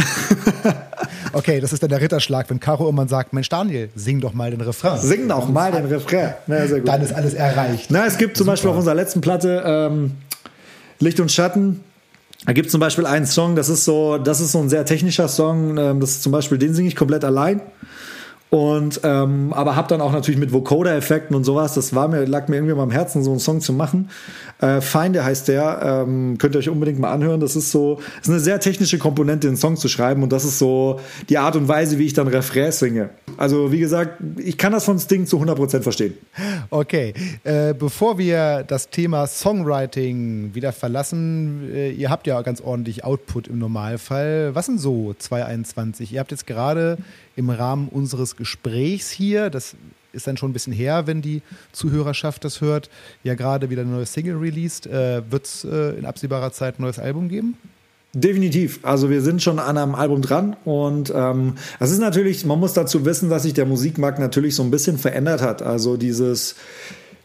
[1.33, 4.51] okay, das ist dann der Ritterschlag, wenn Caro immer sagt, Mensch Daniel, sing doch mal
[4.51, 5.01] den Refrain.
[5.01, 6.35] Sing doch mal den Refrain.
[6.47, 6.89] Na, sehr gut.
[6.89, 7.87] Dann ist alles erreicht.
[7.91, 8.53] Na, es gibt zum Super.
[8.53, 10.13] Beispiel auf unserer letzten Platte ähm,
[10.99, 11.81] Licht und Schatten.
[12.47, 14.85] Da gibt es zum Beispiel einen Song, das ist so, das ist so ein sehr
[14.85, 15.77] technischer Song.
[15.77, 17.61] Ähm, das ist zum Beispiel, den singe ich komplett allein.
[18.51, 22.49] Und ähm, aber habe dann auch natürlich mit Vocoder-Effekten und sowas, das war mir, lag
[22.49, 24.11] mir irgendwie mal am Herzen, so einen Song zu machen.
[24.61, 27.39] Äh, Feinde heißt der, ähm, könnt ihr euch unbedingt mal anhören.
[27.39, 30.59] Das ist so, ist eine sehr technische Komponente, einen Song zu schreiben und das ist
[30.59, 30.99] so
[31.29, 33.11] die Art und Weise, wie ich dann Refrains singe.
[33.37, 36.15] Also wie gesagt, ich kann das von Sting zu 100% verstehen.
[36.71, 43.05] Okay, äh, bevor wir das Thema Songwriting wieder verlassen, äh, ihr habt ja ganz ordentlich
[43.05, 44.57] Output im Normalfall.
[44.57, 46.13] Was sind so 221?
[46.13, 46.99] Ihr habt jetzt gerade
[47.41, 49.75] im Rahmen unseres Gesprächs hier, das
[50.13, 52.91] ist dann schon ein bisschen her, wenn die Zuhörerschaft das hört,
[53.25, 54.87] ja gerade wieder ein neues Single released.
[54.87, 57.57] Äh, Wird es äh, in absehbarer Zeit ein neues Album geben?
[58.13, 58.81] Definitiv.
[58.83, 62.73] Also wir sind schon an einem Album dran und ähm, es ist natürlich, man muss
[62.73, 65.63] dazu wissen, dass sich der Musikmarkt natürlich so ein bisschen verändert hat.
[65.63, 66.57] Also dieses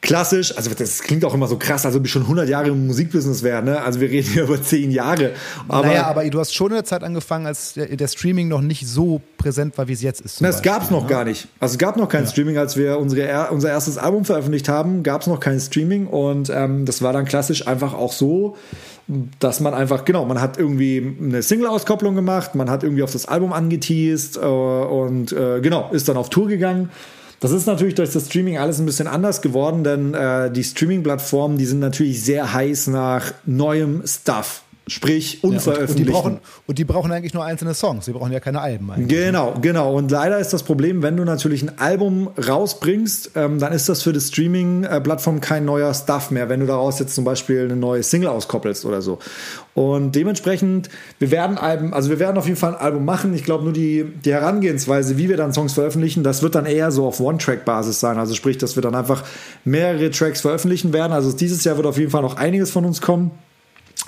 [0.06, 2.88] klassisch, also das klingt auch immer so krass, als ob ich schon 100 Jahre im
[2.88, 3.82] Musikbusiness wäre, ne?
[3.82, 5.32] Also wir reden hier über 10 Jahre.
[5.68, 8.62] Aber, naja, aber du hast schon in der Zeit angefangen, als der, der Streaming noch
[8.62, 10.41] nicht so präsent war, wie es jetzt ist.
[10.41, 11.10] Na, es gab es noch ne?
[11.10, 11.47] gar nicht.
[11.60, 12.30] Also es gab noch kein ja.
[12.30, 16.49] Streaming, als wir unsere, unser erstes Album veröffentlicht haben, gab es noch kein Streaming und
[16.49, 18.58] ähm, das war dann klassisch einfach auch so,
[19.39, 23.28] dass man einfach, genau, man hat irgendwie eine Single-Auskopplung gemacht, man hat irgendwie auf das
[23.28, 26.89] Album angeteased äh, und äh, genau, ist dann auf Tour gegangen
[27.45, 31.59] das ist natürlich durch das Streaming alles ein bisschen anders geworden, denn äh, die Streaming-Plattformen,
[31.59, 34.63] die sind natürlich sehr heiß nach neuem Stuff.
[34.88, 36.11] Sprich, unveröffentlicht.
[36.11, 38.05] Ja, und, und, und, die brauchen eigentlich nur einzelne Songs.
[38.05, 38.91] Die brauchen ja keine Alben.
[38.91, 39.07] Eigentlich.
[39.07, 39.95] Genau, genau.
[39.95, 44.03] Und leider ist das Problem, wenn du natürlich ein Album rausbringst, ähm, dann ist das
[44.03, 48.03] für die Streaming-Plattform kein neuer Stuff mehr, wenn du daraus jetzt zum Beispiel eine neue
[48.03, 49.17] Single auskoppelst oder so.
[49.73, 53.33] Und dementsprechend, wir werden Alben, also wir werden auf jeden Fall ein Album machen.
[53.33, 56.91] Ich glaube nur die, die Herangehensweise, wie wir dann Songs veröffentlichen, das wird dann eher
[56.91, 58.19] so auf One-Track-Basis sein.
[58.19, 59.23] Also sprich, dass wir dann einfach
[59.63, 61.11] mehrere Tracks veröffentlichen werden.
[61.11, 63.31] Also dieses Jahr wird auf jeden Fall noch einiges von uns kommen.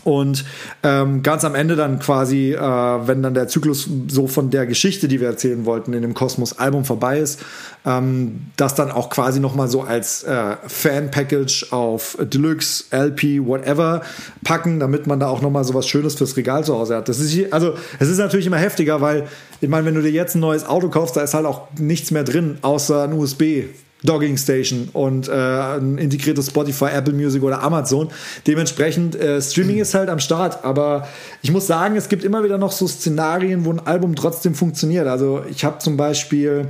[0.04, 0.46] Und
[0.84, 5.08] ähm, ganz am Ende dann quasi, äh, wenn dann der Zyklus so von der Geschichte,
[5.08, 7.42] die wir erzählen wollten, in dem Kosmos-Album vorbei ist,
[7.86, 14.02] ähm, das dann auch quasi nochmal so als äh, Fan-Package auf Deluxe, LP, whatever
[14.44, 17.10] packen, damit man da auch nochmal so was Schönes fürs Regal zu Hause hat.
[17.10, 19.28] Das ist, also, es ist natürlich immer heftiger, weil,
[19.62, 22.12] ich meine, wenn du dir jetzt ein neues Auto kaufst, da ist halt auch nichts
[22.12, 23.66] mehr drin, außer ein USB
[24.04, 28.10] Dogging Station und äh, ein integriertes Spotify, Apple Music oder Amazon.
[28.46, 31.08] Dementsprechend, äh, Streaming ist halt am Start, aber
[31.42, 35.08] ich muss sagen, es gibt immer wieder noch so Szenarien, wo ein Album trotzdem funktioniert.
[35.08, 36.68] Also ich habe zum Beispiel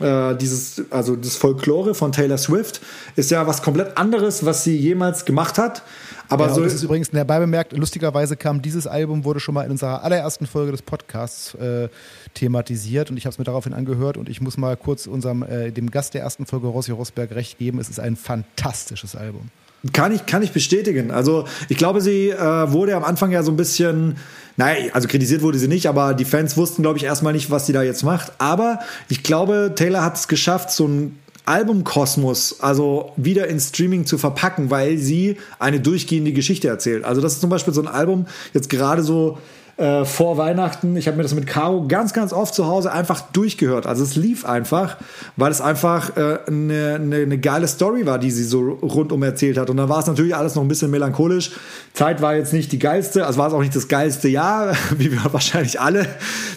[0.00, 2.80] äh, dieses, also das Folklore von Taylor Swift
[3.16, 5.82] ist ja was komplett anderes, was sie jemals gemacht hat.
[6.30, 9.64] Aber ja, so das ist übrigens nebenbei bemerkt, lustigerweise kam dieses Album, wurde schon mal
[9.64, 11.88] in unserer allerersten Folge des Podcasts äh,
[12.34, 15.72] thematisiert und ich habe es mir daraufhin angehört und ich muss mal kurz unserem, äh,
[15.72, 17.80] dem Gast der ersten Folge, Rossi Rosberg, recht geben.
[17.80, 19.50] Es ist ein fantastisches Album.
[19.92, 21.10] Kann ich, kann ich bestätigen.
[21.10, 22.36] Also ich glaube, sie äh,
[22.70, 24.16] wurde am Anfang ja so ein bisschen,
[24.56, 27.66] nein, also kritisiert wurde sie nicht, aber die Fans wussten, glaube ich, erstmal nicht, was
[27.66, 28.32] sie da jetzt macht.
[28.38, 31.18] Aber ich glaube, Taylor hat es geschafft, so ein
[31.50, 37.04] Albumkosmos, also wieder in Streaming zu verpacken, weil sie eine durchgehende Geschichte erzählt.
[37.04, 39.38] Also das ist zum Beispiel so ein Album, jetzt gerade so
[39.76, 40.94] äh, vor Weihnachten.
[40.94, 43.86] Ich habe mir das mit Caro ganz, ganz oft zu Hause einfach durchgehört.
[43.86, 44.98] Also es lief einfach,
[45.36, 49.58] weil es einfach eine äh, ne, ne geile Story war, die sie so rundum erzählt
[49.58, 49.70] hat.
[49.70, 51.50] Und dann war es natürlich alles noch ein bisschen melancholisch.
[51.94, 55.10] Zeit war jetzt nicht die geilste, also war es auch nicht das geilste Jahr, wie
[55.10, 56.06] wir wahrscheinlich alle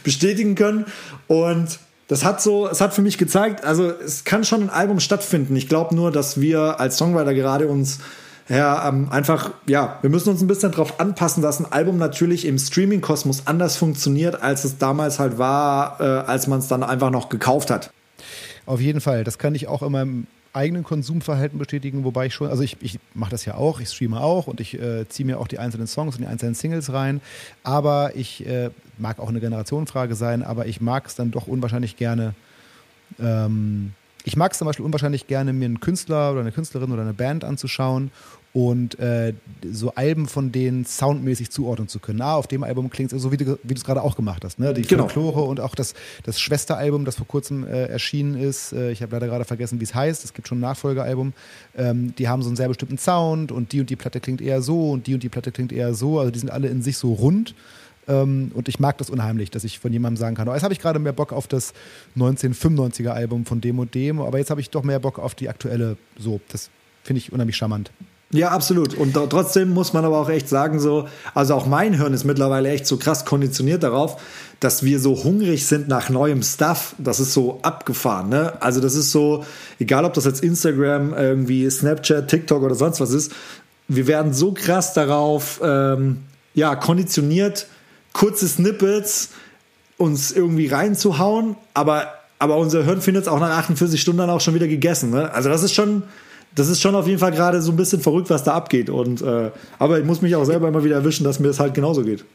[0.04, 0.86] bestätigen können.
[1.26, 1.80] Und
[2.14, 5.56] das hat so, es hat für mich gezeigt, also es kann schon ein Album stattfinden.
[5.56, 8.02] Ich glaube nur, dass wir als Songwriter gerade uns
[8.48, 12.46] ja, ähm, einfach, ja, wir müssen uns ein bisschen darauf anpassen, dass ein Album natürlich
[12.46, 17.10] im Streaming-Kosmos anders funktioniert, als es damals halt war, äh, als man es dann einfach
[17.10, 17.90] noch gekauft hat.
[18.68, 22.64] Auf jeden Fall, das kann ich auch meinem eigenen Konsumverhalten bestätigen, wobei ich schon, also
[22.64, 25.48] ich, ich mache das ja auch, ich streame auch und ich äh, ziehe mir auch
[25.48, 27.22] die einzelnen Songs und die einzelnen Singles rein,
[27.64, 31.98] aber ich äh, mag auch eine Generationenfrage sein, aber ich mag es dann doch unwahrscheinlich
[31.98, 32.36] gerne,
[33.20, 33.94] ähm,
[34.24, 37.14] ich mag es zum Beispiel unwahrscheinlich gerne, mir einen Künstler oder eine Künstlerin oder eine
[37.14, 38.12] Band anzuschauen
[38.54, 39.34] und äh,
[39.72, 42.22] so Alben von denen soundmäßig zuordnen zu können.
[42.22, 44.60] Ah, auf dem Album klingt es so, wie du es gerade auch gemacht hast.
[44.60, 44.76] Ne?
[44.76, 45.04] Die Genau.
[45.08, 48.72] Folklore und auch das, das Schwesteralbum, das vor kurzem äh, erschienen ist.
[48.72, 50.24] Äh, ich habe leider gerade vergessen, wie es heißt.
[50.24, 51.34] Es gibt schon ein Nachfolgealbum.
[51.76, 54.62] Ähm, die haben so einen sehr bestimmten Sound und die und die Platte klingt eher
[54.62, 56.20] so und die und die Platte klingt eher so.
[56.20, 57.56] Also die sind alle in sich so rund.
[58.08, 60.74] Ähm, und ich mag das unheimlich, dass ich von jemandem sagen kann, oh, jetzt habe
[60.74, 61.74] ich gerade mehr Bock auf das
[62.18, 65.50] 1995er Album von dem und dem, aber jetzt habe ich doch mehr Bock auf die
[65.50, 65.98] aktuelle.
[66.20, 66.70] So, das
[67.04, 67.92] finde ich unheimlich charmant.
[68.34, 68.96] Ja, absolut.
[68.96, 72.70] Und trotzdem muss man aber auch echt sagen, so, also auch mein Hirn ist mittlerweile
[72.70, 74.20] echt so krass konditioniert darauf,
[74.60, 76.96] dass wir so hungrig sind nach neuem Stuff.
[76.98, 78.54] Das ist so abgefahren, ne?
[78.60, 79.46] Also das ist so,
[79.80, 83.32] egal ob das jetzt Instagram, irgendwie Snapchat, TikTok oder sonst was ist,
[83.88, 86.24] wir werden so krass darauf, ähm,
[86.56, 87.68] ja, konditioniert,
[88.14, 89.30] kurze Snippets
[89.98, 92.08] uns irgendwie reinzuhauen, aber,
[92.40, 95.12] aber unser Hirn findet es auch nach 48 Stunden dann auch schon wieder gegessen.
[95.12, 95.32] Ne?
[95.32, 96.04] Also das ist schon,
[96.56, 98.90] das ist schon auf jeden Fall gerade so ein bisschen verrückt, was da abgeht.
[98.90, 101.74] Und äh, aber ich muss mich auch selber immer wieder erwischen, dass mir das halt
[101.74, 102.26] genauso geht.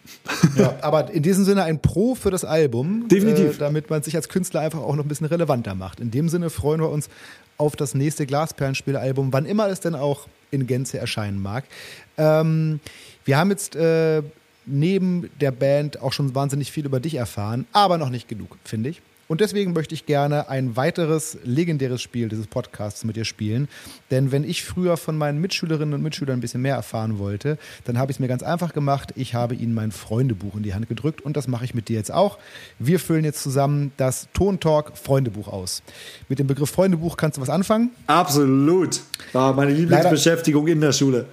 [0.57, 3.07] Ja, aber in diesem Sinne ein Pro für das Album.
[3.09, 3.57] Definitiv.
[3.57, 6.01] Äh, damit man sich als Künstler einfach auch noch ein bisschen relevanter macht.
[6.01, 7.09] In dem Sinne freuen wir uns
[7.59, 11.65] auf das nächste Glasperlenspiel-Album, wann immer es denn auch in Gänze erscheinen mag.
[12.17, 12.81] Ähm,
[13.25, 14.23] wir haben jetzt äh,
[14.67, 18.91] neben der Band auch schon wahnsinnig viel über dich erfahren, aber noch nicht genug, finde
[18.91, 19.03] ich.
[19.29, 23.69] Und deswegen möchte ich gerne ein weiteres legendäres Spiel dieses Podcasts mit dir spielen.
[24.11, 27.99] Denn wenn ich früher von meinen Mitschülerinnen und Mitschülern ein bisschen mehr erfahren wollte, dann
[27.99, 29.13] habe ich es mir ganz einfach gemacht.
[29.17, 31.97] Ich habe ihnen mein Freundebuch in die Hand gedrückt und das mache ich mit dir
[31.97, 32.39] jetzt auch.
[32.79, 35.83] Wir füllen jetzt zusammen das Tontalk Freundebuch aus.
[36.31, 37.91] Mit dem Begriff Freundebuch kannst du was anfangen?
[38.07, 39.01] Absolut.
[39.35, 41.27] War meine Lieblingsbeschäftigung in der Schule.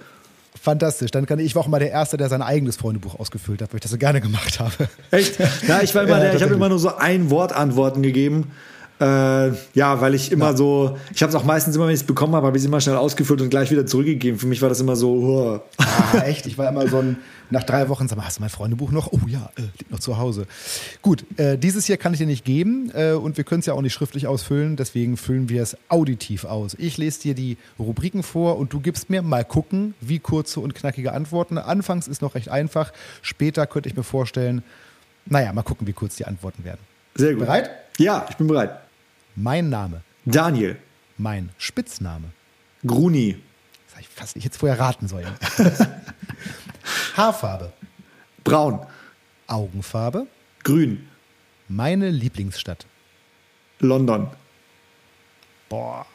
[0.60, 1.10] Fantastisch.
[1.10, 3.78] Dann kann ich, war auch mal der Erste, der sein eigenes Freundebuch ausgefüllt hat, weil
[3.78, 4.88] ich das so gerne gemacht habe.
[5.10, 5.38] Echt?
[5.66, 8.50] Ja, ich war immer Ja, der, ich habe immer nur so ein Wort Antworten gegeben.
[8.98, 12.06] Äh, ja, weil ich immer so, ich habe es auch meistens immer, wenn ich es
[12.06, 14.40] bekommen habe, habe ich es immer schnell ausgefüllt und gleich wieder zurückgegeben.
[14.40, 15.60] Für mich war das immer so, oh.
[15.76, 16.46] Ah, echt?
[16.46, 17.18] Ich war immer so ein,
[17.50, 19.12] nach drei Wochen, sag mal, hast du mein Freundebuch noch?
[19.12, 20.46] Oh ja, äh, liegt noch zu Hause.
[21.02, 23.74] Gut, äh, dieses hier kann ich dir nicht geben äh, und wir können es ja
[23.74, 26.74] auch nicht schriftlich ausfüllen, deswegen füllen wir es auditiv aus.
[26.78, 30.74] Ich lese dir die Rubriken vor und du gibst mir mal gucken, wie kurze und
[30.74, 31.58] knackige Antworten.
[31.58, 32.92] Anfangs ist noch recht einfach,
[33.22, 34.62] später könnte ich mir vorstellen,
[35.26, 36.80] naja, mal gucken, wie kurz die Antworten werden.
[37.14, 37.40] Sehr gut.
[37.40, 37.70] Bereit?
[37.98, 38.78] Ja, ich bin bereit.
[39.34, 40.76] Mein Name, Daniel,
[41.18, 42.28] mein Spitzname.
[42.86, 43.36] Gruni,
[43.86, 45.26] Das habe ich fast nicht jetzt vorher raten sollen.
[47.16, 47.72] Haarfarbe,
[48.44, 48.80] Braun,
[49.46, 50.26] Augenfarbe,
[50.62, 51.08] Grün,
[51.68, 52.86] meine Lieblingsstadt.
[53.80, 54.28] London.
[55.68, 56.06] Boah,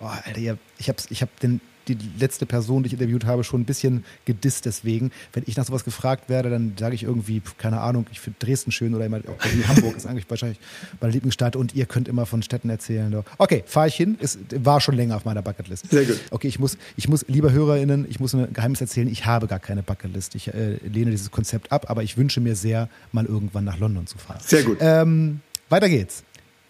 [0.00, 3.62] boah Alter, ich habe ich hab den, die letzte Person, die ich interviewt habe, schon
[3.62, 5.10] ein bisschen gedisst deswegen.
[5.32, 8.72] Wenn ich nach sowas gefragt werde, dann sage ich irgendwie, keine Ahnung, ich finde Dresden
[8.72, 9.20] schön oder immer,
[9.68, 10.58] Hamburg ist eigentlich wahrscheinlich
[11.00, 13.14] meine Lieblingsstadt und ihr könnt immer von Städten erzählen.
[13.38, 14.16] Okay, fahre ich hin.
[14.20, 15.90] Es war schon länger auf meiner Bucketlist.
[15.90, 16.20] Sehr gut.
[16.30, 19.58] Okay, ich muss, ich muss, lieber HörerInnen, ich muss ein Geheimnis erzählen, ich habe gar
[19.58, 20.34] keine Bucketlist.
[20.34, 24.06] Ich äh, lehne dieses Konzept ab, aber ich wünsche mir sehr, mal irgendwann nach London
[24.06, 24.40] zu fahren.
[24.44, 24.78] Sehr gut.
[24.80, 26.24] Ähm, weiter geht's.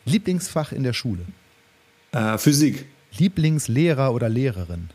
[0.04, 1.22] Lieblingsfach in der Schule.
[2.12, 2.86] Äh, Physik.
[3.18, 4.90] Lieblingslehrer oder Lehrerin?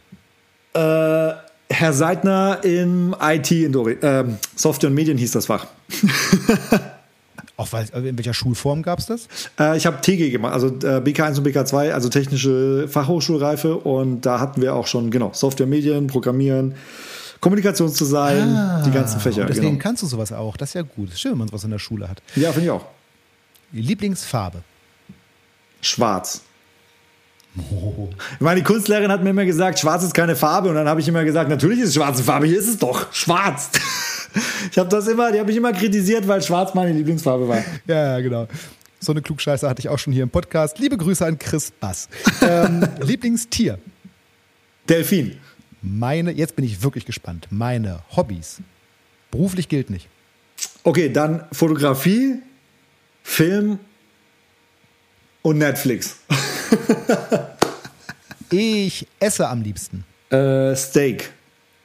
[0.74, 1.34] Äh,
[1.72, 5.68] Herr Seidner im IT, in Dori ähm, Software und Medien hieß das Fach.
[7.58, 9.28] Auch weil, in welcher Schulform gab es das?
[9.60, 13.76] Äh, ich habe TG gemacht, also äh, BK1 und BK2, also technische Fachhochschulreife.
[13.76, 16.76] Und da hatten wir auch schon, genau, Software, Medien, Programmieren,
[17.42, 19.46] Kommunikationsdesign, die ganzen Fächer.
[19.46, 19.80] Deswegen Genau.
[19.84, 20.56] kannst du sowas auch.
[20.58, 21.10] Das ist ja gut.
[21.18, 22.22] Schön, wenn man sowas in der Schule hat.
[22.36, 22.86] Ja, finde ich auch.
[23.72, 24.62] Lieblingsfarbe.
[25.82, 26.42] Schwarz.
[27.56, 30.70] Ich meine, die Kunstlehrerin hat mir immer gesagt, schwarz ist keine Farbe.
[30.70, 33.72] Und dann habe ich immer gesagt, natürlich ist schwarze Farbe, hier ist es doch schwarz.
[34.72, 37.64] Ich habe das immer, die habe ich immer kritisiert, weil schwarz meine Lieblingsfarbe war.
[37.88, 38.48] Ja, ja, genau.
[39.00, 40.78] So eine Klugscheiße hatte ich auch schon hier im Podcast.
[40.78, 42.08] Liebe Grüße an Chris Bass.
[42.44, 43.80] Ähm, Lieblingstier.
[44.88, 45.38] Delfin.
[45.82, 47.48] Meine, jetzt bin ich wirklich gespannt.
[47.50, 48.60] Meine Hobbys.
[49.32, 50.08] Beruflich gilt nicht.
[50.84, 52.36] Okay, dann Fotografie,
[53.24, 53.80] Film
[55.42, 56.20] und Netflix.
[58.52, 60.06] Ich esse am liebsten.
[60.32, 61.32] Äh, Steak.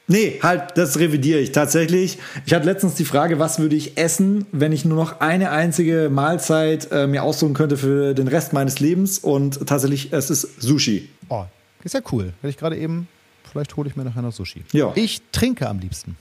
[0.07, 2.19] Nee, halt, das revidiere ich tatsächlich.
[2.45, 6.09] Ich hatte letztens die Frage, was würde ich essen, wenn ich nur noch eine einzige
[6.11, 9.17] Mahlzeit äh, mir aussuchen könnte für den Rest meines Lebens.
[9.17, 11.09] Und tatsächlich, es ist Sushi.
[11.29, 11.45] Oh,
[11.83, 12.33] ist ja cool.
[12.41, 13.07] Hätte ich gerade eben,
[13.51, 14.63] vielleicht hole ich mir nachher noch Sushi.
[14.73, 14.91] Ja.
[14.95, 16.17] Ich trinke am liebsten.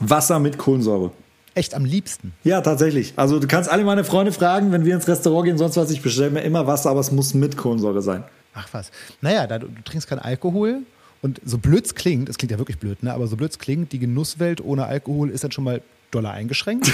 [0.00, 1.10] Wasser mit Kohlensäure.
[1.54, 2.32] Echt am liebsten.
[2.42, 3.12] Ja, tatsächlich.
[3.16, 6.02] Also du kannst alle meine Freunde fragen, wenn wir ins Restaurant gehen, sonst was, ich
[6.02, 8.24] bestelle mir immer Wasser, aber es muss mit Kohlensäure sein.
[8.54, 8.90] Ach was.
[9.20, 10.78] Naja, da, du, du trinkst keinen Alkohol
[11.22, 13.12] und so blöd es klingt, es klingt ja wirklich blöd, ne?
[13.14, 16.86] aber so blöd es klingt, die Genusswelt ohne Alkohol ist dann schon mal doller eingeschränkt.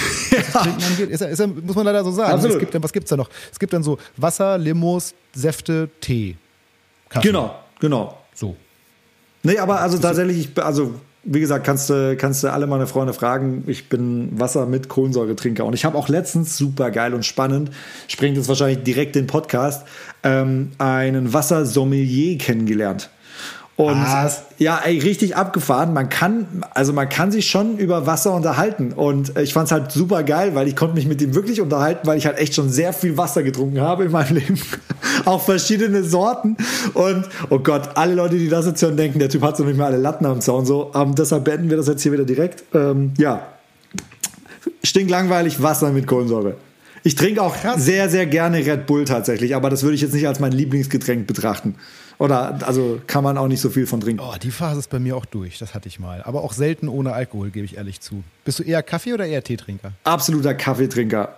[1.10, 2.32] Ist, ja- ist, ja- muss man leider so sagen.
[2.32, 2.56] Absolut.
[2.56, 3.28] Es gibt dann, was gibt's da noch?
[3.52, 6.36] Es gibt dann so Wasser, Limos, Säfte, Tee.
[7.10, 7.28] Kaffee.
[7.28, 8.16] Genau, genau.
[8.34, 8.56] So.
[9.42, 13.12] Nee, aber also tatsächlich, ich, also wie gesagt, kannst du, kannst du alle meine Freunde
[13.12, 13.64] fragen.
[13.66, 15.64] Ich bin Wasser mit Kohlensäuretrinker.
[15.64, 17.70] Und ich habe auch letztens, super geil und spannend,
[18.08, 19.86] springt jetzt wahrscheinlich direkt den Podcast,
[20.22, 23.10] ähm, einen Wassersommelier kennengelernt.
[23.80, 24.42] Und Was?
[24.58, 25.94] ja, ey, richtig abgefahren.
[25.94, 28.92] Man kann, also man kann sich schon über Wasser unterhalten.
[28.92, 31.62] Und äh, ich fand es halt super geil, weil ich konnte mich mit ihm wirklich
[31.62, 34.60] unterhalten, weil ich halt echt schon sehr viel Wasser getrunken habe in meinem Leben.
[35.24, 36.58] Auch verschiedene Sorten.
[36.92, 39.78] Und oh Gott, alle Leute, die das jetzt hören, denken, der Typ hat so nicht
[39.78, 40.66] mehr alle Latten am Zaun.
[40.66, 42.64] So, ähm, deshalb beenden wir das jetzt hier wieder direkt.
[42.74, 43.46] Ähm, ja.
[44.84, 46.56] Stinklangweilig Wasser mit Kohlensäure.
[47.02, 50.28] Ich trinke auch sehr, sehr gerne Red Bull tatsächlich, aber das würde ich jetzt nicht
[50.28, 51.76] als mein Lieblingsgetränk betrachten.
[52.20, 54.22] Oder also kann man auch nicht so viel von trinken.
[54.22, 55.58] Oh, die Phase ist bei mir auch durch.
[55.58, 56.22] Das hatte ich mal.
[56.22, 58.22] Aber auch selten ohne Alkohol, gebe ich ehrlich zu.
[58.44, 59.92] Bist du eher Kaffee oder eher Teetrinker?
[60.04, 61.34] Absoluter Kaffeetrinker.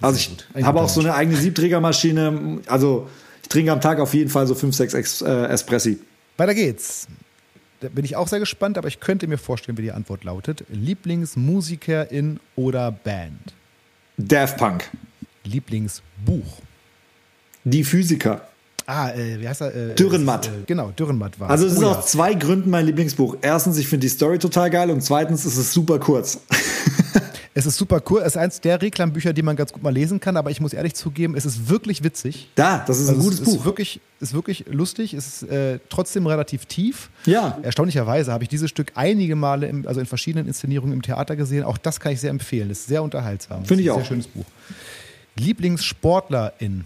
[0.00, 0.18] Also
[0.54, 2.60] ich habe auch so eine eigene Siebträgermaschine.
[2.66, 3.10] Also
[3.42, 5.98] ich trinke am Tag auf jeden Fall so fünf, sechs Ex äh, Espressi.
[6.38, 7.08] Weiter geht's.
[7.80, 10.64] Da bin ich auch sehr gespannt, aber ich könnte mir vorstellen, wie die Antwort lautet.
[10.70, 13.52] Lieblingsmusikerin oder Band?
[14.16, 14.88] Daft Punk.
[15.44, 16.62] Lieblingsbuch?
[17.64, 18.48] Die Physiker.
[18.92, 19.74] Ah, äh, wie heißt er?
[19.74, 20.48] Äh, Dürrenmatt.
[20.48, 22.02] Äh, genau, Dürrenmatt war Also es ist Oh aus ja.
[22.02, 23.36] zwei Gründen mein Lieblingsbuch.
[23.40, 26.38] Erstens, ich finde die Story total geil und zweitens ist es super kurz.
[27.54, 28.20] Es ist super cool.
[28.22, 30.72] Es ist eins der Reklambücher, die man ganz gut mal lesen kann, aber ich muss
[30.72, 32.48] ehrlich zugeben, es ist wirklich witzig.
[32.54, 33.64] Da, das ist ein Also gutes es ist Buch.
[33.66, 37.10] Wirklich, ist wirklich lustig, es ist äh, trotzdem relativ tief.
[37.26, 37.58] Ja.
[37.62, 41.62] Erstaunlicherweise habe ich dieses Stück einige Male, im, also in verschiedenen Inszenierungen im Theater gesehen.
[41.64, 42.70] Auch das kann ich sehr empfehlen.
[42.70, 43.66] Es ist sehr unterhaltsam.
[43.66, 44.00] Finde ich ist ein auch.
[44.00, 44.46] Sehr schönes Buch.
[45.36, 46.84] Lieblingssportlerin.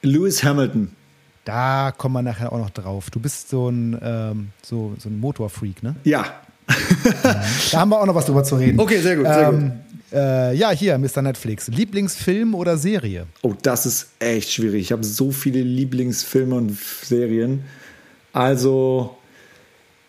[0.00, 0.92] Lewis Hamilton.
[1.48, 3.08] Da kommen wir nachher auch noch drauf.
[3.08, 5.96] Du bist so ein, ähm, so, so ein Motorfreak, ne?
[6.04, 6.26] Ja.
[7.72, 8.78] Da haben wir auch noch was drüber zu reden.
[8.78, 9.72] Okay, sehr gut, sehr ähm,
[10.12, 11.22] Äh, ja, hier, Mr.
[11.22, 11.68] Netflix.
[11.68, 13.24] Lieblingsfilm oder Serie?
[13.40, 14.82] Oh, das ist echt schwierig.
[14.82, 17.64] Ich habe so viele Lieblingsfilme und Serien.
[18.34, 19.16] Also,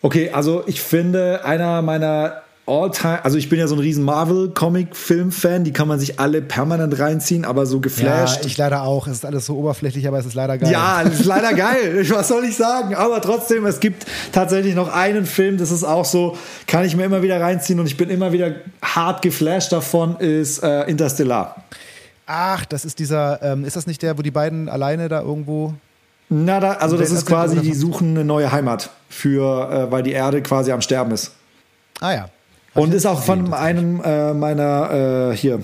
[0.02, 5.64] okay, also ich finde einer meiner All-Time, also ich bin ja so ein riesen Marvel-Comic-Film-Fan,
[5.64, 8.42] die kann man sich alle permanent reinziehen, aber so geflasht.
[8.42, 9.08] Ja, ich leider auch.
[9.08, 10.72] Es ist alles so oberflächlich, aber es ist leider geil.
[10.72, 12.06] Ja, das ist leider geil.
[12.10, 12.96] Was soll ich sagen?
[12.96, 16.38] Aber trotzdem, es gibt tatsächlich noch einen Film, das ist auch so,
[16.68, 20.64] kann ich mir immer wieder reinziehen und ich bin immer wieder hart geflasht davon, ist
[20.64, 21.64] äh, Interstellar.
[22.26, 25.74] Ach, das ist dieser, ähm, ist das nicht der, wo die beiden alleine da irgendwo.
[26.30, 30.12] Na, da, also das ist quasi, die suchen eine neue Heimat für, äh, weil die
[30.12, 31.32] Erde quasi am Sterben ist.
[32.00, 32.30] Ah ja.
[32.80, 35.62] Und ist auch von einem äh, meiner äh, hier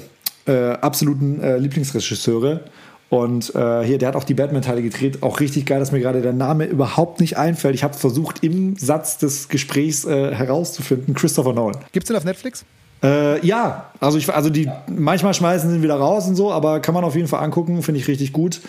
[0.48, 2.62] äh, absoluten äh, Lieblingsregisseure.
[3.10, 5.24] Und äh, hier, der hat auch die Batman-Teile gedreht.
[5.24, 7.74] Auch richtig geil, dass mir gerade der Name überhaupt nicht einfällt.
[7.76, 11.14] Ich habe versucht, im Satz des Gesprächs äh, herauszufinden.
[11.14, 11.78] Christopher Nolan.
[11.94, 12.66] Gibt's den auf Netflix?
[13.02, 16.80] Äh, ja, also ich, also die manchmal schmeißen sie ihn wieder raus und so, aber
[16.80, 18.62] kann man auf jeden Fall angucken, finde ich richtig gut.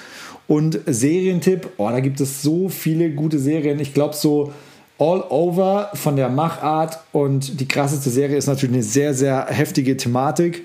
[0.46, 3.80] Und Serientipp, oh, da gibt es so viele gute Serien.
[3.80, 4.52] Ich glaube so
[4.98, 9.96] All Over von der Machart und die krasseste Serie ist natürlich eine sehr, sehr heftige
[9.96, 10.64] Thematik.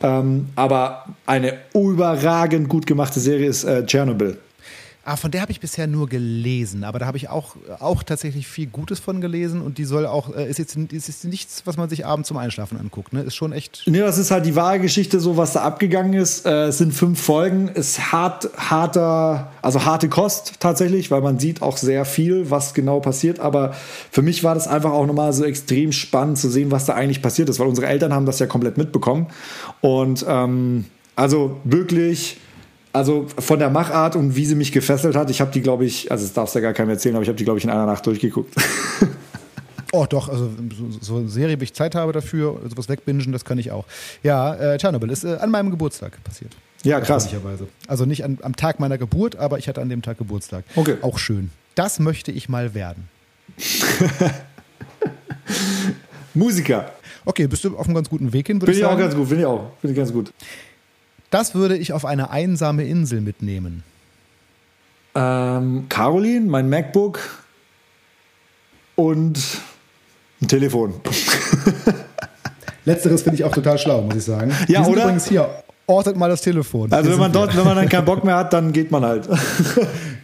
[0.00, 4.38] Ähm, aber eine überragend gut gemachte Serie ist äh, Chernobyl.
[5.08, 8.46] Ah, von der habe ich bisher nur gelesen, aber da habe ich auch, auch tatsächlich
[8.46, 11.78] viel Gutes von gelesen und die soll auch, äh, ist jetzt ist jetzt nichts, was
[11.78, 13.22] man sich abends zum Einschlafen anguckt, ne?
[13.22, 13.84] Ist schon echt.
[13.86, 16.44] Nee, das ist halt die wahre Geschichte, so was da abgegangen ist.
[16.44, 21.62] Äh, es sind fünf Folgen, ist hart, harter, also harte Kost tatsächlich, weil man sieht
[21.62, 23.40] auch sehr viel, was genau passiert.
[23.40, 23.72] Aber
[24.10, 27.22] für mich war das einfach auch nochmal so extrem spannend zu sehen, was da eigentlich
[27.22, 29.28] passiert ist, weil unsere Eltern haben das ja komplett mitbekommen.
[29.80, 30.84] Und ähm,
[31.16, 32.36] also wirklich.
[32.92, 36.10] Also von der Machart und wie sie mich gefesselt hat, ich habe die, glaube ich,
[36.10, 37.70] also das darfst du ja gar keinem erzählen, aber ich habe die, glaube ich, in
[37.70, 38.54] einer Nacht durchgeguckt.
[39.92, 43.46] Oh, doch, also so, so eine Serie, wie ich Zeit habe dafür, sowas wegbingen, das
[43.46, 43.86] kann ich auch.
[44.22, 46.54] Ja, äh, Tschernobyl ist äh, an meinem Geburtstag passiert.
[46.84, 47.26] ja, krass.
[47.86, 50.64] Also nicht an, am Tag meiner Geburt, aber ich hatte an dem Tag Geburtstag.
[50.76, 50.96] Okay.
[51.00, 51.50] Auch schön.
[51.74, 53.08] Das möchte ich mal werden.
[56.34, 56.92] Musiker.
[57.24, 59.00] Okay, bist du auf einem ganz guten Weg hin, würde ich ich auch sagen.
[59.00, 59.70] ganz gut, finde ich auch.
[59.80, 60.32] Finde ich ganz gut.
[61.30, 63.82] Das würde ich auf eine einsame Insel mitnehmen.
[65.14, 67.20] Ähm, Caroline, mein MacBook
[68.94, 69.38] und
[70.40, 70.94] ein Telefon.
[72.84, 74.52] Letzteres finde ich auch total schlau, muss ich sagen.
[74.68, 75.02] Ja, oder?
[75.02, 75.48] übrigens hier.
[75.86, 76.92] Ortet mal das Telefon.
[76.92, 79.04] Also Hier wenn man dort, wenn man dann keinen Bock mehr hat, dann geht man
[79.04, 79.28] halt.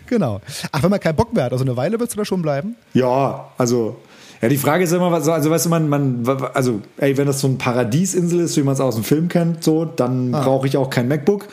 [0.07, 0.39] Genau.
[0.71, 2.77] Ach, wenn man keinen Bock mehr hat, also eine Weile willst du da schon bleiben?
[2.93, 3.97] ja, also
[4.45, 6.23] ja, die Frage ist immer, was- also weißt du, man, man,
[6.53, 9.65] also ey, wenn das so ein Paradiesinsel ist, wie man es aus dem Film kennt,
[9.65, 11.49] so, dann brauche ich auch kein MacBook.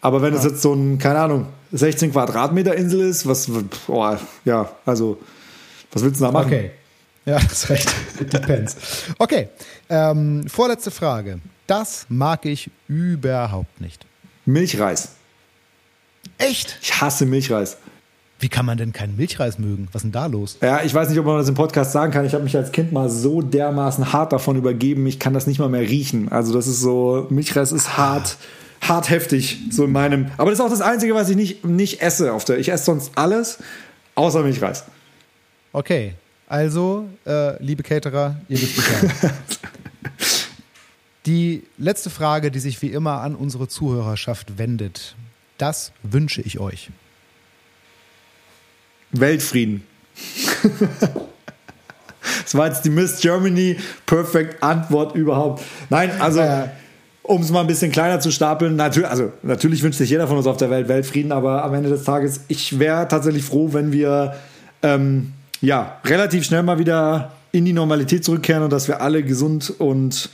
[0.00, 3.48] Aber wenn es jetzt so ein, keine Ahnung, 16 Quadratmeter Insel ist, was,
[3.86, 5.18] boah, ja, also
[5.92, 6.46] was willst du da machen?
[6.46, 6.70] Okay.
[7.26, 7.94] Ja, das ist recht.
[8.32, 8.76] Depends.
[9.18, 9.48] Okay.
[9.88, 11.38] Ähm, vorletzte Frage.
[11.68, 14.04] Das mag ich überhaupt nicht.
[14.46, 15.10] Milchreis.
[16.38, 16.78] Echt?
[16.82, 17.76] Ich hasse Milchreis.
[18.42, 19.86] Wie kann man denn keinen Milchreis mögen?
[19.92, 20.58] Was ist denn da los?
[20.60, 22.24] Ja, ich weiß nicht, ob man das im Podcast sagen kann.
[22.24, 25.60] Ich habe mich als Kind mal so dermaßen hart davon übergeben, ich kann das nicht
[25.60, 26.28] mal mehr riechen.
[26.32, 28.36] Also das ist so, Milchreis ist hart,
[28.80, 30.26] hart heftig, so in meinem.
[30.38, 32.58] Aber das ist auch das Einzige, was ich nicht, nicht esse auf der.
[32.58, 33.58] Ich esse sonst alles,
[34.16, 34.86] außer Milchreis.
[35.72, 36.14] Okay,
[36.48, 39.10] also, äh, liebe Caterer, ihr wisst Bescheid.
[41.26, 45.14] Die letzte Frage, die sich wie immer an unsere Zuhörerschaft wendet,
[45.58, 46.90] das wünsche ich euch.
[49.12, 49.84] Weltfrieden.
[52.42, 53.76] das war jetzt die Miss Germany
[54.06, 55.62] Perfect Antwort überhaupt.
[55.90, 56.42] Nein, also
[57.22, 60.36] um es mal ein bisschen kleiner zu stapeln, natürlich, also natürlich wünscht sich jeder von
[60.36, 63.92] uns auf der Welt Weltfrieden, aber am Ende des Tages, ich wäre tatsächlich froh, wenn
[63.92, 64.34] wir
[64.82, 69.72] ähm, ja relativ schnell mal wieder in die Normalität zurückkehren und dass wir alle gesund
[69.78, 70.30] und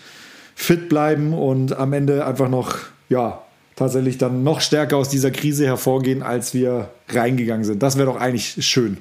[0.55, 2.79] fit bleiben und am Ende einfach noch
[3.09, 3.43] ja
[3.79, 7.83] tatsächlich dann noch stärker aus dieser Krise hervorgehen, als wir reingegangen sind.
[7.83, 8.99] Das wäre doch eigentlich schön.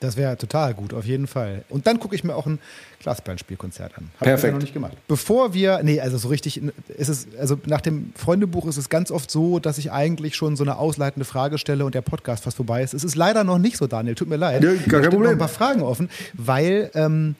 [0.00, 1.64] Das wäre total gut, auf jeden Fall.
[1.68, 2.60] Und dann gucke ich mir auch ein
[3.00, 4.10] Glasperlenspielkonzert an.
[4.20, 4.50] Hab Perfekt.
[4.50, 4.96] Ich noch nicht gemacht.
[5.08, 6.62] Bevor wir, nee, also so richtig,
[6.96, 10.54] ist es, also nach dem Freundebuch ist es ganz oft so, dass ich eigentlich schon
[10.54, 12.94] so eine ausleitende Frage stelle und der Podcast fast vorbei ist.
[12.94, 14.62] Es ist leider noch nicht so, Daniel, tut mir leid.
[14.62, 15.22] Ja, gar kein Problem.
[15.22, 17.34] Noch ein paar Fragen offen, weil ähm,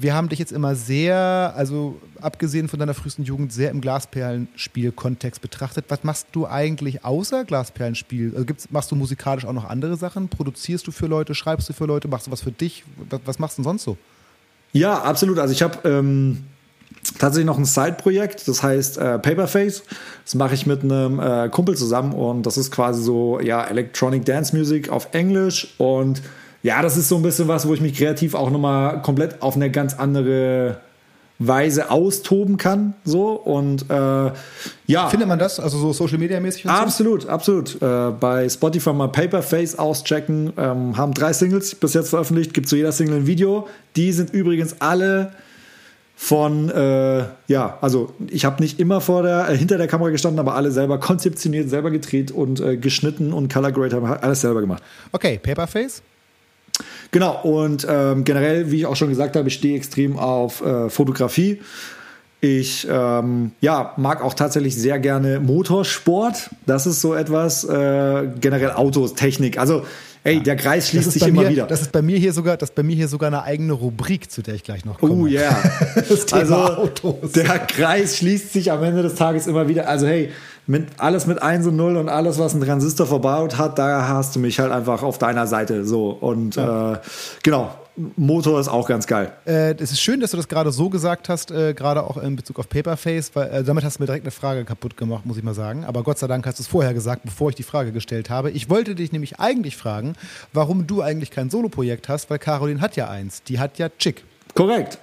[0.00, 5.40] wir haben dich jetzt immer sehr, also abgesehen von deiner frühesten Jugend, sehr im Glasperlenspiel-Kontext
[5.40, 5.86] betrachtet.
[5.88, 8.32] Was machst du eigentlich außer Glasperlenspiel?
[8.36, 10.28] Also machst du musikalisch auch noch andere Sachen?
[10.28, 11.34] Produzierst du für Leute?
[11.34, 12.06] Schreibst du für Leute?
[12.06, 12.84] Machst du was für dich?
[13.10, 13.96] Was, was machst du denn sonst so?
[14.72, 15.40] Ja, absolut.
[15.40, 16.44] Also ich habe ähm,
[17.18, 19.82] tatsächlich noch ein Side-Projekt, das heißt äh, Paperface.
[20.24, 24.24] Das mache ich mit einem äh, Kumpel zusammen und das ist quasi so ja Electronic
[24.24, 26.22] Dance Music auf Englisch und
[26.62, 29.56] ja, das ist so ein bisschen was, wo ich mich kreativ auch nochmal komplett auf
[29.56, 30.78] eine ganz andere
[31.38, 32.94] Weise austoben kann.
[33.04, 34.32] So und äh,
[34.86, 35.08] ja.
[35.08, 35.60] Findet man das?
[35.60, 36.66] Also so Social Media mäßig?
[36.66, 37.28] Absolut, so?
[37.28, 37.80] absolut.
[37.80, 40.52] Äh, bei Spotify mal Paperface auschecken.
[40.56, 42.54] Ähm, haben drei Singles bis jetzt veröffentlicht.
[42.54, 43.68] Gibt zu jeder Single ein Video.
[43.94, 45.32] Die sind übrigens alle
[46.16, 50.40] von, äh, ja, also ich habe nicht immer vor der, äh, hinter der Kamera gestanden,
[50.40, 54.60] aber alle selber konzeptioniert, selber gedreht und äh, geschnitten und Color Grade haben alles selber
[54.60, 54.82] gemacht.
[55.12, 56.02] Okay, Paperface?
[57.10, 60.90] Genau, und ähm, generell, wie ich auch schon gesagt habe, ich stehe extrem auf äh,
[60.90, 61.60] Fotografie.
[62.40, 66.50] Ich ähm, ja, mag auch tatsächlich sehr gerne Motorsport.
[66.66, 69.58] Das ist so etwas, äh, generell Autos, Technik.
[69.58, 69.84] Also,
[70.22, 70.42] ey, ja.
[70.42, 71.66] der Kreis schließt sich immer mir, wieder.
[71.66, 74.42] Das ist bei mir hier sogar, das bei mir hier sogar eine eigene Rubrik, zu
[74.42, 75.14] der ich gleich noch komme.
[75.14, 75.40] Oh ja.
[75.96, 76.16] Yeah.
[76.32, 77.32] also, Autos.
[77.32, 79.88] Der Kreis schließt sich am Ende des Tages immer wieder.
[79.88, 80.30] Also, hey,
[80.68, 84.36] mit, alles mit 1 und 0 und alles, was ein Transistor verbaut hat, da hast
[84.36, 85.86] du mich halt einfach auf deiner Seite.
[85.86, 86.10] So.
[86.10, 86.92] Und ja.
[86.92, 86.98] äh,
[87.42, 87.72] genau,
[88.16, 89.32] Motor ist auch ganz geil.
[89.46, 92.36] Äh, es ist schön, dass du das gerade so gesagt hast, äh, gerade auch in
[92.36, 95.38] Bezug auf Paperface, weil äh, damit hast du mir direkt eine Frage kaputt gemacht, muss
[95.38, 95.86] ich mal sagen.
[95.86, 98.50] Aber Gott sei Dank hast du es vorher gesagt, bevor ich die Frage gestellt habe.
[98.50, 100.16] Ich wollte dich nämlich eigentlich fragen,
[100.52, 103.42] warum du eigentlich kein Soloprojekt hast, weil Caroline hat ja eins.
[103.42, 104.22] Die hat ja Chick.
[104.54, 104.98] Korrekt.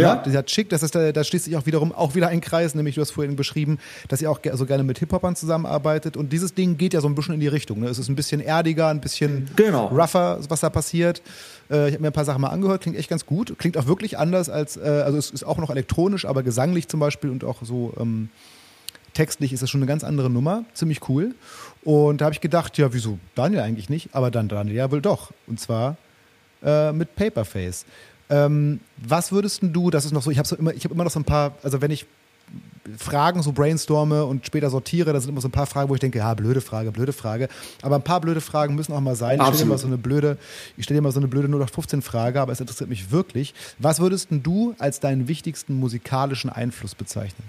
[0.00, 2.40] Ja, ja, die hat schick, das ist, da schließt sich auch wiederum auch wieder ein
[2.40, 3.78] Kreis, nämlich du hast vorhin beschrieben,
[4.08, 7.14] dass ihr auch so gerne mit Hip-Hopern zusammenarbeitet und dieses Ding geht ja so ein
[7.14, 7.80] bisschen in die Richtung.
[7.80, 7.88] Ne?
[7.88, 9.86] Es ist ein bisschen erdiger, ein bisschen genau.
[9.86, 11.22] rougher, was da passiert.
[11.70, 13.86] Äh, ich habe mir ein paar Sachen mal angehört, klingt echt ganz gut, klingt auch
[13.86, 17.44] wirklich anders als, äh, also es ist auch noch elektronisch, aber gesanglich zum Beispiel und
[17.44, 18.28] auch so ähm,
[19.14, 21.34] textlich ist das schon eine ganz andere Nummer, ziemlich cool.
[21.82, 25.00] Und da habe ich gedacht, ja, wieso Daniel eigentlich nicht, aber dann Daniel ja wohl
[25.00, 25.32] doch.
[25.46, 25.96] Und zwar
[26.62, 27.84] äh, mit Paperface.
[28.30, 31.04] Ähm, was würdest du, das ist noch so, ich habe so immer, ich habe immer
[31.04, 32.06] noch so ein paar, also wenn ich
[32.98, 36.00] Fragen so brainstorme und später sortiere, da sind immer so ein paar Fragen, wo ich
[36.00, 37.48] denke, ja, blöde Frage, blöde Frage.
[37.82, 39.38] Aber ein paar blöde Fragen müssen auch mal sein.
[39.38, 40.38] Ich stelle dir mal so eine blöde,
[40.76, 43.54] ich stelle mal so eine blöde 0815 Frage, aber es interessiert mich wirklich.
[43.78, 47.44] Was würdest du als deinen wichtigsten musikalischen Einfluss bezeichnen?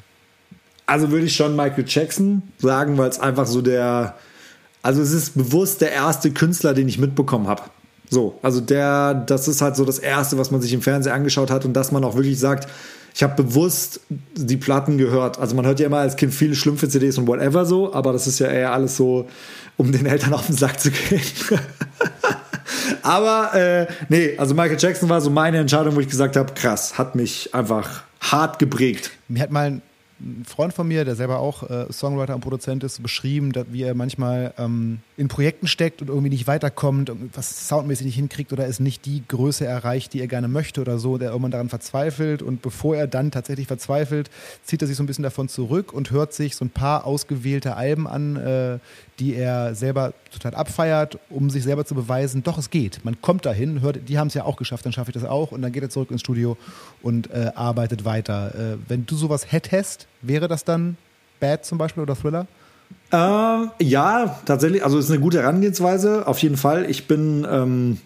[0.85, 4.15] Also würde ich schon Michael Jackson sagen, weil es einfach so der,
[4.81, 7.63] also es ist bewusst der erste Künstler, den ich mitbekommen habe.
[8.13, 11.49] So, also der, das ist halt so das Erste, was man sich im Fernsehen angeschaut
[11.49, 12.67] hat und dass man auch wirklich sagt,
[13.15, 14.01] ich habe bewusst
[14.35, 15.39] die Platten gehört.
[15.39, 18.27] Also man hört ja immer als Kind viele Schlümpfe CDs und whatever so, aber das
[18.27, 19.29] ist ja eher alles so,
[19.77, 21.21] um den Eltern auf den Sack zu gehen.
[23.01, 26.97] aber äh, nee, also Michael Jackson war so meine Entscheidung, wo ich gesagt habe, krass,
[26.97, 29.11] hat mich einfach hart geprägt.
[29.29, 29.81] Mir hat mal
[30.45, 33.95] Freund von mir, der selber auch äh, Songwriter und Produzent ist, beschrieben, dass, wie er
[33.95, 38.79] manchmal ähm, in Projekten steckt und irgendwie nicht weiterkommt, was soundmäßig nicht hinkriegt oder es
[38.79, 42.41] nicht die Größe erreicht, die er gerne möchte oder so, der irgendwann daran verzweifelt.
[42.41, 44.29] Und bevor er dann tatsächlich verzweifelt,
[44.63, 47.75] zieht er sich so ein bisschen davon zurück und hört sich so ein paar ausgewählte
[47.75, 48.79] Alben an, äh,
[49.21, 53.05] die er selber total abfeiert, um sich selber zu beweisen, doch, es geht.
[53.05, 55.51] Man kommt dahin, hört, die haben es ja auch geschafft, dann schaffe ich das auch
[55.51, 56.57] und dann geht er zurück ins Studio
[57.03, 58.55] und äh, arbeitet weiter.
[58.55, 60.97] Äh, wenn du sowas hättest, wäre das dann
[61.39, 62.47] Bad zum Beispiel oder Thriller?
[63.11, 64.83] Ähm, ja, tatsächlich.
[64.83, 66.89] Also es ist eine gute Herangehensweise, auf jeden Fall.
[66.89, 67.99] Ich bin, ähm,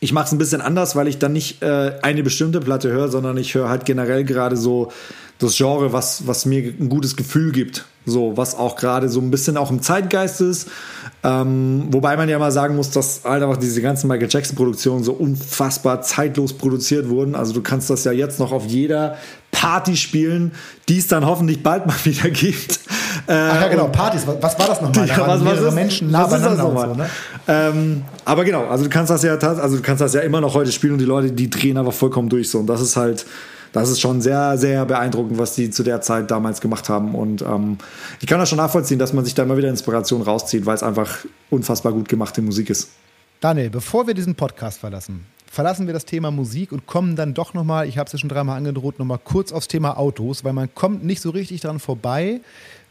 [0.00, 3.08] ich mache es ein bisschen anders, weil ich dann nicht äh, eine bestimmte Platte höre,
[3.08, 4.92] sondern ich höre halt generell gerade so
[5.38, 7.84] das Genre, was, was mir ein gutes Gefühl gibt.
[8.08, 10.68] So, was auch gerade so ein bisschen auch im Zeitgeist ist.
[11.24, 15.12] Ähm, wobei man ja mal sagen muss, dass halt einfach diese ganzen Michael Jackson-Produktionen so
[15.12, 17.34] unfassbar zeitlos produziert wurden.
[17.34, 19.16] Also du kannst das ja jetzt noch auf jeder
[19.50, 20.52] Party spielen,
[20.88, 22.78] die es dann hoffentlich bald mal wieder gibt.
[23.26, 24.24] Äh, Ach ja, genau, Partys.
[24.24, 25.06] Was war das nochmal?
[25.08, 26.88] Da was, was ist, Menschen nah was ist das nochmal?
[26.90, 27.10] So, ne?
[27.48, 30.54] ähm, aber genau, also du kannst das ja, also du kannst das ja immer noch
[30.54, 32.60] heute spielen und die Leute, die drehen einfach vollkommen durch so.
[32.60, 33.26] Und das ist halt,
[33.76, 37.14] das ist schon sehr, sehr beeindruckend, was die zu der Zeit damals gemacht haben.
[37.14, 37.78] Und ähm,
[38.20, 40.82] ich kann das schon nachvollziehen, dass man sich da immer wieder Inspiration rauszieht, weil es
[40.82, 42.90] einfach unfassbar gut gemachte Musik ist.
[43.40, 47.54] Daniel, bevor wir diesen Podcast verlassen, verlassen wir das Thema Musik und kommen dann doch
[47.54, 50.74] nochmal, ich habe es ja schon dreimal angedroht, nochmal kurz aufs Thema Autos, weil man
[50.74, 52.40] kommt nicht so richtig dran vorbei,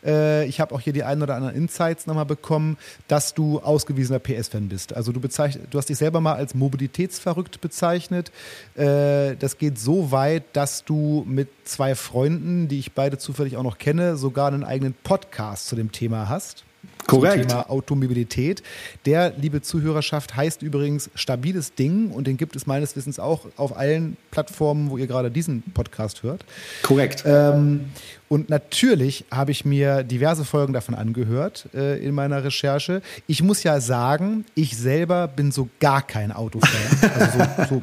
[0.06, 2.77] äh, ich habe auch hier die ein oder anderen Insights nochmal bekommen,
[3.07, 4.95] dass du ausgewiesener PS-Fan bist.
[4.95, 8.32] Also du, du hast dich selber mal als mobilitätsverrückt bezeichnet.
[8.76, 13.64] Äh, das geht so weit, dass du mit zwei Freunden, die ich beide zufällig auch
[13.64, 16.64] noch kenne, sogar einen eigenen Podcast zu dem Thema hast.
[17.07, 17.36] Korrekt.
[17.36, 18.64] Zum Thema Automobilität.
[19.06, 23.77] Der, liebe Zuhörerschaft, heißt übrigens Stabiles Ding und den gibt es meines Wissens auch auf
[23.77, 26.45] allen Plattformen, wo ihr gerade diesen Podcast hört.
[26.82, 27.23] Korrekt.
[27.26, 27.86] Ähm,
[28.35, 33.01] und natürlich habe ich mir diverse Folgen davon angehört äh, in meiner Recherche.
[33.27, 36.69] Ich muss ja sagen, ich selber bin so gar kein Autofan.
[37.17, 37.81] also so, so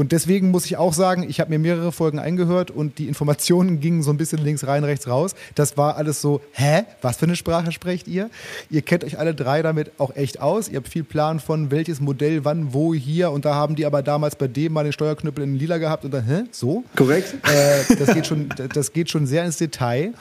[0.00, 3.80] und deswegen muss ich auch sagen, ich habe mir mehrere Folgen eingehört und die Informationen
[3.80, 5.34] gingen so ein bisschen links rein, rechts raus.
[5.56, 6.84] Das war alles so, hä?
[7.02, 8.30] Was für eine Sprache sprecht ihr?
[8.70, 10.70] Ihr kennt euch alle drei damit auch echt aus.
[10.70, 13.30] Ihr habt viel Plan von welches Modell, wann, wo, hier.
[13.30, 16.14] Und da haben die aber damals bei dem mal den Steuerknüppel in lila gehabt und
[16.14, 16.44] dann, hä?
[16.50, 16.84] So?
[16.96, 17.34] Korrekt.
[17.44, 20.14] Äh, das, geht schon, das geht schon sehr ins Detail.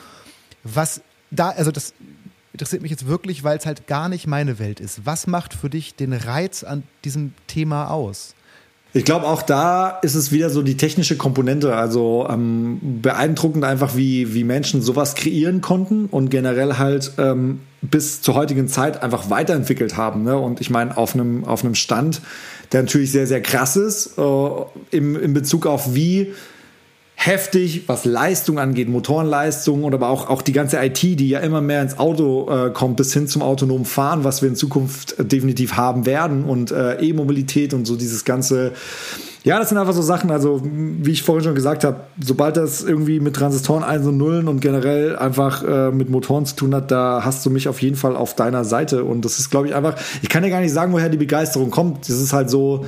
[0.63, 1.01] Was
[1.31, 1.93] da, also das
[2.53, 5.05] interessiert mich jetzt wirklich, weil es halt gar nicht meine Welt ist.
[5.05, 8.35] Was macht für dich den Reiz an diesem Thema aus?
[8.91, 11.75] Ich glaube, auch da ist es wieder so die technische Komponente.
[11.75, 18.23] Also ähm, beeindruckend einfach, wie, wie Menschen sowas kreieren konnten und generell halt ähm, bis
[18.23, 20.23] zur heutigen Zeit einfach weiterentwickelt haben.
[20.23, 20.37] Ne?
[20.37, 22.21] Und ich meine, auf einem, auf Stand,
[22.71, 24.49] der natürlich sehr, sehr krass ist, äh,
[24.89, 26.33] im, in Bezug auf wie
[27.21, 31.59] heftig, was Leistung angeht, Motorenleistung und aber auch, auch die ganze IT, die ja immer
[31.59, 35.25] mehr ins Auto äh, kommt, bis hin zum autonomen Fahren, was wir in Zukunft äh,
[35.25, 38.71] definitiv haben werden und äh, E-Mobilität und so dieses ganze.
[39.43, 42.83] Ja, das sind einfach so Sachen, also wie ich vorhin schon gesagt habe, sobald das
[42.83, 46.89] irgendwie mit Transistoren 1 und Nullen und generell einfach äh, mit Motoren zu tun hat,
[46.89, 49.75] da hast du mich auf jeden Fall auf deiner Seite und das ist, glaube ich,
[49.75, 52.07] einfach, ich kann ja gar nicht sagen, woher die Begeisterung kommt.
[52.07, 52.85] Das ist halt so,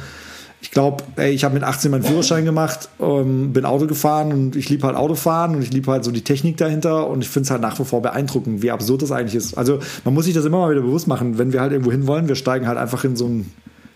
[0.72, 4.70] ich glaube, ich habe mit 18 meinen Führerschein gemacht, ähm, bin Auto gefahren und ich
[4.70, 7.52] liebe halt Autofahren und ich liebe halt so die Technik dahinter und ich finde es
[7.52, 9.58] halt nach wie vor beeindruckend, wie absurd das eigentlich ist.
[9.58, 12.08] Also man muss sich das immer mal wieder bewusst machen, wenn wir halt irgendwo hin
[12.08, 13.52] wollen, wir steigen halt einfach in so, ein,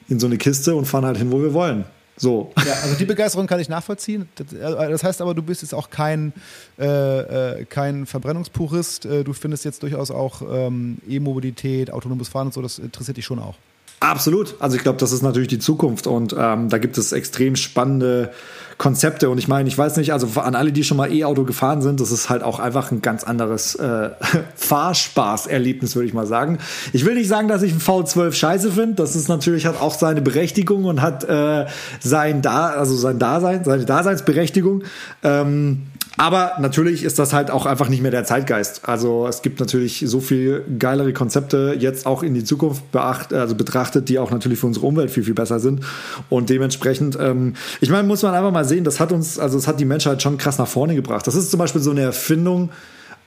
[0.10, 1.85] in so eine Kiste und fahren halt hin, wo wir wollen.
[2.18, 2.52] So.
[2.57, 4.27] Ja, also die Begeisterung kann ich nachvollziehen.
[4.35, 6.34] Das, äh, heißt aber, du bist jetzt auch kein,
[6.77, 9.06] äh, äh, kein Verbrennungspurist.
[9.06, 13.23] Äh, du findest jetzt durchaus auch ähm, E-Mobilität, autonomes Fahren und so, das interessiert dich
[13.23, 13.56] schon auch.
[13.99, 14.55] Absolut.
[14.59, 18.31] Also ich glaube, das ist natürlich die Zukunft und ähm, da gibt es extrem spannende
[18.77, 19.30] Konzepte.
[19.30, 22.01] Und ich meine, ich weiß nicht, also an alle, die schon mal E-Auto gefahren sind,
[22.01, 24.09] das ist halt auch einfach ein ganz anderes äh,
[24.55, 26.59] Fahrspaß-Erlebnis, würde ich mal sagen.
[26.91, 28.95] Ich will nicht sagen, dass ich ein V12 scheiße finde.
[28.95, 31.65] Das ist natürlich, hat auch seine Berechtigung und hat äh,
[31.99, 34.84] sein da, also sein Dasein, seine Daseinsberechtigung.
[35.23, 35.84] Ähm,
[36.17, 38.87] aber natürlich ist das halt auch einfach nicht mehr der Zeitgeist.
[38.87, 43.55] Also es gibt natürlich so viel geilere Konzepte jetzt auch in die Zukunft beacht, also
[43.55, 45.81] betrachtet, die auch natürlich für unsere Umwelt viel, viel besser sind.
[46.29, 49.67] Und dementsprechend, ähm, ich meine, muss man einfach mal sehen, das hat uns, also es
[49.67, 51.27] hat die Menschheit schon krass nach vorne gebracht.
[51.27, 52.69] Das ist zum Beispiel so eine Erfindung,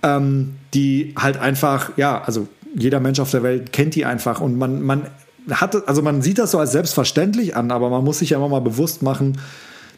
[0.02, 4.56] ähm, die halt einfach, ja, also jeder Mensch auf der Welt kennt die einfach und
[4.56, 5.06] man, man
[5.50, 8.48] hat, also man sieht das so als selbstverständlich an, aber man muss sich ja immer
[8.48, 9.38] mal bewusst machen,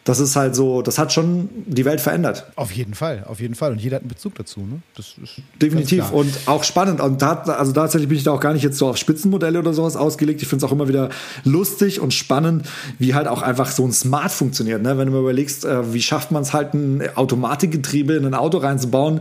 [0.05, 2.47] das ist halt so, das hat schon die Welt verändert.
[2.57, 3.73] Auf jeden Fall, auf jeden Fall.
[3.73, 4.61] Und jeder hat einen Bezug dazu.
[4.61, 4.81] Ne?
[5.61, 7.01] Definitiv und auch spannend.
[7.01, 9.75] Und da, also tatsächlich bin ich da auch gar nicht jetzt so auf Spitzenmodelle oder
[9.75, 10.41] sowas ausgelegt.
[10.41, 11.11] Ich finde es auch immer wieder
[11.45, 12.67] lustig und spannend,
[12.99, 14.83] wie halt auch einfach so ein Smart funktioniert.
[14.83, 14.97] Ne?
[14.97, 18.59] Wenn du mir überlegst, äh, wie schafft man es halt, ein Automatikgetriebe in ein Auto
[18.59, 19.21] reinzubauen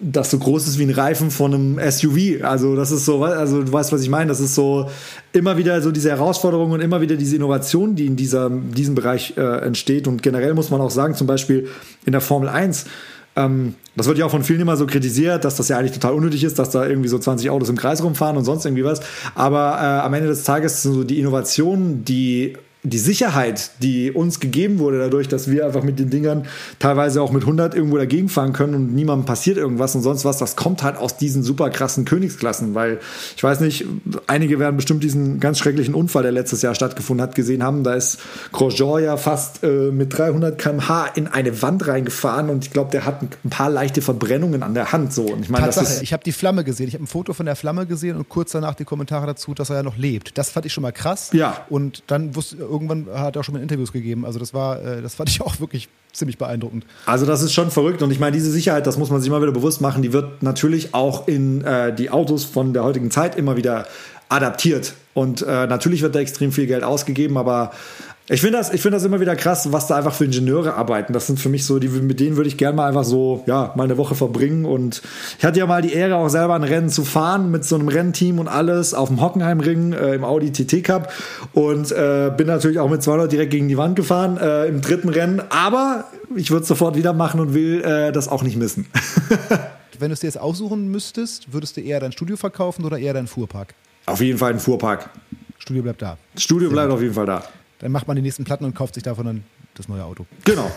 [0.00, 2.42] das so groß ist wie ein Reifen von einem SUV.
[2.42, 4.28] Also das ist so, also du weißt, was ich meine.
[4.28, 4.88] Das ist so
[5.32, 9.34] immer wieder so diese Herausforderung und immer wieder diese Innovation, die in dieser, diesem Bereich
[9.36, 10.08] äh, entsteht.
[10.08, 11.68] Und generell muss man auch sagen, zum Beispiel
[12.06, 12.86] in der Formel 1,
[13.36, 16.14] ähm, das wird ja auch von vielen immer so kritisiert, dass das ja eigentlich total
[16.14, 19.00] unnötig ist, dass da irgendwie so 20 Autos im Kreis rumfahren und sonst irgendwie was.
[19.34, 22.56] Aber äh, am Ende des Tages sind so die Innovationen, die
[22.86, 26.46] die Sicherheit, die uns gegeben wurde, dadurch, dass wir einfach mit den Dingern
[26.78, 30.36] teilweise auch mit 100 irgendwo dagegen fahren können und niemandem passiert irgendwas und sonst was,
[30.36, 33.00] das kommt halt aus diesen super krassen Königsklassen, weil
[33.36, 33.86] ich weiß nicht,
[34.26, 37.84] einige werden bestimmt diesen ganz schrecklichen Unfall, der letztes Jahr stattgefunden hat, gesehen haben.
[37.84, 38.18] Da ist
[38.52, 43.06] Grosjean ja fast äh, mit 300 km/h in eine Wand reingefahren und ich glaube, der
[43.06, 45.24] hat ein paar leichte Verbrennungen an der Hand so.
[45.24, 47.46] Und ich meine, das ist ich habe die Flamme gesehen, ich habe ein Foto von
[47.46, 50.36] der Flamme gesehen und kurz danach die Kommentare dazu, dass er ja noch lebt.
[50.36, 51.30] Das fand ich schon mal krass.
[51.32, 51.64] Ja.
[51.70, 54.26] Und dann wusste irgendwann hat er auch schon mal Interviews gegeben.
[54.26, 56.84] Also das war, äh, das fand ich auch wirklich ziemlich beeindruckend.
[57.06, 59.40] Also das ist schon verrückt und ich meine, diese Sicherheit, das muss man sich mal
[59.40, 63.36] wieder bewusst machen, die wird natürlich auch in äh, die Autos von der heutigen Zeit
[63.36, 63.86] immer wieder
[64.28, 64.94] adaptiert.
[65.12, 67.72] Und äh, natürlich wird da extrem viel Geld ausgegeben, aber
[68.26, 71.12] ich finde das, ich finde das immer wieder krass, was da einfach für Ingenieure arbeiten.
[71.12, 73.74] Das sind für mich so, die, mit denen würde ich gerne mal einfach so, ja,
[73.76, 74.64] mal eine Woche verbringen.
[74.64, 75.02] Und
[75.38, 77.88] ich hatte ja mal die Ehre, auch selber ein Rennen zu fahren mit so einem
[77.88, 81.12] Rennteam und alles auf dem Hockenheimring äh, im Audi TT Cup
[81.52, 85.10] und äh, bin natürlich auch mit 200 direkt gegen die Wand gefahren äh, im dritten
[85.10, 85.42] Rennen.
[85.50, 88.86] Aber ich würde es sofort wieder machen und will äh, das auch nicht missen.
[89.98, 93.12] Wenn du es dir jetzt aussuchen müsstest, würdest du eher dein Studio verkaufen oder eher
[93.12, 93.74] deinen Fuhrpark?
[94.06, 95.10] Auf jeden Fall ein Fuhrpark.
[95.58, 96.16] Studio bleibt da.
[96.38, 97.44] Studio bleibt auf jeden Fall da.
[97.84, 99.44] Dann macht man die nächsten Platten und kauft sich davon dann
[99.74, 100.24] das neue Auto.
[100.46, 100.72] Genau.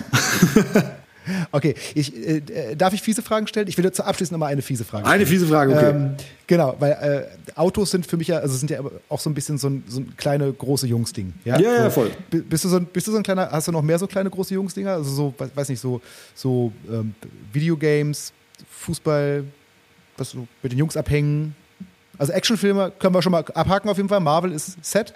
[1.53, 3.69] okay, ich, äh, darf ich fiese Fragen stellen?
[3.69, 5.21] Ich will zur Abschluss nochmal eine fiese Frage stellen.
[5.21, 5.89] Eine fiese Frage, okay.
[5.91, 6.15] Ähm,
[6.47, 9.57] genau, weil äh, Autos sind für mich ja, also sind ja auch so ein bisschen
[9.57, 11.33] so ein, so ein kleine, große Jungs-Ding.
[11.45, 12.11] Ja, ja, ja, voll.
[12.29, 14.29] Bist du, so ein, bist du so ein kleiner, hast du noch mehr so kleine,
[14.29, 14.91] große Jungs-Dinger?
[14.91, 16.01] Also so, weiß nicht, so,
[16.35, 17.15] so ähm,
[17.53, 18.33] Videogames,
[18.69, 19.45] Fußball,
[20.17, 21.55] was so mit den Jungs abhängen,
[22.17, 24.19] also Actionfilme können wir schon mal abhaken auf jeden Fall.
[24.19, 25.13] Marvel ist set.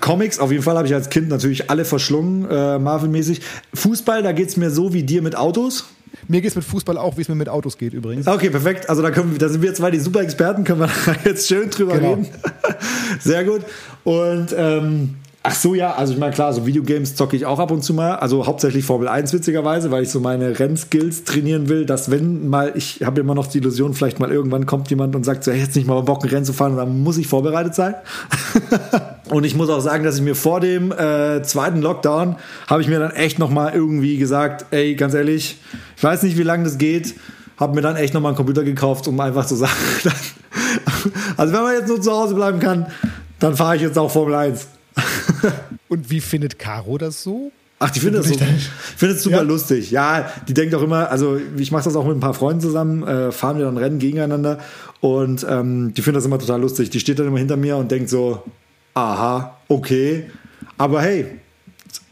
[0.00, 3.40] Comics auf jeden Fall habe ich als Kind natürlich alle verschlungen, äh, Marvel-mäßig.
[3.74, 5.86] Fußball, da geht es mir so wie dir mit Autos.
[6.28, 8.28] Mir geht es mit Fußball auch, wie es mir mit Autos geht übrigens.
[8.28, 8.88] Okay, perfekt.
[8.88, 10.90] Also da, können, da sind wir zwei die super Experten, können wir
[11.24, 12.14] jetzt schön drüber genau.
[12.14, 12.28] reden.
[13.20, 13.62] Sehr gut.
[14.04, 17.72] Und ähm, Ach so, ja, also ich meine, klar, so Videogames zocke ich auch ab
[17.72, 18.14] und zu mal.
[18.14, 22.72] Also hauptsächlich Formel 1 witzigerweise, weil ich so meine Rennskills trainieren will, dass wenn mal,
[22.76, 25.62] ich habe immer noch die Illusion, vielleicht mal irgendwann kommt jemand und sagt so, hey,
[25.62, 27.96] jetzt nicht mal Bock, ein Rennen zu fahren, dann muss ich vorbereitet sein.
[29.30, 32.36] und ich muss auch sagen, dass ich mir vor dem äh, zweiten Lockdown,
[32.68, 35.58] habe ich mir dann echt nochmal irgendwie gesagt, ey, ganz ehrlich,
[35.96, 37.16] ich weiß nicht, wie lange das geht,
[37.56, 39.72] habe mir dann echt nochmal einen Computer gekauft, um einfach zu sagen,
[41.36, 42.86] also wenn man jetzt nur zu Hause bleiben kann,
[43.40, 44.68] dann fahre ich jetzt auch Formel 1.
[45.88, 47.52] Und wie findet Caro das so?
[47.78, 49.42] Ach, die findet es so, super ja.
[49.42, 49.90] lustig.
[49.90, 53.02] Ja, die denkt auch immer, also ich mache das auch mit ein paar Freunden zusammen,
[53.02, 54.58] äh, fahren wir dann Rennen gegeneinander
[55.00, 56.90] und ähm, die findet das immer total lustig.
[56.90, 58.44] Die steht dann immer hinter mir und denkt so,
[58.94, 60.30] aha, okay,
[60.78, 61.26] aber hey,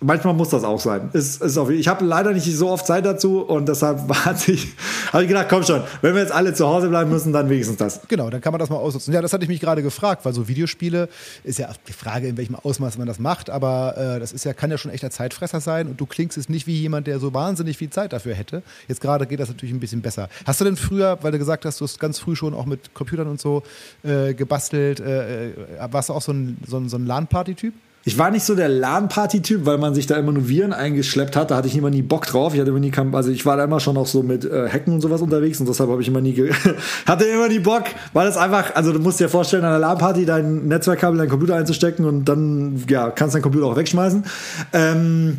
[0.01, 1.11] manchmal muss das auch sein.
[1.13, 5.29] Ist, ist auf, ich habe leider nicht so oft Zeit dazu und deshalb habe ich
[5.29, 8.01] gedacht, komm schon, wenn wir jetzt alle zu Hause bleiben müssen, dann wenigstens das.
[8.09, 9.13] Genau, dann kann man das mal ausnutzen.
[9.13, 11.09] Ja, das hatte ich mich gerade gefragt, weil so Videospiele
[11.45, 14.55] ist ja die Frage, in welchem Ausmaß man das macht, aber äh, das ist ja,
[14.55, 17.35] kann ja schon echter Zeitfresser sein und du klingst es nicht wie jemand, der so
[17.35, 18.63] wahnsinnig viel Zeit dafür hätte.
[18.89, 20.29] Jetzt gerade geht das natürlich ein bisschen besser.
[20.47, 22.95] Hast du denn früher, weil du gesagt hast, du hast ganz früh schon auch mit
[22.95, 23.63] Computern und so
[24.03, 25.53] äh, gebastelt, äh, äh
[25.91, 27.75] warst du auch so ein, so ein, so ein LAN-Party-Typ?
[28.05, 31.51] Ich war nicht so der LAN-Party-Typ, weil man sich da immer nur Viren eingeschleppt hat.
[31.51, 32.55] Da hatte ich immer nie Bock drauf.
[32.55, 34.95] Ich hatte immer nie, also ich war da immer schon auch so mit äh, Hacken
[34.95, 36.51] und sowas unterwegs und deshalb habe ich immer nie,
[37.07, 40.25] hatte immer nie Bock, weil das einfach, also du musst dir vorstellen, an einer LAN-Party
[40.25, 44.25] dein Netzwerkkabel, deinen Computer einzustecken und dann, ja, kannst deinen Computer auch wegschmeißen.
[44.73, 45.39] Ähm,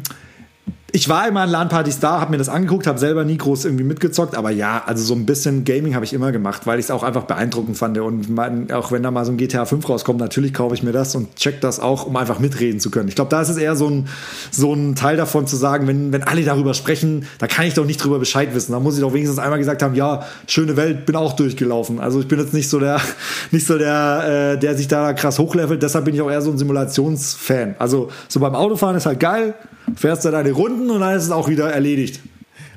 [0.94, 3.84] ich war immer an LAN-Partys da, habe mir das angeguckt, habe selber nie groß irgendwie
[3.84, 6.92] mitgezockt, aber ja, also so ein bisschen Gaming habe ich immer gemacht, weil ich es
[6.92, 7.98] auch einfach beeindruckend fand.
[7.98, 10.92] Und man, auch wenn da mal so ein GTA 5 rauskommt, natürlich kaufe ich mir
[10.92, 13.08] das und check das auch, um einfach mitreden zu können.
[13.08, 14.08] Ich glaube, da ist es eher so ein,
[14.52, 17.86] so ein Teil davon zu sagen, wenn, wenn alle darüber sprechen, da kann ich doch
[17.86, 18.74] nicht drüber Bescheid wissen.
[18.74, 22.00] Da muss ich doch wenigstens einmal gesagt haben, ja, schöne Welt, bin auch durchgelaufen.
[22.00, 23.00] Also ich bin jetzt nicht so der,
[23.52, 26.52] nicht so der, äh, der sich da krass hochlevelt, deshalb bin ich auch eher so
[26.52, 27.76] ein Simulationsfan.
[27.80, 29.56] Also so beim Autofahren ist halt geil,
[29.96, 32.20] fährst du deine Runden und dann ist es auch wieder erledigt.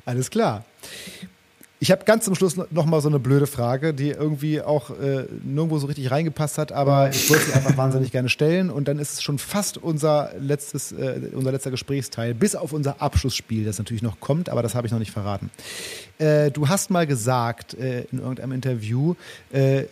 [0.05, 0.65] Alles klar.
[1.81, 5.27] Ich habe ganz zum Schluss noch mal so eine blöde Frage, die irgendwie auch äh,
[5.45, 8.99] nirgendwo so richtig reingepasst hat, aber ich wollte sie einfach wahnsinnig gerne stellen und dann
[8.99, 13.77] ist es schon fast unser letztes, äh, unser letzter Gesprächsteil, bis auf unser Abschlussspiel, das
[13.77, 15.51] natürlich noch kommt, aber das habe ich noch nicht verraten.
[16.19, 19.15] Äh, du hast mal gesagt äh, in irgendeinem Interview,
[19.53, 19.85] äh,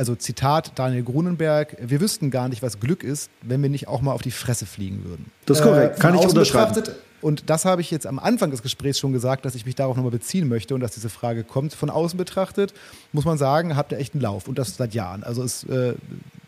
[0.00, 4.00] also Zitat Daniel Grunenberg, wir wüssten gar nicht, was Glück ist, wenn wir nicht auch
[4.00, 5.30] mal auf die Fresse fliegen würden.
[5.44, 6.82] Das ist korrekt, äh, kann ich unterschreiben.
[7.20, 9.96] Und das habe ich jetzt am Anfang des Gesprächs schon gesagt, dass ich mich darauf
[9.96, 11.74] nochmal beziehen möchte und dass diese Frage kommt.
[11.74, 12.72] Von außen betrachtet,
[13.12, 15.22] muss man sagen, habt ihr echt einen Lauf und das seit Jahren.
[15.22, 15.92] Also es äh,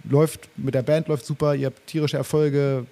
[0.09, 2.87] läuft mit der Band läuft super, ihr habt tierische Erfolge,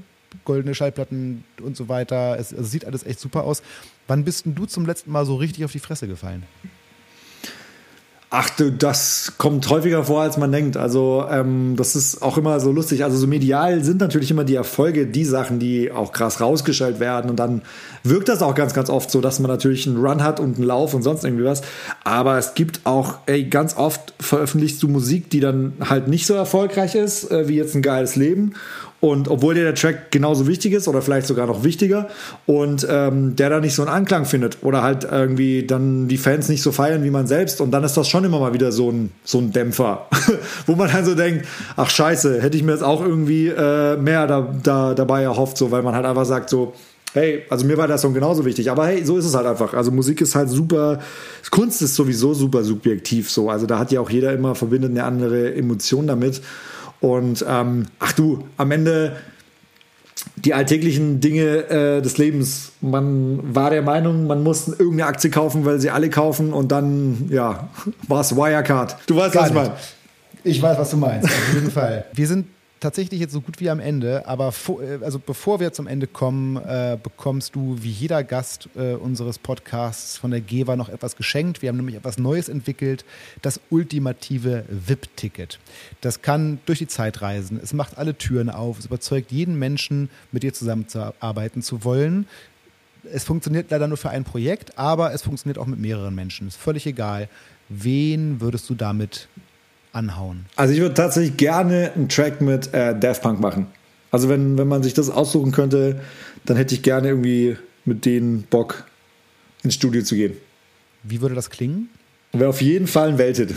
[0.45, 2.39] goldene Schallplatten und so weiter.
[2.39, 3.63] Es, es sieht alles echt super aus.
[4.09, 6.43] Wann bist denn du zum letzten Mal so richtig auf die Fresse gefallen?
[8.33, 8.49] Ach,
[8.79, 10.77] das kommt häufiger vor, als man denkt.
[10.77, 13.03] Also, ähm, das ist auch immer so lustig.
[13.03, 17.29] Also, so medial sind natürlich immer die Erfolge die Sachen, die auch krass rausgestellt werden.
[17.29, 17.63] Und dann
[18.05, 20.65] wirkt das auch ganz, ganz oft so, dass man natürlich einen Run hat und einen
[20.65, 21.63] Lauf und sonst irgendwie was.
[22.05, 26.35] Aber es gibt auch, ey, ganz oft veröffentlichst du Musik, die dann halt nicht so
[26.35, 28.55] erfolgreich ist, äh, wie jetzt ein geiles Leben.
[29.01, 32.09] Und obwohl dir der Track genauso wichtig ist oder vielleicht sogar noch wichtiger
[32.45, 36.51] und ähm, der da nicht so einen Anklang findet oder halt irgendwie dann die Fans
[36.51, 38.91] nicht so feiern wie man selbst und dann ist das schon immer mal wieder so
[38.91, 40.07] ein, so ein Dämpfer,
[40.67, 41.47] wo man dann so denkt,
[41.77, 45.71] ach scheiße, hätte ich mir jetzt auch irgendwie äh, mehr da, da, dabei erhofft, so,
[45.71, 46.75] weil man halt einfach sagt so,
[47.15, 49.73] hey, also mir war der Song genauso wichtig, aber hey, so ist es halt einfach.
[49.75, 51.01] Also Musik ist halt super,
[51.51, 55.05] Kunst ist sowieso super subjektiv so, also da hat ja auch jeder immer verbindet eine
[55.05, 56.43] andere Emotion damit
[57.01, 59.17] und ähm, ach du, am Ende
[60.37, 62.73] die alltäglichen Dinge äh, des Lebens.
[62.81, 67.29] Man war der Meinung, man muss irgendeine Aktie kaufen, weil sie alle kaufen und dann,
[67.31, 67.69] ja,
[68.09, 68.97] war es Wirecard.
[69.07, 69.73] Du weißt, Gar was ich meine.
[70.43, 72.07] Ich weiß, was du meinst, auf jeden Fall.
[72.13, 72.47] Wir sind
[72.81, 76.57] tatsächlich jetzt so gut wie am Ende, aber äh, also bevor wir zum Ende kommen,
[76.57, 81.63] äh, bekommst du wie jeder Gast äh, unseres Podcasts von der GEWA noch etwas geschenkt.
[81.63, 83.05] Wir haben nämlich etwas Neues entwickelt,
[83.43, 85.59] das ultimative VIP-Ticket.
[86.01, 90.11] Das kann durch die Zeit reisen, es macht alle Türen auf, es überzeugt jeden Menschen,
[90.33, 92.27] mit dir zusammenzuarbeiten zu wollen.
[93.13, 96.49] Es funktioniert leider nur für ein Projekt, aber es funktioniert auch mit mehreren Menschen.
[96.49, 97.29] Ist völlig egal.
[97.69, 99.29] Wen würdest du damit
[99.93, 100.47] anhauen?
[100.57, 103.67] Also ich würde tatsächlich gerne einen Track mit äh, Daft Punk machen.
[104.11, 106.01] Also wenn, wenn man sich das aussuchen könnte,
[106.45, 108.85] dann hätte ich gerne irgendwie mit denen Bock
[109.63, 110.37] ins Studio zu gehen.
[111.03, 111.89] Wie würde das klingen?
[112.33, 113.55] Wäre auf jeden Fall ein Welthit.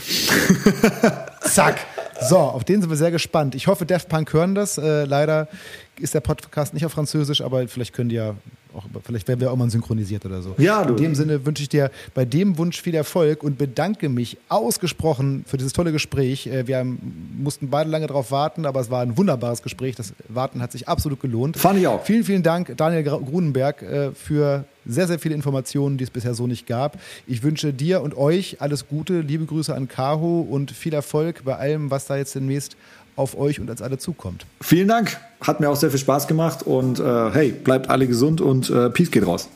[1.42, 1.80] Zack.
[2.22, 3.54] So, auf den sind wir sehr gespannt.
[3.56, 4.78] Ich hoffe, Daft Punk hören das.
[4.78, 5.48] Äh, leider
[6.00, 8.36] ist der Podcast nicht auf Französisch, aber vielleicht können die ja
[8.76, 10.56] auch, vielleicht werden wir auch mal synchronisiert oder so.
[10.58, 10.96] Ja, du.
[10.96, 15.44] In dem Sinne wünsche ich dir bei dem Wunsch viel Erfolg und bedanke mich ausgesprochen
[15.48, 16.48] für dieses tolle Gespräch.
[16.48, 19.96] Äh, wir haben, mussten beide lange darauf warten, aber es war ein wunderbares Gespräch.
[19.96, 21.58] Das Warten hat sich absolut gelohnt.
[21.58, 22.04] Fand ich auch.
[22.04, 26.48] Vielen, vielen Dank, Daniel Grunenberg, äh, für sehr, sehr viele Informationen, die es bisher so
[26.48, 27.00] nicht gab.
[27.28, 31.56] Ich wünsche dir und euch alles Gute, liebe Grüße an Kaho und viel Erfolg bei
[31.56, 32.76] allem, was da jetzt demnächst
[33.16, 34.46] auf euch und als alle zukommt.
[34.62, 38.42] Vielen Dank, hat mir auch sehr viel Spaß gemacht und äh, hey, bleibt alle gesund
[38.42, 39.50] und äh, Peace geht raus.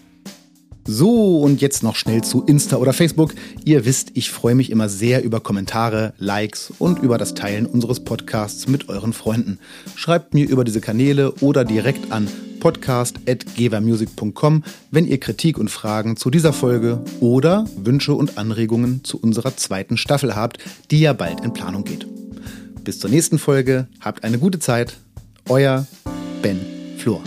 [0.89, 3.33] So, und jetzt noch schnell zu Insta oder Facebook.
[3.65, 8.05] Ihr wisst, ich freue mich immer sehr über Kommentare, Likes und über das Teilen unseres
[8.05, 9.59] Podcasts mit euren Freunden.
[9.95, 12.29] Schreibt mir über diese Kanäle oder direkt an
[12.61, 19.57] podcast.gevermusic.com, wenn ihr Kritik und Fragen zu dieser Folge oder Wünsche und Anregungen zu unserer
[19.57, 20.59] zweiten Staffel habt,
[20.89, 22.07] die ja bald in Planung geht.
[22.87, 23.87] Bis zur nächsten Folge.
[23.99, 24.95] Habt eine gute Zeit.
[25.49, 25.85] Euer
[26.41, 26.57] Ben
[26.97, 27.21] Flor.